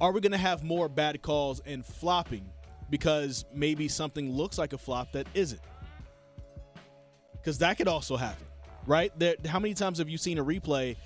are 0.00 0.12
we 0.12 0.20
going 0.20 0.32
to 0.32 0.38
have 0.38 0.62
more 0.62 0.88
bad 0.88 1.20
calls 1.22 1.60
and 1.66 1.84
flopping 1.84 2.48
because 2.88 3.44
maybe 3.52 3.88
something 3.88 4.30
looks 4.32 4.56
like 4.56 4.72
a 4.72 4.78
flop 4.78 5.12
that 5.12 5.26
isn't? 5.34 5.60
Because 7.32 7.58
that 7.58 7.76
could 7.76 7.88
also 7.88 8.16
happen, 8.16 8.46
right? 8.86 9.12
There, 9.18 9.36
how 9.46 9.58
many 9.58 9.74
times 9.74 9.98
have 9.98 10.08
you 10.08 10.18
seen 10.18 10.38
a 10.38 10.44
replay 10.44 10.96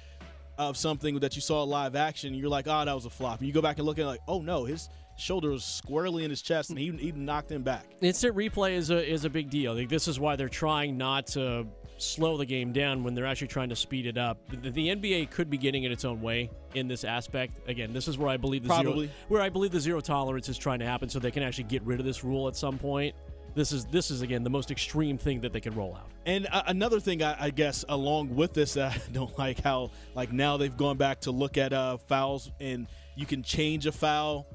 of 0.58 0.76
something 0.76 1.18
that 1.20 1.34
you 1.36 1.42
saw 1.42 1.62
live 1.62 1.96
action? 1.96 2.32
And 2.32 2.36
you're 2.40 2.50
like, 2.50 2.66
oh, 2.68 2.84
that 2.84 2.94
was 2.94 3.06
a 3.06 3.10
flop. 3.10 3.38
And 3.38 3.48
you 3.48 3.54
go 3.54 3.62
back 3.62 3.78
and 3.78 3.86
look 3.86 3.98
at 3.98 4.02
it 4.02 4.06
like, 4.08 4.20
oh 4.28 4.40
no, 4.40 4.64
his 4.64 4.88
shoulder 5.16 5.50
was 5.50 5.64
squarely 5.64 6.24
in 6.24 6.30
his 6.30 6.42
chest 6.42 6.70
and 6.70 6.78
he, 6.78 6.90
he 6.92 7.12
knocked 7.12 7.50
him 7.50 7.62
back. 7.62 7.84
Instant 8.00 8.36
replay 8.36 8.72
is 8.72 8.90
a 8.90 9.04
is 9.04 9.24
a 9.24 9.30
big 9.30 9.50
deal. 9.50 9.74
Like, 9.74 9.88
this 9.88 10.08
is 10.08 10.18
why 10.18 10.36
they're 10.36 10.48
trying 10.48 10.96
not 10.96 11.26
to 11.28 11.66
slow 11.98 12.36
the 12.36 12.46
game 12.46 12.72
down 12.72 13.04
when 13.04 13.14
they're 13.14 13.26
actually 13.26 13.48
trying 13.48 13.68
to 13.68 13.76
speed 13.76 14.06
it 14.06 14.18
up. 14.18 14.38
The, 14.48 14.70
the 14.70 14.88
NBA 14.88 15.30
could 15.30 15.48
be 15.48 15.56
getting 15.56 15.84
in 15.84 15.92
its 15.92 16.04
own 16.04 16.20
way 16.20 16.50
in 16.74 16.88
this 16.88 17.04
aspect. 17.04 17.68
Again, 17.68 17.92
this 17.92 18.08
is 18.08 18.18
where 18.18 18.28
I 18.28 18.36
believe 18.36 18.64
the 18.64 18.68
Probably. 18.68 19.06
zero 19.06 19.18
where 19.28 19.42
I 19.42 19.48
believe 19.48 19.70
the 19.70 19.80
zero 19.80 20.00
tolerance 20.00 20.48
is 20.48 20.58
trying 20.58 20.80
to 20.80 20.86
happen, 20.86 21.08
so 21.08 21.18
they 21.18 21.30
can 21.30 21.42
actually 21.42 21.64
get 21.64 21.82
rid 21.84 22.00
of 22.00 22.06
this 22.06 22.24
rule 22.24 22.48
at 22.48 22.56
some 22.56 22.78
point. 22.78 23.14
This 23.54 23.72
is 23.72 23.84
this 23.86 24.10
is 24.10 24.22
again 24.22 24.44
the 24.44 24.50
most 24.50 24.70
extreme 24.70 25.18
thing 25.18 25.40
that 25.42 25.52
they 25.52 25.60
can 25.60 25.74
roll 25.74 25.94
out. 25.94 26.10
And 26.26 26.46
uh, 26.50 26.62
another 26.66 27.00
thing, 27.00 27.22
I, 27.22 27.46
I 27.46 27.50
guess, 27.50 27.84
along 27.88 28.34
with 28.34 28.54
this, 28.54 28.76
I 28.76 28.96
don't 29.12 29.36
like 29.38 29.60
how 29.60 29.90
like 30.14 30.32
now 30.32 30.56
they've 30.56 30.76
gone 30.76 30.96
back 30.96 31.20
to 31.22 31.30
look 31.30 31.58
at 31.58 31.72
uh, 31.72 31.98
fouls, 31.98 32.50
and 32.60 32.86
you 33.14 33.26
can 33.26 33.42
change 33.42 33.86
a 33.86 33.92
foul 33.92 34.46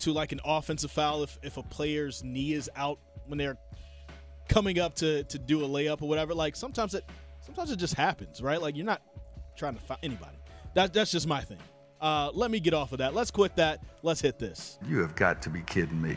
to 0.00 0.12
like 0.12 0.32
an 0.32 0.40
offensive 0.44 0.90
foul 0.90 1.22
if, 1.22 1.38
if 1.42 1.56
a 1.56 1.62
player's 1.62 2.24
knee 2.24 2.54
is 2.54 2.70
out 2.74 2.98
when 3.26 3.38
they're 3.38 3.58
coming 4.48 4.78
up 4.78 4.94
to 4.96 5.24
to 5.24 5.38
do 5.38 5.64
a 5.64 5.68
layup 5.68 6.02
or 6.02 6.08
whatever. 6.08 6.34
Like 6.34 6.56
sometimes 6.56 6.94
it 6.94 7.04
sometimes 7.40 7.70
it 7.70 7.76
just 7.76 7.94
happens, 7.94 8.42
right? 8.42 8.60
Like 8.60 8.76
you're 8.76 8.86
not 8.86 9.02
trying 9.56 9.74
to 9.74 9.80
foul 9.80 9.98
anybody. 10.02 10.36
That 10.74 10.92
that's 10.92 11.10
just 11.10 11.26
my 11.26 11.40
thing. 11.40 11.58
Uh, 12.00 12.30
let 12.32 12.50
me 12.50 12.60
get 12.60 12.72
off 12.72 12.92
of 12.92 12.98
that. 12.98 13.14
Let's 13.14 13.30
quit 13.30 13.56
that. 13.56 13.82
Let's 14.02 14.22
hit 14.22 14.38
this. 14.38 14.78
You 14.88 15.00
have 15.00 15.14
got 15.14 15.42
to 15.42 15.50
be 15.50 15.60
kidding 15.62 16.00
me. 16.00 16.16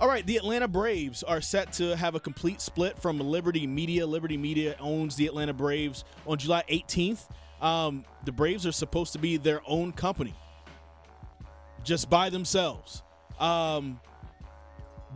All 0.00 0.06
right, 0.06 0.24
the 0.24 0.36
Atlanta 0.36 0.68
Braves 0.68 1.24
are 1.24 1.40
set 1.40 1.72
to 1.74 1.96
have 1.96 2.14
a 2.14 2.20
complete 2.20 2.60
split 2.60 2.96
from 3.00 3.18
Liberty 3.18 3.66
Media. 3.66 4.06
Liberty 4.06 4.36
Media 4.36 4.76
owns 4.78 5.16
the 5.16 5.26
Atlanta 5.26 5.52
Braves 5.52 6.04
on 6.24 6.38
July 6.38 6.62
18th. 6.68 7.28
Um, 7.60 8.04
the 8.24 8.30
Braves 8.30 8.64
are 8.64 8.72
supposed 8.72 9.12
to 9.14 9.18
be 9.18 9.38
their 9.38 9.60
own 9.66 9.90
company, 9.90 10.34
just 11.82 12.08
by 12.08 12.30
themselves. 12.30 13.02
Um, 13.40 13.98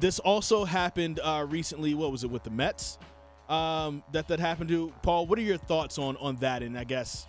this 0.00 0.18
also 0.18 0.64
happened 0.64 1.20
uh, 1.22 1.46
recently. 1.48 1.94
What 1.94 2.10
was 2.10 2.24
it 2.24 2.30
with 2.30 2.42
the 2.42 2.50
Mets? 2.50 2.98
Um, 3.48 4.02
that 4.10 4.26
that 4.28 4.40
happened 4.40 4.70
to 4.70 4.92
Paul. 5.02 5.28
What 5.28 5.38
are 5.38 5.42
your 5.42 5.58
thoughts 5.58 5.96
on 5.96 6.16
on 6.16 6.36
that? 6.36 6.64
And 6.64 6.76
I 6.76 6.82
guess 6.82 7.28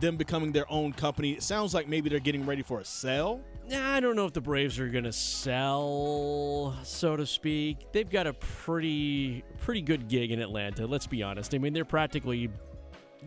them 0.00 0.16
becoming 0.16 0.52
their 0.52 0.70
own 0.70 0.92
company. 0.92 1.32
It 1.32 1.42
sounds 1.42 1.74
like 1.74 1.88
maybe 1.88 2.08
they're 2.08 2.18
getting 2.18 2.46
ready 2.46 2.62
for 2.62 2.80
a 2.80 2.84
sale. 2.84 3.40
Nah, 3.68 3.94
I 3.94 4.00
don't 4.00 4.16
know 4.16 4.26
if 4.26 4.32
the 4.32 4.40
Braves 4.40 4.78
are 4.78 4.88
gonna 4.88 5.12
sell, 5.12 6.63
so 6.94 7.16
to 7.16 7.26
speak. 7.26 7.92
They've 7.92 8.08
got 8.08 8.26
a 8.26 8.32
pretty 8.32 9.44
pretty 9.60 9.82
good 9.82 10.08
gig 10.08 10.30
in 10.30 10.40
Atlanta. 10.40 10.86
Let's 10.86 11.06
be 11.06 11.22
honest. 11.22 11.54
I 11.54 11.58
mean, 11.58 11.72
they're 11.72 11.84
practically. 11.84 12.50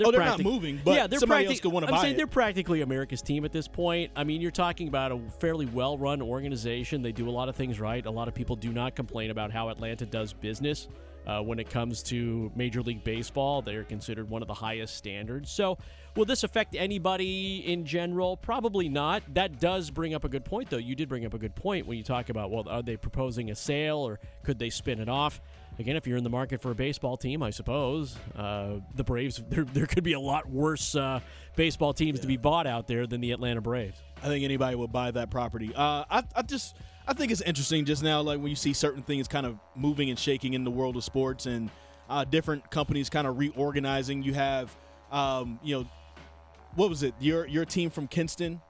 oh, 0.03 0.11
they're 0.11 0.19
not 0.21 0.41
moving, 0.41 0.79
but 0.83 0.95
yeah, 0.95 1.07
they're 1.07 1.19
somebody 1.19 1.45
practic- 1.45 1.55
else 1.57 1.61
could 1.61 1.71
want 1.73 1.85
to 1.85 1.91
I'm 1.91 1.97
buy 1.97 2.01
saying 2.03 2.13
it. 2.13 2.17
they're 2.17 2.27
practically 2.27 2.81
America's 2.81 3.21
team 3.21 3.45
at 3.45 3.51
this 3.51 3.67
point. 3.67 4.11
I 4.15 4.23
mean, 4.23 4.41
you're 4.41 4.51
talking 4.51 4.87
about 4.87 5.11
a 5.11 5.19
fairly 5.39 5.65
well-run 5.65 6.21
organization. 6.21 7.01
They 7.01 7.11
do 7.11 7.27
a 7.27 7.31
lot 7.31 7.49
of 7.49 7.55
things 7.55 7.79
right. 7.79 8.05
A 8.05 8.11
lot 8.11 8.27
of 8.27 8.33
people 8.33 8.55
do 8.55 8.71
not 8.71 8.95
complain 8.95 9.31
about 9.31 9.51
how 9.51 9.69
Atlanta 9.69 10.05
does 10.05 10.33
business. 10.33 10.87
Uh, 11.27 11.41
when 11.41 11.59
it 11.59 11.69
comes 11.69 12.01
to 12.03 12.49
Major 12.55 12.81
League 12.81 13.03
Baseball, 13.03 13.61
they're 13.61 13.83
considered 13.83 14.29
one 14.29 14.41
of 14.41 14.47
the 14.47 14.53
highest 14.53 14.95
standards. 14.95 15.51
So, 15.51 15.77
will 16.15 16.23
this 16.23 16.45
affect 16.45 16.73
anybody 16.73 17.57
in 17.67 17.85
general? 17.85 18.37
Probably 18.37 18.87
not. 18.87 19.23
That 19.33 19.59
does 19.59 19.91
bring 19.91 20.13
up 20.13 20.23
a 20.23 20.29
good 20.29 20.45
point, 20.45 20.69
though. 20.69 20.77
You 20.77 20.95
did 20.95 21.09
bring 21.09 21.25
up 21.25 21.33
a 21.33 21.37
good 21.37 21.53
point 21.53 21.85
when 21.85 21.97
you 21.97 22.03
talk 22.03 22.29
about, 22.29 22.49
well, 22.49 22.69
are 22.69 22.81
they 22.81 22.95
proposing 22.95 23.51
a 23.51 23.55
sale 23.55 23.97
or 23.97 24.21
could 24.43 24.57
they 24.57 24.69
spin 24.69 25.01
it 25.01 25.09
off? 25.09 25.41
Again, 25.79 25.97
if 25.97 26.07
you're 26.07 26.17
in 26.17 26.23
the 26.23 26.29
market 26.29 26.61
for 26.61 26.71
a 26.71 26.75
baseball 26.75 27.17
team, 27.17 27.43
I 27.43 27.49
suppose 27.49 28.15
uh, 28.35 28.79
the 28.95 29.03
Braves. 29.03 29.43
There, 29.49 29.63
there 29.63 29.85
could 29.85 30.03
be 30.03 30.13
a 30.13 30.19
lot 30.19 30.49
worse 30.49 30.95
uh, 30.95 31.19
baseball 31.55 31.93
teams 31.93 32.19
to 32.21 32.27
be 32.27 32.37
bought 32.37 32.67
out 32.67 32.87
there 32.87 33.07
than 33.07 33.21
the 33.21 33.31
Atlanta 33.31 33.61
Braves. 33.61 33.97
I 34.21 34.27
think 34.27 34.43
anybody 34.43 34.75
would 34.75 34.91
buy 34.91 35.11
that 35.11 35.29
property. 35.31 35.71
Uh, 35.73 36.03
I, 36.09 36.23
I 36.35 36.41
just 36.41 36.75
I 37.07 37.13
think 37.13 37.31
it's 37.31 37.41
interesting 37.41 37.85
just 37.85 38.03
now, 38.03 38.21
like 38.21 38.39
when 38.39 38.49
you 38.49 38.55
see 38.55 38.73
certain 38.73 39.01
things 39.01 39.27
kind 39.27 39.45
of 39.45 39.57
moving 39.75 40.09
and 40.09 40.19
shaking 40.19 40.53
in 40.53 40.63
the 40.65 40.71
world 40.71 40.97
of 40.97 41.03
sports 41.03 41.45
and 41.45 41.69
uh, 42.09 42.25
different 42.25 42.69
companies 42.69 43.09
kind 43.09 43.25
of 43.27 43.37
reorganizing. 43.37 44.23
You 44.23 44.33
have, 44.33 44.75
um, 45.11 45.59
you 45.63 45.79
know, 45.79 45.87
what 46.75 46.89
was 46.89 47.03
it? 47.03 47.13
Your 47.19 47.47
your 47.47 47.65
team 47.65 47.89
from 47.89 48.07
Kinston, 48.07 48.61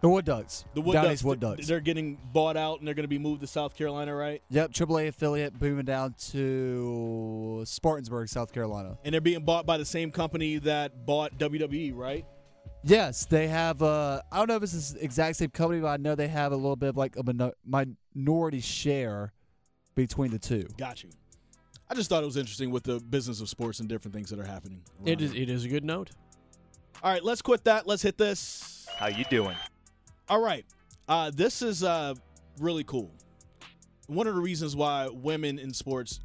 The 0.00 0.08
Wood 0.08 0.24
Ducks. 0.24 0.64
the 0.74 0.80
Wood 0.80 0.94
Downey's 0.94 1.20
Ducks. 1.20 1.24
Wood 1.24 1.40
Ducks. 1.40 1.66
They're 1.66 1.80
getting 1.80 2.18
bought 2.32 2.56
out 2.56 2.78
and 2.78 2.88
they're 2.88 2.94
going 2.94 3.04
to 3.04 3.08
be 3.08 3.18
moved 3.18 3.42
to 3.42 3.46
South 3.46 3.74
Carolina, 3.76 4.14
right? 4.14 4.42
Yep, 4.50 4.72
AAA 4.72 5.08
affiliate 5.08 5.60
moving 5.60 5.84
down 5.84 6.14
to 6.30 7.62
Spartansburg, 7.66 8.28
South 8.30 8.52
Carolina. 8.52 8.96
And 9.04 9.12
they're 9.12 9.20
being 9.20 9.44
bought 9.44 9.66
by 9.66 9.76
the 9.76 9.84
same 9.84 10.10
company 10.10 10.58
that 10.58 11.04
bought 11.06 11.38
WWE, 11.38 11.94
right? 11.94 12.24
Yes, 12.86 13.24
they 13.26 13.48
have. 13.48 13.82
Uh, 13.82 14.20
I 14.30 14.38
don't 14.38 14.48
know 14.48 14.56
if 14.56 14.62
it's 14.62 14.92
the 14.92 15.02
exact 15.02 15.36
same 15.36 15.50
company, 15.50 15.80
but 15.80 15.88
I 15.88 15.96
know 15.96 16.14
they 16.14 16.28
have 16.28 16.52
a 16.52 16.56
little 16.56 16.76
bit 16.76 16.90
of 16.90 16.96
like 16.96 17.16
a 17.16 17.22
mino- 17.22 17.52
minority 17.64 18.60
share 18.60 19.32
between 19.94 20.30
the 20.30 20.38
two. 20.38 20.66
Got 20.76 21.02
you. 21.02 21.10
I 21.88 21.94
just 21.94 22.08
thought 22.08 22.22
it 22.22 22.26
was 22.26 22.36
interesting 22.36 22.70
with 22.70 22.82
the 22.82 23.00
business 23.00 23.40
of 23.40 23.48
sports 23.48 23.80
and 23.80 23.88
different 23.88 24.14
things 24.14 24.30
that 24.30 24.38
are 24.38 24.44
happening. 24.44 24.82
It 25.04 25.10
around 25.10 25.22
is. 25.22 25.32
here. 25.32 25.42
It 25.42 25.50
is 25.50 25.64
a 25.64 25.68
good 25.68 25.84
note. 25.84 26.10
All 27.02 27.12
right, 27.12 27.24
let's 27.24 27.42
quit 27.42 27.64
that. 27.64 27.86
Let's 27.86 28.02
hit 28.02 28.18
this. 28.18 28.86
How 28.96 29.08
you 29.08 29.24
doing? 29.30 29.56
All 30.28 30.40
right. 30.40 30.64
Uh, 31.08 31.30
this 31.34 31.62
is 31.62 31.82
uh, 31.84 32.14
really 32.58 32.84
cool. 32.84 33.10
One 34.06 34.26
of 34.26 34.34
the 34.34 34.40
reasons 34.40 34.76
why 34.76 35.08
women 35.08 35.58
in 35.58 35.72
sports 35.72 36.20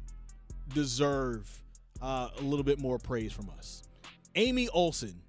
deserve 0.74 1.62
uh, 2.02 2.28
a 2.38 2.42
little 2.42 2.64
bit 2.64 2.78
more 2.78 2.98
praise 2.98 3.32
from 3.32 3.50
us. 3.50 3.82
Amy 4.34 4.68
Olson 4.68 5.20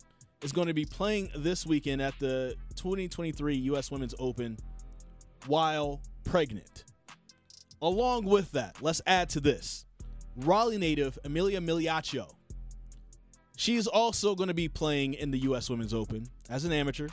is 0.44 0.52
going 0.52 0.68
to 0.68 0.74
be 0.74 0.86
playing 0.86 1.30
this 1.36 1.66
weekend 1.66 2.02
at 2.02 2.18
the 2.20 2.56
2023 2.76 3.56
U.S. 3.56 3.92
Women's 3.92 4.16
Open 4.20 4.58
while 5.48 6.02
pregnant. 6.24 6.86
Along 7.82 8.26
with 8.26 8.52
that, 8.52 8.82
let's 8.82 9.02
add 9.08 9.30
to 9.30 9.40
this 9.40 9.86
Raleigh 10.36 10.78
native 10.78 11.18
Emilia 11.24 11.60
Migliaccio. 11.60 12.32
She 13.58 13.76
is 13.76 13.88
also 13.88 14.36
going 14.36 14.48
to 14.48 14.54
be 14.54 14.68
playing 14.68 15.14
in 15.14 15.32
the 15.32 15.40
U.S. 15.40 15.70
Women's 15.70 15.94
Open 15.94 16.26
as 16.50 16.66
an 16.66 16.72
amateur 16.72 17.08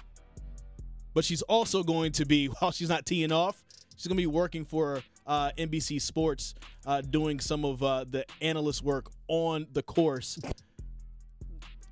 but 1.18 1.24
she's 1.24 1.42
also 1.42 1.82
going 1.82 2.12
to 2.12 2.24
be 2.24 2.46
while 2.58 2.70
she's 2.70 2.88
not 2.88 3.04
teeing 3.04 3.32
off 3.32 3.64
she's 3.96 4.06
going 4.06 4.16
to 4.16 4.22
be 4.22 4.26
working 4.26 4.64
for 4.64 5.02
uh, 5.26 5.50
nbc 5.58 6.00
sports 6.00 6.54
uh, 6.86 7.00
doing 7.00 7.40
some 7.40 7.64
of 7.64 7.82
uh, 7.82 8.04
the 8.08 8.24
analyst 8.40 8.84
work 8.84 9.10
on 9.26 9.66
the 9.72 9.82
course 9.82 10.38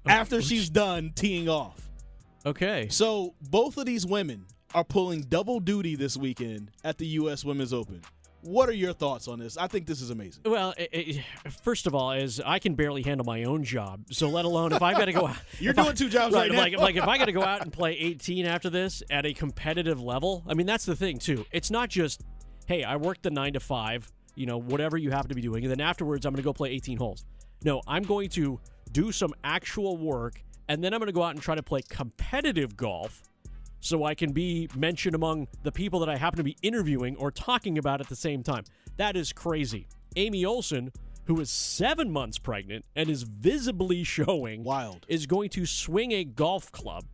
after 0.07 0.41
she's 0.43 0.69
done 0.71 1.13
teeing 1.15 1.49
off 1.49 1.89
Okay. 2.45 2.87
so 2.91 3.35
both 3.51 3.77
of 3.77 3.87
these 3.87 4.07
women 4.07 4.47
are 4.75 4.85
pulling 4.85 5.23
double 5.23 5.61
duty 5.61 5.97
this 5.97 6.17
weekend 6.17 6.71
at 6.85 6.99
the 6.99 7.07
us 7.07 7.45
women's 7.45 7.73
open 7.73 8.03
what 8.43 8.69
are 8.69 8.73
your 8.75 8.93
thoughts 8.93 9.27
on 9.27 9.41
this 9.41 9.57
i 9.57 9.67
think 9.67 9.87
this 9.87 10.01
is 10.01 10.11
amazing 10.11 10.43
Well, 10.45 10.73
i 10.79 10.89
i 11.47 11.49
first 11.65 11.87
of 11.89 11.95
all, 11.97 12.13
is 12.13 12.41
I 12.41 12.61
can 12.61 12.75
barely 12.75 13.03
handle 13.03 13.25
my 13.25 13.43
own 13.45 13.65
job, 13.65 14.05
so 14.13 14.29
let 14.29 14.45
alone 14.45 14.73
if 14.73 14.83
I've 14.83 14.97
got 14.97 15.07
to 15.07 15.13
go 15.13 15.27
out. 15.27 15.37
You're 15.59 15.73
if 15.73 15.79
I- 15.79 15.85
doing 15.85 15.97
two 15.97 16.09
jobs 16.09 16.33
right 16.35 16.51
now. 16.53 16.59
Like, 16.59 16.77
like 16.79 16.95
if 16.97 17.09
I 17.09 17.19
got 17.19 17.25
to 17.25 17.33
go 17.33 17.43
out 17.43 17.63
and 17.63 17.73
play 17.81 17.93
18 17.95 18.47
after 18.47 18.71
this 18.71 19.03
at 19.11 19.27
a 19.27 19.35
competitive 19.35 20.01
level, 20.01 20.45
I 20.47 20.55
mean 20.55 20.67
that's 20.67 20.85
the 20.85 20.95
thing 20.95 21.19
too. 21.19 21.45
It's 21.51 21.71
not 21.73 21.89
just, 21.89 22.23
hey, 22.67 22.85
I 22.85 22.97
worked 22.97 23.25
the 23.25 23.31
nine 23.31 23.55
to 23.55 23.61
five, 23.61 24.13
you 24.37 24.47
know, 24.47 24.59
whatever 24.59 24.97
you 24.97 25.11
happen 25.11 25.29
to 25.31 25.35
be 25.35 25.41
doing, 25.43 25.65
and 25.65 25.71
then 25.71 25.81
afterwards 25.81 26.25
I'm 26.25 26.33
going 26.33 26.43
to 26.43 26.45
go 26.47 26.53
play 26.53 26.71
18 26.71 26.99
holes. 26.99 27.25
No, 27.65 27.83
I'm 27.89 28.05
going 28.05 28.29
to 28.31 28.61
do 28.97 29.13
some 29.13 29.35
actual 29.45 29.99
work, 29.99 30.43
and 30.69 30.83
then 30.83 30.95
I'm 30.95 31.01
going 31.01 31.09
to 31.09 31.13
go 31.13 31.23
out 31.23 31.33
and 31.35 31.43
try 31.43 31.55
to 31.55 31.63
play 31.63 31.83
competitive 31.87 32.79
golf 32.79 33.23
so 33.79 34.05
I 34.05 34.15
can 34.15 34.33
be 34.33 34.71
mentioned 34.75 35.15
among 35.15 35.49
the 35.63 35.71
people 35.71 36.01
that 36.01 36.09
I 36.09 36.17
happen 36.17 36.39
to 36.39 36.43
be 36.43 36.57
interviewing 36.63 37.15
or 37.17 37.31
talking 37.31 37.77
about 37.77 38.01
at 38.01 38.09
the 38.09 38.17
same 38.17 38.43
time. 38.43 38.65
That 38.97 39.15
is 39.15 39.35
crazy. 39.35 39.87
Amy 40.17 40.47
Olson, 40.47 40.93
who 41.25 41.39
is 41.41 41.51
seven 41.51 42.11
months 42.11 42.39
pregnant 42.39 42.87
and 42.97 43.11
is 43.11 43.25
visibly 43.25 44.03
showing 44.03 44.65
Wild. 44.65 45.05
is 45.09 45.27
going 45.27 45.51
to 45.51 45.67
swing 45.67 46.13
a 46.13 46.25
golf 46.25 46.73
club 46.73 47.05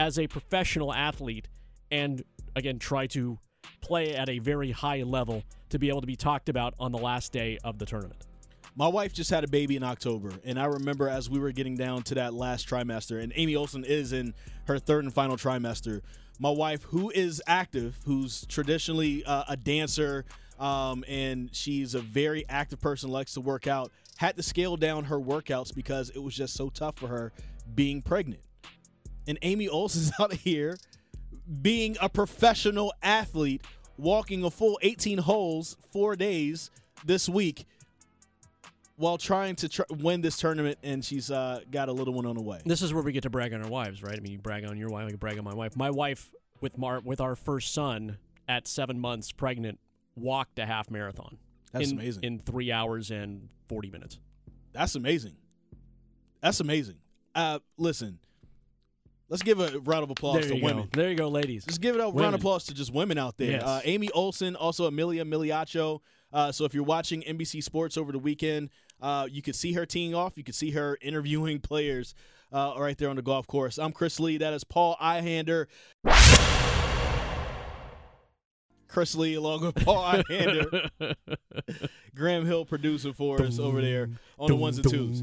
as 0.00 0.18
a 0.18 0.26
professional 0.26 0.92
athlete 0.92 1.46
and 1.92 2.24
again 2.56 2.80
try 2.80 3.06
to 3.06 3.38
play 3.80 4.16
at 4.16 4.28
a 4.28 4.40
very 4.40 4.72
high 4.72 5.04
level 5.04 5.44
to 5.68 5.78
be 5.78 5.88
able 5.88 6.00
to 6.00 6.06
be 6.08 6.16
talked 6.16 6.48
about 6.48 6.74
on 6.80 6.90
the 6.90 6.98
last 6.98 7.30
day 7.30 7.58
of 7.62 7.78
the 7.78 7.86
tournament. 7.86 8.26
My 8.74 8.88
wife 8.88 9.12
just 9.12 9.28
had 9.28 9.44
a 9.44 9.48
baby 9.48 9.76
in 9.76 9.82
October, 9.82 10.32
and 10.44 10.58
I 10.58 10.64
remember 10.64 11.06
as 11.06 11.28
we 11.28 11.38
were 11.38 11.52
getting 11.52 11.76
down 11.76 12.04
to 12.04 12.14
that 12.14 12.32
last 12.32 12.66
trimester, 12.66 13.22
and 13.22 13.30
Amy 13.36 13.54
Olson 13.54 13.84
is 13.84 14.14
in 14.14 14.32
her 14.64 14.78
third 14.78 15.04
and 15.04 15.12
final 15.12 15.36
trimester. 15.36 16.00
My 16.38 16.48
wife, 16.48 16.82
who 16.84 17.10
is 17.10 17.42
active, 17.46 17.98
who's 18.06 18.46
traditionally 18.46 19.24
uh, 19.26 19.44
a 19.48 19.58
dancer, 19.58 20.24
um, 20.58 21.04
and 21.06 21.54
she's 21.54 21.94
a 21.94 22.00
very 22.00 22.46
active 22.48 22.80
person, 22.80 23.10
likes 23.10 23.34
to 23.34 23.42
work 23.42 23.66
out, 23.66 23.92
had 24.16 24.36
to 24.36 24.42
scale 24.42 24.78
down 24.78 25.04
her 25.04 25.20
workouts 25.20 25.74
because 25.74 26.08
it 26.08 26.18
was 26.18 26.34
just 26.34 26.54
so 26.54 26.70
tough 26.70 26.96
for 26.96 27.08
her 27.08 27.30
being 27.74 28.00
pregnant. 28.00 28.40
And 29.28 29.38
Amy 29.42 29.68
Olson's 29.68 30.12
out 30.18 30.32
here 30.32 30.78
being 31.60 31.98
a 32.00 32.08
professional 32.08 32.94
athlete, 33.02 33.60
walking 33.98 34.44
a 34.44 34.50
full 34.50 34.78
18 34.80 35.18
holes, 35.18 35.76
four 35.92 36.16
days 36.16 36.70
this 37.04 37.28
week 37.28 37.66
while 39.02 39.18
trying 39.18 39.56
to 39.56 39.68
tr- 39.68 39.82
win 39.90 40.20
this 40.20 40.36
tournament, 40.36 40.78
and 40.84 41.04
she's 41.04 41.28
uh, 41.28 41.60
got 41.72 41.88
a 41.88 41.92
little 41.92 42.14
one 42.14 42.24
on 42.24 42.36
the 42.36 42.42
way. 42.42 42.60
This 42.64 42.82
is 42.82 42.94
where 42.94 43.02
we 43.02 43.10
get 43.10 43.24
to 43.24 43.30
brag 43.30 43.52
on 43.52 43.60
our 43.60 43.68
wives, 43.68 44.00
right? 44.00 44.16
I 44.16 44.20
mean, 44.20 44.30
you 44.30 44.38
brag 44.38 44.64
on 44.64 44.78
your 44.78 44.90
wife, 44.90 45.06
I 45.06 45.10
can 45.10 45.16
brag 45.16 45.36
on 45.38 45.44
my 45.44 45.54
wife. 45.54 45.76
My 45.76 45.90
wife 45.90 46.30
with 46.60 46.78
Mar- 46.78 47.00
with 47.00 47.20
our 47.20 47.34
first 47.34 47.74
son 47.74 48.18
at 48.46 48.68
seven 48.68 49.00
months 49.00 49.32
pregnant 49.32 49.80
walked 50.14 50.60
a 50.60 50.66
half 50.66 50.88
marathon. 50.88 51.38
That's 51.72 51.90
in, 51.90 51.98
amazing. 51.98 52.22
in 52.22 52.38
three 52.38 52.70
hours 52.70 53.10
and 53.10 53.48
forty 53.68 53.90
minutes. 53.90 54.20
That's 54.72 54.94
amazing. 54.94 55.34
That's 56.40 56.60
amazing. 56.60 56.98
Uh, 57.34 57.58
listen, 57.78 58.20
Let's 59.32 59.42
give 59.42 59.60
a 59.60 59.80
round 59.80 60.04
of 60.04 60.10
applause 60.10 60.46
to 60.46 60.56
you 60.56 60.62
women. 60.62 60.90
go. 60.92 61.00
There 61.00 61.08
you 61.08 61.16
go, 61.16 61.28
ladies. 61.28 61.64
Just 61.64 61.80
give 61.80 61.96
it 61.96 62.00
a 62.00 62.08
round 62.08 62.34
of 62.34 62.40
applause 62.42 62.64
to 62.64 62.74
just 62.74 62.92
women 62.92 63.16
out 63.16 63.38
there. 63.38 63.52
Yes. 63.52 63.62
Uh, 63.62 63.80
Amy 63.84 64.10
Olson, 64.10 64.54
also 64.56 64.86
Emilia 64.86 65.24
Migliaccio. 65.24 66.00
Uh, 66.32 66.52
so 66.52 66.66
if 66.66 66.74
you're 66.74 66.84
watching 66.84 67.22
NBC 67.22 67.62
Sports 67.62 67.96
over 67.96 68.12
the 68.12 68.18
weekend, 68.18 68.68
uh, 69.02 69.26
you 69.30 69.42
could 69.42 69.56
see 69.56 69.72
her 69.74 69.84
teeing 69.84 70.14
off. 70.14 70.34
You 70.36 70.44
could 70.44 70.54
see 70.54 70.70
her 70.70 70.96
interviewing 71.02 71.58
players 71.60 72.14
uh, 72.52 72.74
right 72.78 72.96
there 72.96 73.10
on 73.10 73.16
the 73.16 73.22
golf 73.22 73.46
course. 73.46 73.78
I'm 73.78 73.92
Chris 73.92 74.18
Lea. 74.20 74.38
That 74.38 74.54
is 74.54 74.64
Paul 74.64 74.96
Ihander. 75.02 75.66
Chris 78.88 79.14
Lea 79.14 79.34
along 79.34 79.62
with 79.62 79.74
Paul 79.84 80.04
Ihander. 80.12 81.14
Graham 82.14 82.46
Hill 82.46 82.64
producer 82.64 83.12
for 83.12 83.42
us 83.42 83.58
over 83.58 83.80
there 83.80 84.10
on 84.38 84.48
the 84.48 84.56
ones 84.56 84.78
and 84.78 84.88
twos. 84.88 85.22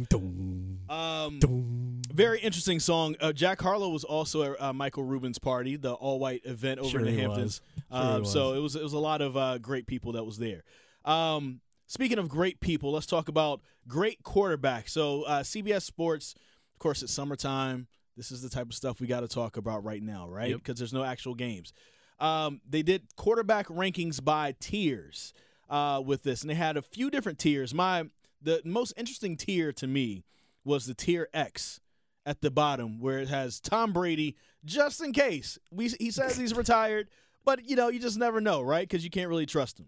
Um, 0.90 2.02
very 2.12 2.40
interesting 2.40 2.80
song. 2.80 3.16
Uh, 3.22 3.32
Jack 3.32 3.62
Harlow 3.62 3.90
was 3.90 4.04
also 4.04 4.54
at 4.54 4.62
uh, 4.62 4.74
Michael 4.74 5.04
Rubin's 5.04 5.38
party, 5.38 5.76
the 5.76 5.94
all-white 5.94 6.42
event 6.46 6.80
over 6.80 6.90
Sure 6.90 7.00
in 7.02 7.06
the 7.06 7.22
Hamptons. 7.22 7.62
Sure 7.76 8.02
Um, 8.02 8.26
so 8.26 8.54
it 8.54 8.60
was 8.60 8.76
it 8.76 8.84
was 8.84 8.94
a 8.94 9.00
lot 9.00 9.22
of 9.22 9.38
uh, 9.38 9.60
great 9.60 9.86
people 9.86 10.14
that 10.14 10.26
was 10.26 10.38
there. 10.38 10.64
Um, 11.06 11.62
speaking 11.90 12.20
of 12.20 12.30
great 12.30 12.62
people, 12.62 12.94
let's 12.94 13.06
talk 13.06 13.28
about 13.28 13.62
great 13.88 14.24
quarterbacks. 14.24 14.90
So 14.90 15.24
uh, 15.24 15.42
CBS 15.42 15.82
Sports, 15.82 16.36
of 16.74 16.80
course, 16.80 17.04
it's 17.04 17.12
summertime. 17.12 17.88
This 18.16 18.32
is 18.32 18.42
the 18.42 18.50
type 18.50 18.68
of 18.68 18.74
stuff 18.74 19.02
we 19.02 19.08
got 19.08 19.22
to 19.22 19.28
talk 19.28 19.58
about 19.58 19.84
right 19.84 20.02
now, 20.02 20.30
right? 20.30 20.52
Yep. 20.52 20.60
Because 20.60 20.78
there's 20.80 20.94
no 20.94 21.04
actual 21.04 21.36
games. 21.36 21.74
Um, 22.20 22.62
they 22.70 22.84
did 22.84 23.16
quarterback 23.16 23.68
rankings 23.68 24.24
by 24.24 24.56
tiers 24.60 25.34
uh, 25.70 26.02
with 26.06 26.24
this, 26.24 26.42
and 26.42 26.50
they 26.50 26.56
had 26.56 26.78
a 26.78 26.82
few 26.82 27.10
different 27.10 27.40
tiers. 27.40 27.74
My 27.74 28.06
the 28.42 28.62
most 28.64 28.94
interesting 28.96 29.36
tier 29.36 29.72
to 29.74 29.88
me 29.88 30.24
was 30.64 30.86
the 30.86 30.94
tier 30.94 31.30
X 31.34 31.80
at 32.26 32.42
the 32.42 32.52
bottom, 32.52 33.00
where 33.00 33.20
it 33.20 33.30
has 33.30 33.60
Tom 33.60 33.94
Brady, 33.94 34.36
just 34.66 35.02
in 35.02 35.14
case. 35.14 35.58
We 35.72 35.88
he 35.88 36.12
says 36.12 36.36
he's 36.36 36.54
retired, 36.54 37.08
but 37.46 37.70
you 37.70 37.78
know 37.78 37.88
you 37.88 38.00
just 38.00 38.18
never 38.18 38.42
know, 38.42 38.62
right? 38.62 38.88
Because 38.88 39.04
you 39.04 39.10
can't 39.10 39.30
really 39.30 39.46
trust 39.46 39.80
him. 39.80 39.88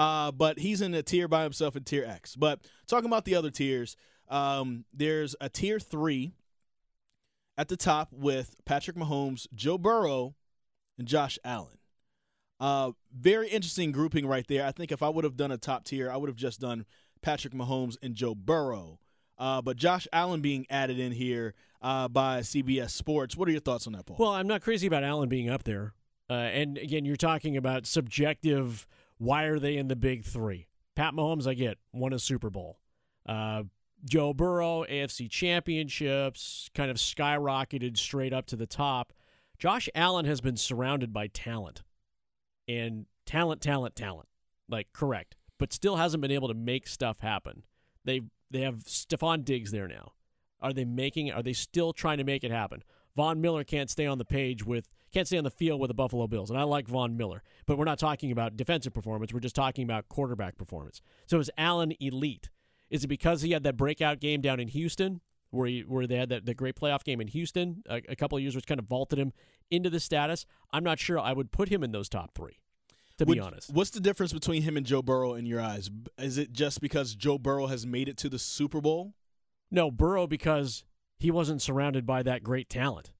Uh, 0.00 0.32
but 0.32 0.58
he's 0.58 0.80
in 0.80 0.94
a 0.94 1.02
tier 1.02 1.28
by 1.28 1.42
himself 1.42 1.76
in 1.76 1.84
tier 1.84 2.06
X. 2.06 2.34
But 2.34 2.60
talking 2.86 3.04
about 3.04 3.26
the 3.26 3.34
other 3.34 3.50
tiers, 3.50 3.96
um, 4.30 4.86
there's 4.94 5.36
a 5.42 5.50
tier 5.50 5.78
three 5.78 6.32
at 7.58 7.68
the 7.68 7.76
top 7.76 8.08
with 8.10 8.56
Patrick 8.64 8.96
Mahomes, 8.96 9.46
Joe 9.54 9.76
Burrow, 9.76 10.36
and 10.98 11.06
Josh 11.06 11.38
Allen. 11.44 11.76
Uh, 12.58 12.92
very 13.14 13.50
interesting 13.50 13.92
grouping 13.92 14.26
right 14.26 14.46
there. 14.48 14.64
I 14.64 14.72
think 14.72 14.90
if 14.90 15.02
I 15.02 15.10
would 15.10 15.24
have 15.24 15.36
done 15.36 15.50
a 15.52 15.58
top 15.58 15.84
tier, 15.84 16.10
I 16.10 16.16
would 16.16 16.30
have 16.30 16.36
just 16.36 16.60
done 16.60 16.86
Patrick 17.20 17.52
Mahomes 17.52 17.98
and 18.02 18.14
Joe 18.14 18.34
Burrow. 18.34 19.00
Uh, 19.36 19.60
but 19.60 19.76
Josh 19.76 20.08
Allen 20.14 20.40
being 20.40 20.66
added 20.70 20.98
in 20.98 21.12
here 21.12 21.52
uh, 21.82 22.08
by 22.08 22.40
CBS 22.40 22.92
Sports. 22.92 23.36
What 23.36 23.48
are 23.48 23.52
your 23.52 23.60
thoughts 23.60 23.86
on 23.86 23.92
that, 23.92 24.06
Paul? 24.06 24.16
Well, 24.18 24.30
I'm 24.30 24.46
not 24.46 24.62
crazy 24.62 24.86
about 24.86 25.04
Allen 25.04 25.28
being 25.28 25.50
up 25.50 25.64
there. 25.64 25.92
Uh, 26.30 26.34
and 26.34 26.78
again, 26.78 27.04
you're 27.04 27.16
talking 27.16 27.54
about 27.58 27.84
subjective. 27.84 28.86
Why 29.20 29.44
are 29.44 29.58
they 29.58 29.76
in 29.76 29.88
the 29.88 29.96
big 29.96 30.24
three? 30.24 30.66
Pat 30.96 31.12
Mahomes, 31.12 31.46
I 31.46 31.52
get, 31.52 31.76
won 31.92 32.14
a 32.14 32.18
Super 32.18 32.48
Bowl. 32.48 32.78
Uh, 33.26 33.64
Joe 34.02 34.32
Burrow, 34.32 34.86
AFC 34.88 35.28
championships, 35.28 36.70
kind 36.74 36.90
of 36.90 36.96
skyrocketed 36.96 37.98
straight 37.98 38.32
up 38.32 38.46
to 38.46 38.56
the 38.56 38.66
top. 38.66 39.12
Josh 39.58 39.90
Allen 39.94 40.24
has 40.24 40.40
been 40.40 40.56
surrounded 40.56 41.12
by 41.12 41.26
talent 41.26 41.82
and 42.66 43.04
talent, 43.26 43.60
talent, 43.60 43.94
talent. 43.94 44.26
Like, 44.70 44.90
correct. 44.94 45.36
But 45.58 45.74
still 45.74 45.96
hasn't 45.96 46.22
been 46.22 46.30
able 46.30 46.48
to 46.48 46.54
make 46.54 46.88
stuff 46.88 47.20
happen. 47.20 47.64
They 48.06 48.22
they 48.50 48.62
have 48.62 48.84
Stefon 48.84 49.44
Diggs 49.44 49.70
there 49.70 49.86
now. 49.86 50.12
Are 50.62 50.72
they 50.72 50.86
making 50.86 51.30
are 51.30 51.42
they 51.42 51.52
still 51.52 51.92
trying 51.92 52.16
to 52.16 52.24
make 52.24 52.42
it 52.42 52.50
happen? 52.50 52.82
Von 53.14 53.42
Miller 53.42 53.64
can't 53.64 53.90
stay 53.90 54.06
on 54.06 54.16
the 54.16 54.24
page 54.24 54.64
with 54.64 54.88
can't 55.12 55.26
stay 55.26 55.38
on 55.38 55.44
the 55.44 55.50
field 55.50 55.80
with 55.80 55.88
the 55.88 55.94
Buffalo 55.94 56.26
Bills. 56.26 56.50
And 56.50 56.58
I 56.58 56.62
like 56.62 56.86
Von 56.88 57.16
Miller, 57.16 57.42
but 57.66 57.78
we're 57.78 57.84
not 57.84 57.98
talking 57.98 58.30
about 58.30 58.56
defensive 58.56 58.94
performance. 58.94 59.32
We're 59.32 59.40
just 59.40 59.56
talking 59.56 59.84
about 59.84 60.08
quarterback 60.08 60.56
performance. 60.56 61.02
So 61.26 61.38
is 61.38 61.50
Allen 61.58 61.92
elite? 62.00 62.50
Is 62.90 63.04
it 63.04 63.08
because 63.08 63.42
he 63.42 63.52
had 63.52 63.62
that 63.64 63.76
breakout 63.76 64.20
game 64.20 64.40
down 64.40 64.60
in 64.60 64.68
Houston, 64.68 65.20
where 65.50 65.66
he, 65.66 65.80
where 65.80 66.06
they 66.06 66.16
had 66.16 66.28
that 66.28 66.46
the 66.46 66.54
great 66.54 66.76
playoff 66.76 67.04
game 67.04 67.20
in 67.20 67.28
Houston 67.28 67.82
a, 67.88 68.00
a 68.08 68.16
couple 68.16 68.36
of 68.36 68.42
years, 68.42 68.54
which 68.54 68.66
kind 68.66 68.78
of 68.78 68.86
vaulted 68.86 69.18
him 69.18 69.32
into 69.70 69.90
the 69.90 70.00
status? 70.00 70.46
I'm 70.72 70.84
not 70.84 70.98
sure. 70.98 71.18
I 71.18 71.32
would 71.32 71.50
put 71.52 71.68
him 71.68 71.82
in 71.82 71.92
those 71.92 72.08
top 72.08 72.34
three, 72.34 72.60
to 73.18 73.24
Would- 73.24 73.34
be 73.34 73.40
honest. 73.40 73.72
What's 73.72 73.90
the 73.90 74.00
difference 74.00 74.32
between 74.32 74.62
him 74.62 74.76
and 74.76 74.86
Joe 74.86 75.02
Burrow 75.02 75.34
in 75.34 75.46
your 75.46 75.60
eyes? 75.60 75.90
Is 76.18 76.38
it 76.38 76.52
just 76.52 76.80
because 76.80 77.14
Joe 77.14 77.38
Burrow 77.38 77.66
has 77.66 77.86
made 77.86 78.08
it 78.08 78.16
to 78.18 78.28
the 78.28 78.38
Super 78.38 78.80
Bowl? 78.80 79.14
No, 79.70 79.90
Burrow 79.90 80.26
because 80.26 80.84
he 81.18 81.30
wasn't 81.30 81.62
surrounded 81.62 82.06
by 82.06 82.22
that 82.24 82.42
great 82.42 82.68
talent. 82.68 83.12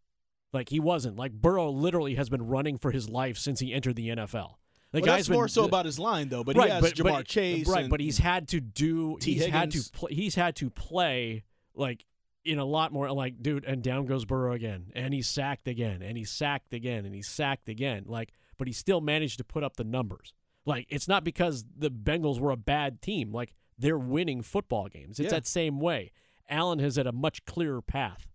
Like 0.52 0.68
he 0.68 0.80
wasn't. 0.80 1.16
Like 1.16 1.32
Burrow 1.32 1.70
literally 1.70 2.14
has 2.16 2.28
been 2.28 2.46
running 2.46 2.78
for 2.78 2.90
his 2.90 3.08
life 3.08 3.38
since 3.38 3.60
he 3.60 3.72
entered 3.72 3.96
the 3.96 4.08
NFL. 4.08 4.54
The 4.92 5.00
well, 5.00 5.06
guy's 5.06 5.18
that's 5.18 5.28
been, 5.28 5.36
more 5.36 5.48
so 5.48 5.64
about 5.64 5.86
his 5.86 5.98
line, 5.98 6.28
though. 6.28 6.42
But 6.42 6.56
right, 6.56 6.66
he 6.66 6.72
has 6.72 6.82
but, 6.82 6.94
Ja'Marr 6.94 7.18
but, 7.18 7.26
Chase, 7.26 7.68
right? 7.68 7.88
But 7.88 8.00
he's 8.00 8.18
had 8.18 8.48
to 8.48 8.60
do. 8.60 9.18
T. 9.20 9.34
he's 9.34 9.46
had 9.46 9.70
to. 9.70 9.82
Play, 9.92 10.14
he's 10.14 10.34
had 10.34 10.56
to 10.56 10.68
play 10.68 11.44
like 11.74 12.04
in 12.44 12.58
a 12.58 12.64
lot 12.64 12.92
more. 12.92 13.10
Like, 13.12 13.40
dude, 13.40 13.64
and 13.64 13.82
down 13.82 14.06
goes 14.06 14.24
Burrow 14.24 14.52
again, 14.52 14.90
and 14.96 15.14
he's 15.14 15.28
sacked 15.28 15.68
again, 15.68 16.02
and 16.02 16.18
he's 16.18 16.30
sacked 16.30 16.74
again, 16.74 17.04
and 17.04 17.14
he's 17.14 17.28
sacked 17.28 17.68
again. 17.68 18.04
Like, 18.06 18.32
but 18.58 18.66
he 18.66 18.72
still 18.72 19.00
managed 19.00 19.38
to 19.38 19.44
put 19.44 19.62
up 19.62 19.76
the 19.76 19.84
numbers. 19.84 20.34
Like, 20.66 20.86
it's 20.88 21.06
not 21.06 21.22
because 21.22 21.64
the 21.76 21.90
Bengals 21.90 22.40
were 22.40 22.50
a 22.50 22.56
bad 22.56 23.00
team. 23.00 23.32
Like, 23.32 23.54
they're 23.78 23.98
winning 23.98 24.42
football 24.42 24.88
games. 24.88 25.20
It's 25.20 25.32
Yeah. 25.32 25.38
that 25.38 25.46
same 25.46 25.78
way. 25.80 26.10
Allen 26.48 26.80
has 26.80 26.96
had 26.96 27.06
a 27.06 27.12
much 27.12 27.44
clearer 27.44 27.80
path 27.80 28.26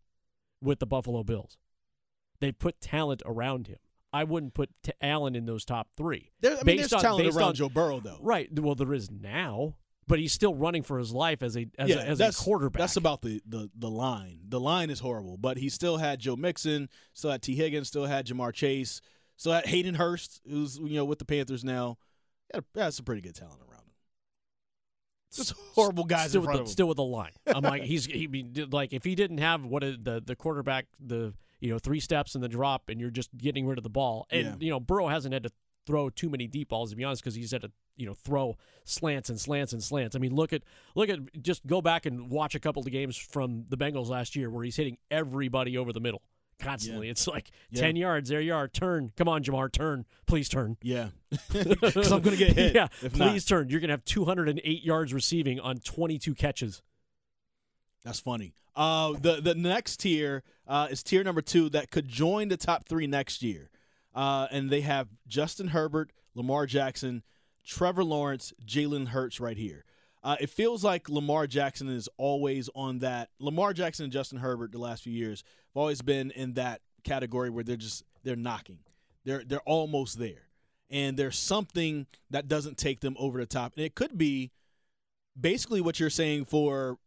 with 0.61 0.79
the 0.79 0.87
Buffalo 0.87 1.23
Bills. 1.23 1.57
They 2.39 2.51
put 2.51 2.81
talent 2.81 3.21
around 3.25 3.67
him. 3.67 3.77
I 4.13 4.23
wouldn't 4.23 4.53
put 4.53 4.69
t- 4.81 4.91
Allen 5.01 5.35
in 5.35 5.45
those 5.45 5.65
top 5.65 5.89
three. 5.97 6.31
There, 6.39 6.53
I 6.53 6.55
mean, 6.57 6.77
Based 6.77 6.91
there's 6.91 6.93
on- 6.93 7.01
talent 7.01 7.35
around 7.35 7.47
on- 7.49 7.55
Joe 7.55 7.69
Burrow, 7.69 7.99
though. 7.99 8.17
Right. 8.21 8.47
Well, 8.57 8.75
there 8.75 8.93
is 8.93 9.11
now, 9.11 9.75
but 10.07 10.19
he's 10.19 10.31
still 10.31 10.55
running 10.55 10.83
for 10.83 10.97
his 10.99 11.11
life 11.11 11.43
as 11.43 11.57
a 11.57 11.67
as, 11.77 11.89
yeah, 11.89 11.97
a, 11.97 12.05
as 12.05 12.19
a 12.21 12.31
quarterback. 12.31 12.79
That's 12.79 12.95
about 12.95 13.21
the, 13.21 13.41
the 13.45 13.69
the 13.75 13.89
line. 13.89 14.39
The 14.47 14.59
line 14.59 14.89
is 14.89 14.99
horrible, 14.99 15.35
but 15.37 15.57
he 15.57 15.67
still 15.69 15.97
had 15.97 16.19
Joe 16.19 16.35
Mixon, 16.37 16.87
still 17.13 17.31
had 17.31 17.41
Tee 17.41 17.55
Higgins, 17.55 17.87
still 17.89 18.05
had 18.05 18.25
Ja'Marr 18.25 18.53
Chase, 18.53 19.01
still 19.35 19.51
had 19.51 19.65
Hayden 19.65 19.95
Hurst, 19.95 20.41
who's 20.49 20.77
you 20.77 20.95
know 20.95 21.05
with 21.05 21.19
the 21.19 21.25
Panthers 21.25 21.63
now. 21.65 21.97
Yeah, 22.53 22.61
that's 22.73 22.95
some 22.97 23.05
pretty 23.05 23.21
good 23.21 23.35
talent 23.35 23.59
around 23.61 23.79
him. 23.81 23.93
Just 25.33 25.53
horrible 25.73 26.05
guys 26.05 26.29
still 26.29 26.41
with 26.41 26.51
the, 26.57 26.65
still 26.67 26.87
with 26.87 26.97
the 26.97 27.03
line. 27.03 27.31
I'm 27.45 27.63
like 27.63 27.83
he's 27.83 28.05
he 28.05 28.27
be 28.27 28.45
like 28.71 28.93
if 28.93 29.03
he 29.03 29.15
didn't 29.15 29.39
have 29.39 29.65
what 29.65 29.83
a, 29.83 29.97
the 29.97 30.21
the 30.25 30.35
quarterback 30.37 30.85
the 30.99 31.33
you 31.59 31.71
know 31.71 31.79
three 31.79 31.99
steps 31.99 32.35
and 32.35 32.43
the 32.43 32.47
drop 32.49 32.89
and 32.89 32.99
you're 32.99 33.09
just 33.09 33.35
getting 33.37 33.65
rid 33.67 33.77
of 33.77 33.83
the 33.83 33.89
ball 33.89 34.27
and 34.29 34.45
Yeah. 34.45 34.55
you 34.59 34.69
know 34.69 34.79
Burrow 34.79 35.07
hasn't 35.07 35.33
had 35.33 35.43
to 35.43 35.49
throw 35.87 36.09
too 36.09 36.29
many 36.29 36.47
deep 36.47 36.69
balls 36.69 36.89
to 36.89 36.95
be 36.95 37.03
honest 37.03 37.21
because 37.21 37.35
he's 37.35 37.51
had 37.51 37.61
to 37.61 37.71
you 37.95 38.05
know 38.05 38.13
throw 38.13 38.57
slants 38.83 39.29
and 39.29 39.39
slants 39.39 39.71
and 39.71 39.81
slants. 39.83 40.15
I 40.15 40.19
mean 40.19 40.33
look 40.35 40.51
at 40.53 40.63
look 40.95 41.09
at 41.09 41.19
just 41.41 41.65
go 41.65 41.81
back 41.81 42.05
and 42.05 42.29
watch 42.29 42.55
a 42.55 42.59
couple 42.59 42.81
of 42.81 42.91
games 42.91 43.15
from 43.17 43.65
the 43.69 43.77
Bengals 43.77 44.07
last 44.07 44.35
year 44.35 44.49
where 44.49 44.63
he's 44.63 44.75
hitting 44.75 44.97
everybody 45.11 45.77
over 45.77 45.93
the 45.93 45.99
middle 45.99 46.21
constantly. 46.59 47.09
It's 47.09 47.27
like 47.27 47.51
Yeah. 47.69 47.81
ten 47.81 47.95
yards 47.95 48.29
there 48.29 48.41
you 48.41 48.53
are 48.53 48.67
turn 48.67 49.11
come 49.15 49.27
on 49.29 49.43
Ja'Marr 49.43 49.71
turn 49.71 50.05
please 50.25 50.49
turn. 50.49 50.77
Yeah, 50.81 51.09
because 51.51 52.11
I'm 52.11 52.21
gonna 52.21 52.35
get 52.35 52.53
hit. 52.53 52.75
yeah, 52.75 52.87
please 52.99 53.49
not. 53.49 53.57
turn. 53.57 53.69
You're 53.69 53.79
gonna 53.79 53.93
have 53.93 54.05
208 54.05 54.83
yards 54.83 55.13
receiving 55.13 55.59
on 55.59 55.77
22 55.77 56.33
catches. 56.35 56.81
That's 58.05 58.19
funny. 58.19 58.53
Uh, 58.75 59.13
the 59.19 59.41
the 59.41 59.55
next 59.55 59.97
tier 59.97 60.43
uh, 60.67 60.87
is 60.91 61.01
tier 61.01 61.23
number 61.23 61.41
two 61.41 61.69
that 61.69 61.89
could 61.89 62.07
join 62.07 62.49
the 62.49 62.57
top 62.57 62.87
three 62.87 63.07
next 63.07 63.41
year, 63.41 63.69
uh, 64.13 64.47
and 64.51 64.69
they 64.69 64.81
have 64.81 65.07
Justin 65.27 65.69
Herbert, 65.69 66.11
Lamar 66.35 66.67
Jackson, 66.67 67.23
Trevor 67.65 68.03
Lawrence, 68.03 68.53
Jalen 68.63 69.07
Hurts 69.07 69.39
right 69.39 69.57
here. 69.57 69.85
Uh, 70.23 70.35
it 70.39 70.49
feels 70.49 70.83
like 70.83 71.09
Lamar 71.09 71.47
Jackson 71.47 71.87
is 71.89 72.07
always 72.17 72.69
on 72.75 72.99
that. 72.99 73.29
Lamar 73.39 73.73
Jackson 73.73 74.05
and 74.05 74.13
Justin 74.13 74.39
Herbert 74.39 74.71
the 74.71 74.77
last 74.77 75.03
few 75.03 75.13
years 75.13 75.43
have 75.73 75.81
always 75.81 76.01
been 76.01 76.31
in 76.31 76.53
that 76.53 76.81
category 77.03 77.49
where 77.49 77.63
they're 77.63 77.75
just 77.75 78.03
they're 78.23 78.35
knocking. 78.35 78.79
They're 79.23 79.43
they're 79.43 79.59
almost 79.61 80.19
there, 80.19 80.47
and 80.91 81.17
there's 81.17 81.39
something 81.39 82.05
that 82.29 82.47
doesn't 82.47 82.77
take 82.77 82.99
them 82.99 83.15
over 83.17 83.39
the 83.39 83.47
top, 83.47 83.73
and 83.75 83.83
it 83.83 83.95
could 83.95 84.15
be 84.15 84.51
basically 85.39 85.81
what 85.81 85.99
you're 85.99 86.09
saying 86.11 86.45
for 86.45 86.99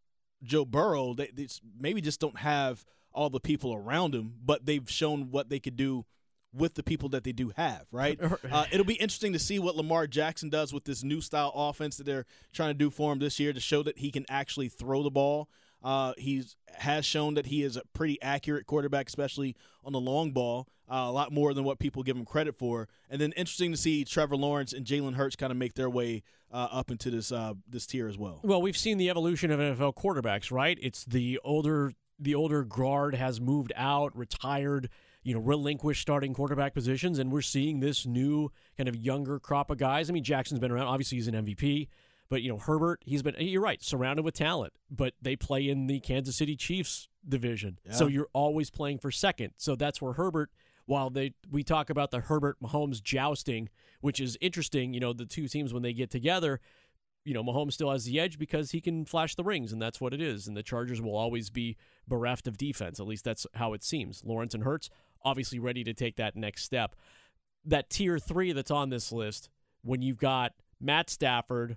Joe 0.42 0.64
Burrow, 0.64 1.14
they, 1.14 1.30
they 1.32 1.48
maybe 1.78 2.00
just 2.00 2.20
don't 2.20 2.38
have 2.38 2.84
all 3.12 3.30
the 3.30 3.40
people 3.40 3.74
around 3.74 4.14
him, 4.14 4.34
but 4.44 4.66
they've 4.66 4.88
shown 4.88 5.30
what 5.30 5.48
they 5.48 5.58
could 5.58 5.76
do 5.76 6.04
with 6.52 6.74
the 6.74 6.82
people 6.82 7.08
that 7.10 7.24
they 7.24 7.32
do 7.32 7.52
have, 7.56 7.86
right? 7.92 8.18
Uh, 8.50 8.64
it'll 8.70 8.86
be 8.86 8.94
interesting 8.94 9.32
to 9.32 9.38
see 9.38 9.58
what 9.58 9.76
Lamar 9.76 10.06
Jackson 10.06 10.48
does 10.48 10.72
with 10.72 10.84
this 10.84 11.02
new 11.02 11.20
style 11.20 11.52
offense 11.54 11.96
that 11.96 12.04
they're 12.04 12.26
trying 12.52 12.70
to 12.70 12.78
do 12.78 12.90
for 12.90 13.12
him 13.12 13.18
this 13.18 13.38
year 13.38 13.52
to 13.52 13.60
show 13.60 13.82
that 13.82 13.98
he 13.98 14.10
can 14.10 14.24
actually 14.28 14.68
throw 14.68 15.02
the 15.02 15.10
ball. 15.10 15.48
Uh, 15.82 16.12
he's 16.18 16.56
has 16.78 17.04
shown 17.04 17.34
that 17.34 17.46
he 17.46 17.62
is 17.62 17.76
a 17.76 17.82
pretty 17.92 18.20
accurate 18.20 18.66
quarterback, 18.66 19.06
especially 19.06 19.54
on 19.84 19.92
the 19.92 20.00
long 20.00 20.32
ball, 20.32 20.66
uh, 20.90 21.04
a 21.06 21.12
lot 21.12 21.32
more 21.32 21.54
than 21.54 21.62
what 21.62 21.78
people 21.78 22.02
give 22.02 22.16
him 22.16 22.24
credit 22.24 22.56
for. 22.56 22.88
And 23.08 23.20
then 23.20 23.30
interesting 23.32 23.70
to 23.70 23.76
see 23.76 24.04
Trevor 24.04 24.36
Lawrence 24.36 24.72
and 24.72 24.84
Jalen 24.84 25.14
Hurts 25.14 25.36
kind 25.36 25.52
of 25.52 25.56
make 25.56 25.74
their 25.74 25.88
way 25.88 26.24
uh, 26.52 26.68
up 26.70 26.90
into 26.90 27.10
this 27.10 27.32
uh, 27.32 27.54
this 27.68 27.86
tier 27.86 28.08
as 28.08 28.18
well. 28.18 28.40
Well, 28.42 28.62
we've 28.62 28.76
seen 28.76 28.98
the 28.98 29.10
evolution 29.10 29.50
of 29.50 29.60
NFL 29.60 29.94
quarterbacks, 29.94 30.50
right? 30.50 30.78
It's 30.80 31.04
the 31.04 31.38
older 31.44 31.92
the 32.18 32.34
older 32.34 32.64
guard 32.64 33.14
has 33.14 33.40
moved 33.40 33.72
out, 33.76 34.16
retired, 34.16 34.88
you 35.22 35.34
know, 35.34 35.40
relinquished 35.40 36.02
starting 36.02 36.34
quarterback 36.34 36.74
positions, 36.74 37.18
and 37.18 37.30
we're 37.30 37.42
seeing 37.42 37.80
this 37.80 38.06
new 38.06 38.50
kind 38.76 38.88
of 38.88 38.96
younger 38.96 39.38
crop 39.38 39.70
of 39.70 39.78
guys. 39.78 40.10
I 40.10 40.12
mean, 40.12 40.24
Jackson's 40.24 40.60
been 40.60 40.70
around. 40.70 40.86
Obviously, 40.86 41.18
he's 41.18 41.28
an 41.28 41.34
MVP. 41.34 41.88
But 42.30 42.42
you 42.42 42.50
know 42.50 42.58
Herbert, 42.58 43.00
he's 43.04 43.22
been 43.22 43.36
you're 43.38 43.62
right, 43.62 43.82
surrounded 43.82 44.22
with 44.22 44.34
talent, 44.34 44.74
but 44.90 45.14
they 45.22 45.34
play 45.34 45.66
in 45.66 45.86
the 45.86 45.98
Kansas 46.00 46.36
City 46.36 46.56
Chiefs 46.56 47.08
division. 47.26 47.78
So 47.90 48.06
you're 48.06 48.28
always 48.34 48.68
playing 48.68 48.98
for 48.98 49.10
second. 49.10 49.52
So 49.56 49.74
that's 49.76 50.02
where 50.02 50.12
Herbert 50.12 50.50
while 50.88 51.10
they 51.10 51.34
we 51.50 51.62
talk 51.62 51.90
about 51.90 52.10
the 52.10 52.20
Herbert 52.20 52.56
Mahomes 52.62 53.02
jousting, 53.02 53.68
which 54.00 54.20
is 54.20 54.38
interesting, 54.40 54.94
you 54.94 55.00
know, 55.00 55.12
the 55.12 55.26
two 55.26 55.46
teams 55.46 55.74
when 55.74 55.82
they 55.82 55.92
get 55.92 56.10
together, 56.10 56.60
you 57.26 57.34
know, 57.34 57.44
Mahomes 57.44 57.74
still 57.74 57.92
has 57.92 58.06
the 58.06 58.18
edge 58.18 58.38
because 58.38 58.70
he 58.70 58.80
can 58.80 59.04
flash 59.04 59.34
the 59.34 59.44
rings, 59.44 59.70
and 59.70 59.82
that's 59.82 60.00
what 60.00 60.14
it 60.14 60.22
is. 60.22 60.48
And 60.48 60.56
the 60.56 60.62
Chargers 60.62 61.02
will 61.02 61.14
always 61.14 61.50
be 61.50 61.76
bereft 62.06 62.48
of 62.48 62.56
defense. 62.56 62.98
At 62.98 63.06
least 63.06 63.24
that's 63.24 63.46
how 63.54 63.74
it 63.74 63.84
seems. 63.84 64.22
Lawrence 64.24 64.54
and 64.54 64.64
Hurts 64.64 64.88
obviously 65.22 65.58
ready 65.58 65.84
to 65.84 65.92
take 65.92 66.16
that 66.16 66.36
next 66.36 66.64
step. 66.64 66.96
That 67.66 67.90
tier 67.90 68.18
three 68.18 68.52
that's 68.52 68.70
on 68.70 68.88
this 68.88 69.12
list, 69.12 69.50
when 69.82 70.00
you've 70.00 70.16
got 70.16 70.54
Matt 70.80 71.10
Stafford, 71.10 71.76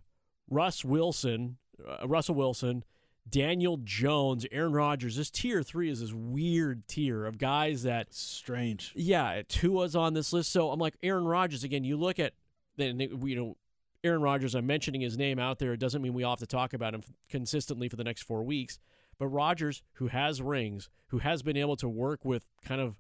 Russ 0.50 0.86
Wilson, 0.86 1.58
uh, 1.86 2.08
Russell 2.08 2.36
Wilson, 2.36 2.86
Daniel 3.30 3.78
Jones, 3.84 4.46
Aaron 4.52 4.74
Rodgers. 4.74 5.16
This 5.16 5.30
tier 5.30 5.64
three 5.64 5.90
is 5.90 6.02
this 6.02 6.14
weird 6.14 6.88
tier 6.88 7.26
of 7.26 7.38
guys 7.38 7.84
that 7.84 8.14
Strange. 8.14 8.92
yeah, 8.96 9.42
Tua's 9.48 9.96
on 9.96 10.14
this 10.14 10.34
list. 10.34 10.52
So 10.52 10.72
I'm 10.72 10.80
like 10.80 10.96
Aaron 11.04 11.26
Rodgers 11.26 11.64
again. 11.64 11.84
You 11.84 11.98
look 11.98 12.20
at 12.20 12.34
then 12.78 13.00
you 13.00 13.36
know 13.36 13.58
Aaron 14.04 14.22
Rodgers. 14.22 14.56
I'm 14.56 14.66
mentioning 14.66 15.02
his 15.02 15.18
name 15.18 15.40
out 15.40 15.60
there. 15.60 15.74
It 15.74 15.80
doesn't 15.80 16.02
mean 16.02 16.14
we 16.14 16.24
all 16.24 16.34
have 16.34 16.40
to 16.40 16.48
talk 16.48 16.74
about 16.74 16.94
him 16.94 17.04
consistently 17.30 17.88
for 17.88 17.96
the 17.96 18.04
next 18.04 18.24
four 18.24 18.44
weeks. 18.44 18.80
But 19.20 19.28
Rodgers, 19.28 19.84
who 19.94 20.08
has 20.08 20.42
rings, 20.42 20.90
who 21.08 21.20
has 21.20 21.44
been 21.44 21.58
able 21.58 21.76
to 21.78 21.88
work 21.88 22.26
with 22.26 22.48
kind 22.66 22.82
of 22.82 22.96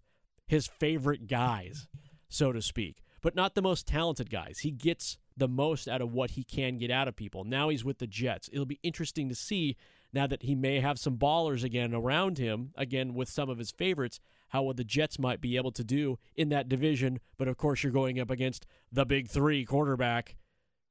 his 0.45 0.67
favorite 0.67 1.27
guys, 1.27 1.87
so 2.29 2.51
to 2.51 2.61
speak, 2.61 3.01
but 3.21 3.35
not 3.35 3.55
the 3.55 3.61
most 3.61 3.87
talented 3.87 4.29
guys. 4.29 4.59
He 4.59 4.69
gets 4.69 5.17
the 5.35 5.47
most 5.47 5.87
out 5.87 6.01
of 6.01 6.13
what 6.13 6.31
he 6.31 6.43
can 6.43 6.77
get 6.77 6.91
out 6.91 7.07
of 7.07 7.15
people. 7.15 7.43
Now 7.43 7.69
he's 7.69 7.83
with 7.83 7.97
the 7.97 8.05
Jets. 8.05 8.49
It'll 8.53 8.65
be 8.65 8.79
interesting 8.83 9.29
to 9.29 9.35
see 9.35 9.77
now 10.13 10.27
that 10.27 10.43
he 10.43 10.55
may 10.55 10.79
have 10.79 10.99
some 10.99 11.17
ballers 11.17 11.63
again 11.63 11.93
around 11.93 12.37
him, 12.37 12.71
again 12.75 13.13
with 13.13 13.29
some 13.29 13.49
of 13.49 13.57
his 13.57 13.71
favorites, 13.71 14.19
how 14.49 14.63
what 14.63 14.77
the 14.77 14.83
Jets 14.83 15.17
might 15.17 15.39
be 15.39 15.55
able 15.55 15.71
to 15.71 15.83
do 15.83 16.19
in 16.35 16.49
that 16.49 16.67
division. 16.67 17.19
But 17.37 17.47
of 17.47 17.57
course, 17.57 17.83
you're 17.83 17.91
going 17.91 18.19
up 18.19 18.29
against 18.29 18.65
the 18.91 19.05
big 19.05 19.29
three 19.29 19.65
quarterback 19.65 20.35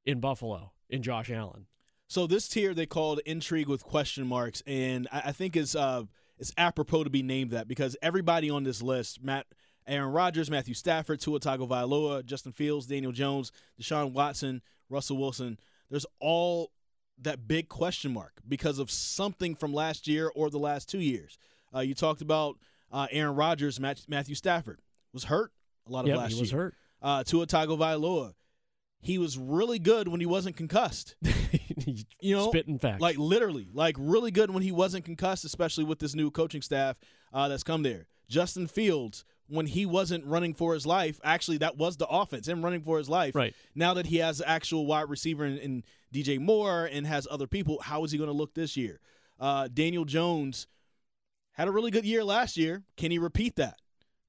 in 0.05 0.21
Buffalo, 0.21 0.73
in 0.89 1.03
Josh 1.03 1.31
Allen. 1.31 1.67
So 2.09 2.27
this 2.27 2.49
tier 2.49 2.75
they 2.75 2.87
called 2.87 3.21
intrigue 3.25 3.69
with 3.69 3.85
question 3.85 4.27
marks, 4.27 4.63
and 4.67 5.07
I, 5.13 5.31
think 5.33 5.57
it's 5.57 5.77
uh 5.77 6.05
it's 6.39 6.53
apropos 6.59 7.05
to 7.05 7.11
be 7.11 7.23
named 7.23 7.53
that 7.53 7.69
because 7.69 7.97
everybody 8.03 8.51
on 8.51 8.65
this 8.65 8.83
list, 8.83 9.23
Matt, 9.23 9.47
Aaron 9.87 10.13
Rodgers, 10.13 10.51
Matthew 10.51 10.75
Stafford, 10.75 11.21
Tua 11.21 11.39
Tagovailoa, 11.39 12.25
Justin 12.25 12.53
Fields, 12.53 12.87
Daniel 12.87 13.13
Jones, 13.13 13.53
Deshaun 13.81 14.13
Watson, 14.13 14.63
Russell 14.89 15.19
Wilson, 15.19 15.59
there's 15.89 16.07
all 16.19 16.73
that 17.23 17.47
big 17.49 17.69
question 17.69 18.13
mark 18.13 18.41
because 18.49 18.79
of 18.79 18.91
something 18.91 19.55
from 19.55 19.73
last 19.73 20.07
year 20.09 20.31
or 20.35 20.51
the 20.51 20.59
last 20.59 20.89
two 20.89 21.01
years. 21.01 21.39
Uh, 21.75 21.81
you 21.81 21.95
talked 21.95 22.21
about 22.23 22.57
uh, 22.93 23.07
Aaron 23.11 23.37
Rodgers, 23.37 23.79
Matt, 23.79 24.03
Matthew 24.09 24.35
Stafford 24.35 24.81
was 25.13 25.25
hurt 25.25 25.53
a 25.87 25.93
lot 25.93 26.01
of 26.01 26.09
Yep, 26.09 26.17
last 26.19 26.31
year. 26.31 26.37
he 26.37 26.41
was 26.43 26.53
year. 26.53 26.61
hurt. 26.63 26.75
Uh, 27.03 27.25
Tua 27.25 27.47
Tagovailoa, 27.47 28.35
he 29.01 29.19
was 29.19 29.39
really 29.39 29.79
good 29.79 30.09
when 30.09 30.21
he 30.21 30.27
wasn't 30.27 30.57
concussed. 30.57 31.15
You 32.23 32.37
know, 32.37 32.49
spitting 32.51 32.79
facts. 32.79 33.01
like 33.01 33.17
literally, 33.17 33.67
like 33.73 33.97
really 33.99 34.31
good 34.31 34.51
when 34.51 34.63
he 34.63 34.71
wasn't 34.73 35.07
concussed, 35.07 35.47
especially 35.47 35.85
with 35.85 35.99
this 35.99 36.15
new 36.15 36.31
coaching 36.31 36.61
staff 36.61 36.97
uh, 37.33 37.49
that's 37.49 37.63
come 37.63 37.83
there. 37.83 38.07
Justin 38.29 38.67
Fields, 38.67 39.25
when 39.51 39.67
he 39.67 39.85
wasn't 39.85 40.25
running 40.25 40.55
for 40.55 40.75
his 40.75 40.87
life, 40.87 41.21
actually 41.25 41.59
that 41.59 41.77
was 41.77 41.97
the 41.97 42.07
offense, 42.07 42.49
him 42.49 42.65
running 42.65 42.83
for 42.83 42.99
his 42.99 43.09
life. 43.09 43.35
Right. 43.35 43.55
Now 43.75 43.95
that 43.95 44.07
he 44.07 44.19
has 44.19 44.41
an 44.41 44.47
actual 44.49 44.87
wide 44.87 45.11
receiver 45.11 45.45
in, 45.45 45.59
in 45.59 45.85
DJ 46.15 46.39
Moore 46.39 46.89
and 46.91 47.07
has 47.07 47.27
other 47.31 47.47
people, 47.47 47.81
how 47.83 48.05
is 48.05 48.13
he 48.13 48.19
going 48.19 48.31
to 48.31 48.37
look 48.37 48.55
this 48.55 48.77
year? 48.77 49.01
Uh, 49.39 49.69
Daniel 49.73 50.05
Jones 50.05 50.67
had 51.53 51.69
a 51.69 51.73
really 51.73 51.91
good 51.91 52.05
year 52.05 52.25
last 52.25 52.57
year. 52.57 52.85
Can 52.97 53.11
he 53.11 53.19
repeat 53.19 53.57
that? 53.57 53.79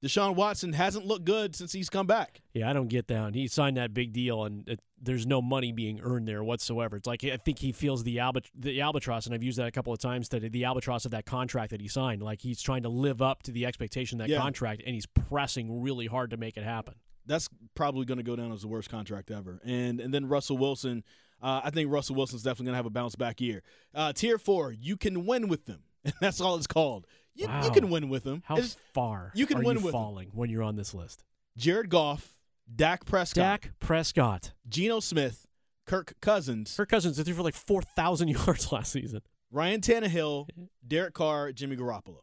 Deshaun 0.03 0.35
Watson 0.35 0.73
hasn't 0.73 1.05
looked 1.05 1.25
good 1.25 1.55
since 1.55 1.71
he's 1.71 1.89
come 1.89 2.07
back. 2.07 2.41
Yeah, 2.53 2.69
I 2.69 2.73
don't 2.73 2.87
get 2.87 3.07
that. 3.09 3.35
He 3.35 3.47
signed 3.47 3.77
that 3.77 3.93
big 3.93 4.13
deal, 4.13 4.45
and 4.45 4.67
it, 4.67 4.79
there's 4.99 5.27
no 5.27 5.41
money 5.41 5.71
being 5.71 5.99
earned 6.01 6.27
there 6.27 6.43
whatsoever. 6.43 6.97
It's 6.97 7.05
like 7.05 7.23
I 7.23 7.37
think 7.37 7.59
he 7.59 7.71
feels 7.71 8.03
the 8.03 8.19
albit- 8.19 8.49
the 8.57 8.81
albatross, 8.81 9.27
and 9.27 9.35
I've 9.35 9.43
used 9.43 9.59
that 9.59 9.67
a 9.67 9.71
couple 9.71 9.93
of 9.93 9.99
times 9.99 10.27
today. 10.27 10.47
The 10.49 10.65
albatross 10.65 11.05
of 11.05 11.11
that 11.11 11.25
contract 11.25 11.69
that 11.71 11.81
he 11.81 11.87
signed, 11.87 12.23
like 12.23 12.41
he's 12.41 12.61
trying 12.61 12.83
to 12.83 12.89
live 12.89 13.21
up 13.21 13.43
to 13.43 13.51
the 13.51 13.65
expectation 13.67 14.19
of 14.19 14.27
that 14.27 14.33
Yeah. 14.33 14.39
contract, 14.41 14.81
and 14.85 14.95
he's 14.95 15.05
pressing 15.05 15.81
really 15.83 16.07
hard 16.07 16.31
to 16.31 16.37
make 16.37 16.57
it 16.57 16.63
happen. 16.63 16.95
that's 17.27 17.47
probably 17.75 18.03
going 18.03 18.17
to 18.17 18.23
go 18.23 18.35
down 18.35 18.51
as 18.51 18.61
the 18.63 18.67
worst 18.67 18.89
contract 18.89 19.29
ever. 19.29 19.61
And 19.63 20.01
and 20.01 20.11
then 20.11 20.27
Russell 20.27 20.57
Wilson, 20.57 21.03
uh, 21.43 21.61
I 21.63 21.69
think 21.69 21.91
Russell 21.91 22.15
Wilson's 22.15 22.41
definitely 22.41 22.65
going 22.65 22.73
to 22.73 22.77
have 22.77 22.85
a 22.87 22.89
bounce 22.89 23.15
back 23.15 23.39
year. 23.39 23.61
Uh, 23.93 24.11
tier 24.11 24.39
four, 24.39 24.71
you 24.71 24.97
can 24.97 25.27
win 25.27 25.47
with 25.47 25.65
them. 25.67 25.83
that's 26.19 26.41
all 26.41 26.55
it's 26.55 26.65
called. 26.65 27.05
You, 27.41 27.65
you 27.65 27.71
can 27.71 27.89
win 27.89 28.09
with 28.09 28.23
them. 28.23 28.43
How 28.45 28.57
It's 28.57 28.77
far 28.93 29.31
you 29.33 29.45
can 29.45 29.57
are 29.59 29.63
win 29.63 29.77
you 29.77 29.83
with 29.83 29.91
falling 29.93 30.29
when 30.33 30.49
you're 30.49 30.63
on 30.63 30.75
this 30.75 30.93
list? 30.93 31.23
Jared 31.57 31.89
Goff, 31.89 32.35
Dak 32.73 33.05
Prescott, 33.05 33.35
Dak 33.61 33.71
Prescott, 33.79 34.53
Geno 34.69 34.99
Smith, 34.99 35.47
Kirk 35.85 36.15
Cousins, 36.21 36.73
Kirk 36.75 36.89
Cousins 36.89 37.21
threw 37.21 37.33
for 37.33 37.41
like 37.43 37.55
four 37.55 37.81
thousand 37.81 38.27
yards 38.29 38.71
last 38.71 38.91
season. 38.91 39.21
Ryan 39.51 39.81
Tannehill, 39.81 40.47
Derek 40.87 41.13
Carr, 41.13 41.51
Jimmy 41.51 41.75
Garoppolo. 41.75 42.21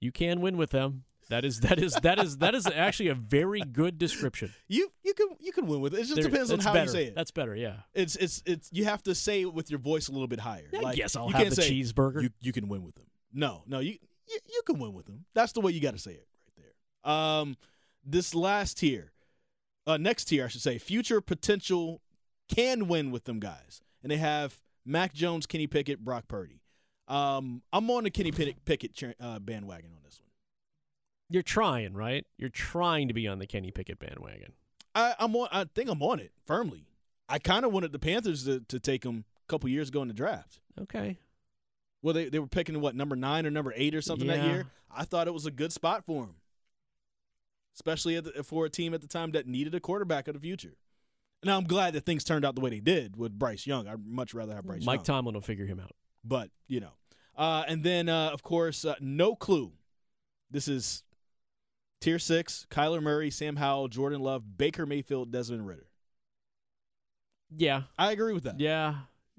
You 0.00 0.12
can 0.12 0.40
win 0.40 0.56
with 0.56 0.70
them. 0.70 1.04
That 1.30 1.44
is 1.46 1.60
that 1.60 1.78
is 1.80 1.94
that 2.02 2.18
is 2.18 2.36
that 2.38 2.54
is 2.54 2.66
actually 2.66 3.08
a 3.08 3.14
very 3.14 3.60
good 3.62 3.96
description. 3.98 4.52
You 4.68 4.92
you 5.02 5.14
can 5.14 5.28
you 5.40 5.52
can 5.52 5.66
win 5.66 5.80
with 5.80 5.94
it. 5.94 6.00
It 6.00 6.02
just 6.02 6.14
There- 6.16 6.24
depends 6.24 6.50
on 6.52 6.60
how 6.60 6.72
better. 6.74 6.84
you 6.84 6.92
say 6.92 7.04
it. 7.06 7.14
That's 7.14 7.30
better. 7.30 7.56
Yeah. 7.56 7.76
it's 7.94 8.14
it's 8.16 8.42
it's 8.44 8.68
you 8.72 8.84
have 8.84 9.02
to 9.04 9.14
say 9.14 9.40
it 9.40 9.52
with 9.54 9.70
your 9.70 9.78
voice 9.80 10.08
a 10.08 10.12
little 10.12 10.28
bit 10.28 10.38
higher. 10.40 10.68
I 10.76 10.80
like, 10.80 10.96
guess 10.96 11.16
I'll 11.16 11.28
you 11.28 11.32
have 11.32 11.42
can't 11.44 11.54
the 11.56 11.62
say, 11.62 11.70
cheeseburger. 11.72 12.22
You 12.22 12.30
you 12.42 12.52
can 12.52 12.68
win 12.68 12.82
with 12.84 12.94
them. 12.96 13.06
No, 13.32 13.62
no, 13.66 13.78
you 13.80 13.96
you, 14.28 14.38
you 14.46 14.62
can 14.66 14.78
win 14.78 14.92
with 14.92 15.06
them. 15.06 15.24
That's 15.34 15.52
the 15.52 15.60
way 15.60 15.72
you 15.72 15.80
got 15.80 15.92
to 15.92 15.98
say 15.98 16.12
it 16.12 16.26
right 16.46 16.64
there. 17.04 17.12
Um, 17.12 17.56
this 18.04 18.34
last 18.34 18.78
tier, 18.78 19.12
uh, 19.86 19.96
next 19.96 20.26
tier 20.26 20.44
I 20.44 20.48
should 20.48 20.62
say, 20.62 20.78
future 20.78 21.20
potential 21.20 22.00
can 22.48 22.88
win 22.88 23.10
with 23.10 23.24
them 23.24 23.40
guys, 23.40 23.80
and 24.02 24.10
they 24.10 24.18
have 24.18 24.60
Mac 24.84 25.14
Jones, 25.14 25.46
Kenny 25.46 25.66
Pickett, 25.66 26.04
Brock 26.04 26.28
Purdy. 26.28 26.60
Um, 27.08 27.62
I'm 27.72 27.90
on 27.90 28.04
the 28.04 28.10
Kenny 28.10 28.32
Pickett, 28.32 28.64
Pickett 28.64 29.16
uh, 29.20 29.38
bandwagon 29.38 29.90
on 29.92 30.02
this 30.04 30.20
one. 30.20 30.28
You're 31.30 31.42
trying, 31.42 31.94
right? 31.94 32.26
You're 32.38 32.50
trying 32.50 33.08
to 33.08 33.14
be 33.14 33.26
on 33.28 33.38
the 33.38 33.46
Kenny 33.46 33.70
Pickett 33.70 33.98
bandwagon. 33.98 34.52
I, 34.94 35.14
I'm 35.18 35.34
on. 35.36 35.48
I 35.50 35.64
think 35.64 35.90
I'm 35.90 36.02
on 36.02 36.20
it 36.20 36.32
firmly. 36.46 36.86
I 37.28 37.38
kind 37.38 37.64
of 37.64 37.72
wanted 37.72 37.92
the 37.92 37.98
Panthers 37.98 38.44
to, 38.44 38.60
to 38.60 38.78
take 38.78 39.04
him 39.04 39.24
a 39.42 39.46
couple 39.48 39.68
years 39.68 39.88
ago 39.88 40.02
in 40.02 40.08
the 40.08 40.14
draft. 40.14 40.60
Okay. 40.80 41.18
Well, 42.04 42.12
they, 42.12 42.28
they 42.28 42.38
were 42.38 42.46
picking 42.46 42.78
what 42.82 42.94
number 42.94 43.16
nine 43.16 43.46
or 43.46 43.50
number 43.50 43.72
eight 43.74 43.94
or 43.94 44.02
something 44.02 44.26
that 44.28 44.44
year. 44.44 44.66
I 44.94 45.04
thought 45.04 45.26
it 45.26 45.32
was 45.32 45.46
a 45.46 45.50
good 45.50 45.72
spot 45.72 46.04
for 46.04 46.24
him, 46.24 46.34
especially 47.74 48.16
at 48.16 48.24
the, 48.24 48.44
for 48.44 48.66
a 48.66 48.70
team 48.70 48.92
at 48.92 49.00
the 49.00 49.06
time 49.08 49.30
that 49.30 49.46
needed 49.46 49.74
a 49.74 49.80
quarterback 49.80 50.28
of 50.28 50.34
the 50.34 50.40
future. 50.40 50.74
Now 51.42 51.56
I'm 51.56 51.64
glad 51.64 51.94
that 51.94 52.04
things 52.04 52.22
turned 52.22 52.44
out 52.44 52.56
the 52.56 52.60
way 52.60 52.68
they 52.68 52.80
did 52.80 53.16
with 53.16 53.38
Bryce 53.38 53.66
Young. 53.66 53.88
I'd 53.88 54.04
much 54.06 54.34
rather 54.34 54.54
have 54.54 54.66
Bryce 54.66 54.80
Young. 54.80 54.86
Mike 54.86 54.98
Young, 54.98 55.04
Tomlin 55.04 55.34
will 55.34 55.40
figure 55.40 55.64
him 55.64 55.80
out. 55.80 55.92
but 56.22 56.50
you 56.68 56.80
know. 56.80 56.92
Uh, 57.36 57.64
and 57.66 57.82
then 57.82 58.10
uh, 58.10 58.28
of 58.34 58.42
course, 58.42 58.84
uh, 58.84 58.96
no 59.00 59.34
clue. 59.34 59.72
This 60.50 60.68
is 60.68 61.02
tier 62.02 62.18
six: 62.18 62.66
Kyler 62.70 63.02
Murray, 63.02 63.30
Sam 63.30 63.56
Howell, 63.56 63.88
Jordan 63.88 64.20
Love, 64.20 64.58
Baker 64.58 64.84
Mayfield, 64.84 65.32
Desmond 65.32 65.66
Ridder. 65.66 65.86
Yeah. 67.56 67.82
I 67.98 68.12
agree 68.12 68.34
with 68.34 68.44
that. 68.44 68.60
Yeah. 68.60 68.94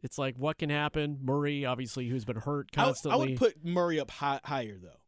It's 0.05 0.17
like 0.19 0.37
what 0.37 0.57
can 0.59 0.69
happen. 0.69 1.17
Murray, 1.23 1.65
obviously, 1.65 2.07
who's 2.07 2.23
been 2.25 2.37
hurt 2.37 2.69
I, 2.77 2.81
would- 2.81 2.85
constantly. 2.85 3.11
I 3.11 3.29
would 3.29 3.37
put 3.37 3.65
Murray 3.65 3.99
up 3.99 4.11
high, 4.11 4.39
higher 4.43 4.77
though. 4.81 4.99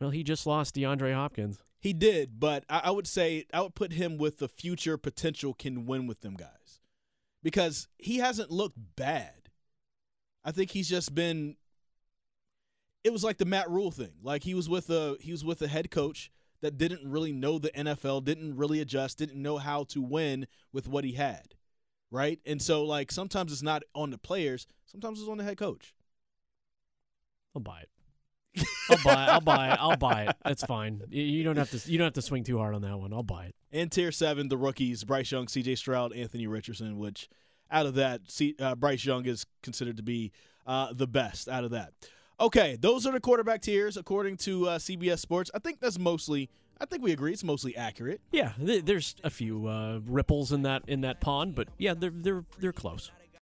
well, 0.00 0.10
he 0.10 0.24
just 0.24 0.46
lost 0.46 0.74
DeAndre 0.74 1.14
Hopkins. 1.14 1.58
He 1.78 1.92
did, 1.92 2.40
but 2.40 2.64
I, 2.68 2.80
I 2.84 2.90
would 2.90 3.06
say 3.06 3.44
I 3.52 3.60
would 3.60 3.74
put 3.74 3.92
him 3.92 4.16
with 4.18 4.38
the 4.38 4.48
future 4.48 4.96
potential 4.98 5.54
can 5.54 5.86
win 5.86 6.06
with 6.06 6.22
them 6.22 6.34
guys 6.34 6.80
because 7.42 7.88
he 7.98 8.18
hasn't 8.18 8.50
looked 8.50 8.78
bad. 8.96 9.50
I 10.44 10.50
think 10.52 10.70
he's 10.70 10.88
just 10.88 11.14
been. 11.14 11.56
It 13.04 13.12
was 13.12 13.24
like 13.24 13.38
the 13.38 13.44
Matt 13.46 13.70
Rhule 13.70 13.90
thing. 13.90 14.12
Like 14.22 14.44
he 14.44 14.54
was 14.54 14.68
with 14.68 14.90
a 14.90 15.16
he 15.20 15.30
was 15.32 15.44
with 15.44 15.60
a 15.62 15.68
head 15.68 15.90
coach 15.90 16.30
that 16.62 16.76
didn't 16.78 17.10
really 17.10 17.32
know 17.32 17.58
the 17.58 17.70
NFL, 17.70 18.24
didn't 18.24 18.56
really 18.56 18.80
adjust, 18.80 19.18
didn't 19.18 19.40
know 19.40 19.58
how 19.58 19.84
to 19.84 20.02
win 20.02 20.46
with 20.72 20.86
what 20.88 21.04
he 21.04 21.12
had, 21.12 21.54
right? 22.10 22.38
And 22.46 22.60
so 22.60 22.84
like 22.84 23.12
sometimes 23.12 23.52
it's 23.52 23.62
not 23.62 23.82
on 23.94 24.10
the 24.10 24.18
players, 24.18 24.66
sometimes 24.86 25.20
it's 25.20 25.28
on 25.28 25.38
the 25.38 25.44
head 25.44 25.56
coach. 25.56 25.94
I'll 27.54 27.62
buy 27.62 27.80
it. 27.80 27.88
I'll 28.90 28.98
buy. 29.04 29.24
It. 29.24 29.28
I'll 29.28 29.40
buy 29.40 29.68
it. 29.72 29.78
I'll 29.80 29.96
buy 29.96 30.22
it. 30.24 30.36
That's 30.44 30.64
fine. 30.64 31.02
You- 31.10 31.44
don't 31.44 31.56
have 31.56 31.70
to. 31.70 31.90
You 31.90 31.98
don't 31.98 32.06
have 32.06 32.14
to 32.14 32.22
swing 32.22 32.44
too 32.44 32.58
hard 32.58 32.74
on 32.74 32.82
that 32.82 32.98
one. 32.98 33.12
I'll 33.12 33.22
buy 33.22 33.46
it. 33.46 33.54
And 33.72 33.90
tier 33.90 34.12
seven, 34.12 34.48
the 34.48 34.56
rookies: 34.56 35.04
Bryce 35.04 35.30
Young, 35.30 35.48
C.J. 35.48 35.76
Stroud, 35.76 36.12
Anthony 36.12 36.46
Richardson. 36.46 36.98
Which, 36.98 37.28
out 37.70 37.86
of 37.86 37.94
that, 37.94 38.22
C, 38.30 38.54
uh, 38.58 38.74
Bryce 38.74 39.04
Young 39.04 39.26
is 39.26 39.46
considered 39.62 39.96
to 39.98 40.02
be 40.02 40.32
uh, 40.66 40.92
the 40.92 41.06
best 41.06 41.48
out 41.48 41.64
of 41.64 41.70
that. 41.70 41.92
Okay, 42.40 42.76
those 42.80 43.06
are 43.06 43.12
the 43.12 43.20
quarterback 43.20 43.60
tiers 43.62 43.96
according 43.96 44.36
to 44.38 44.68
uh, 44.68 44.78
CBS 44.78 45.20
Sports. 45.20 45.50
I 45.54 45.58
think 45.58 45.80
that's 45.80 45.98
mostly. 45.98 46.50
I 46.80 46.86
think 46.86 47.02
we 47.02 47.12
agree 47.12 47.32
it's 47.32 47.44
mostly 47.44 47.76
accurate. 47.76 48.20
Yeah, 48.32 48.52
th- 48.64 48.84
there's 48.84 49.14
a 49.22 49.30
few 49.30 49.66
uh, 49.66 50.00
ripples 50.06 50.50
in 50.52 50.62
that 50.62 50.82
in 50.86 51.02
that 51.02 51.20
pond, 51.20 51.54
but 51.54 51.68
yeah, 51.78 51.94
they're 51.94 52.10
they're 52.14 52.44
they're 52.58 52.72
close. 52.72 53.10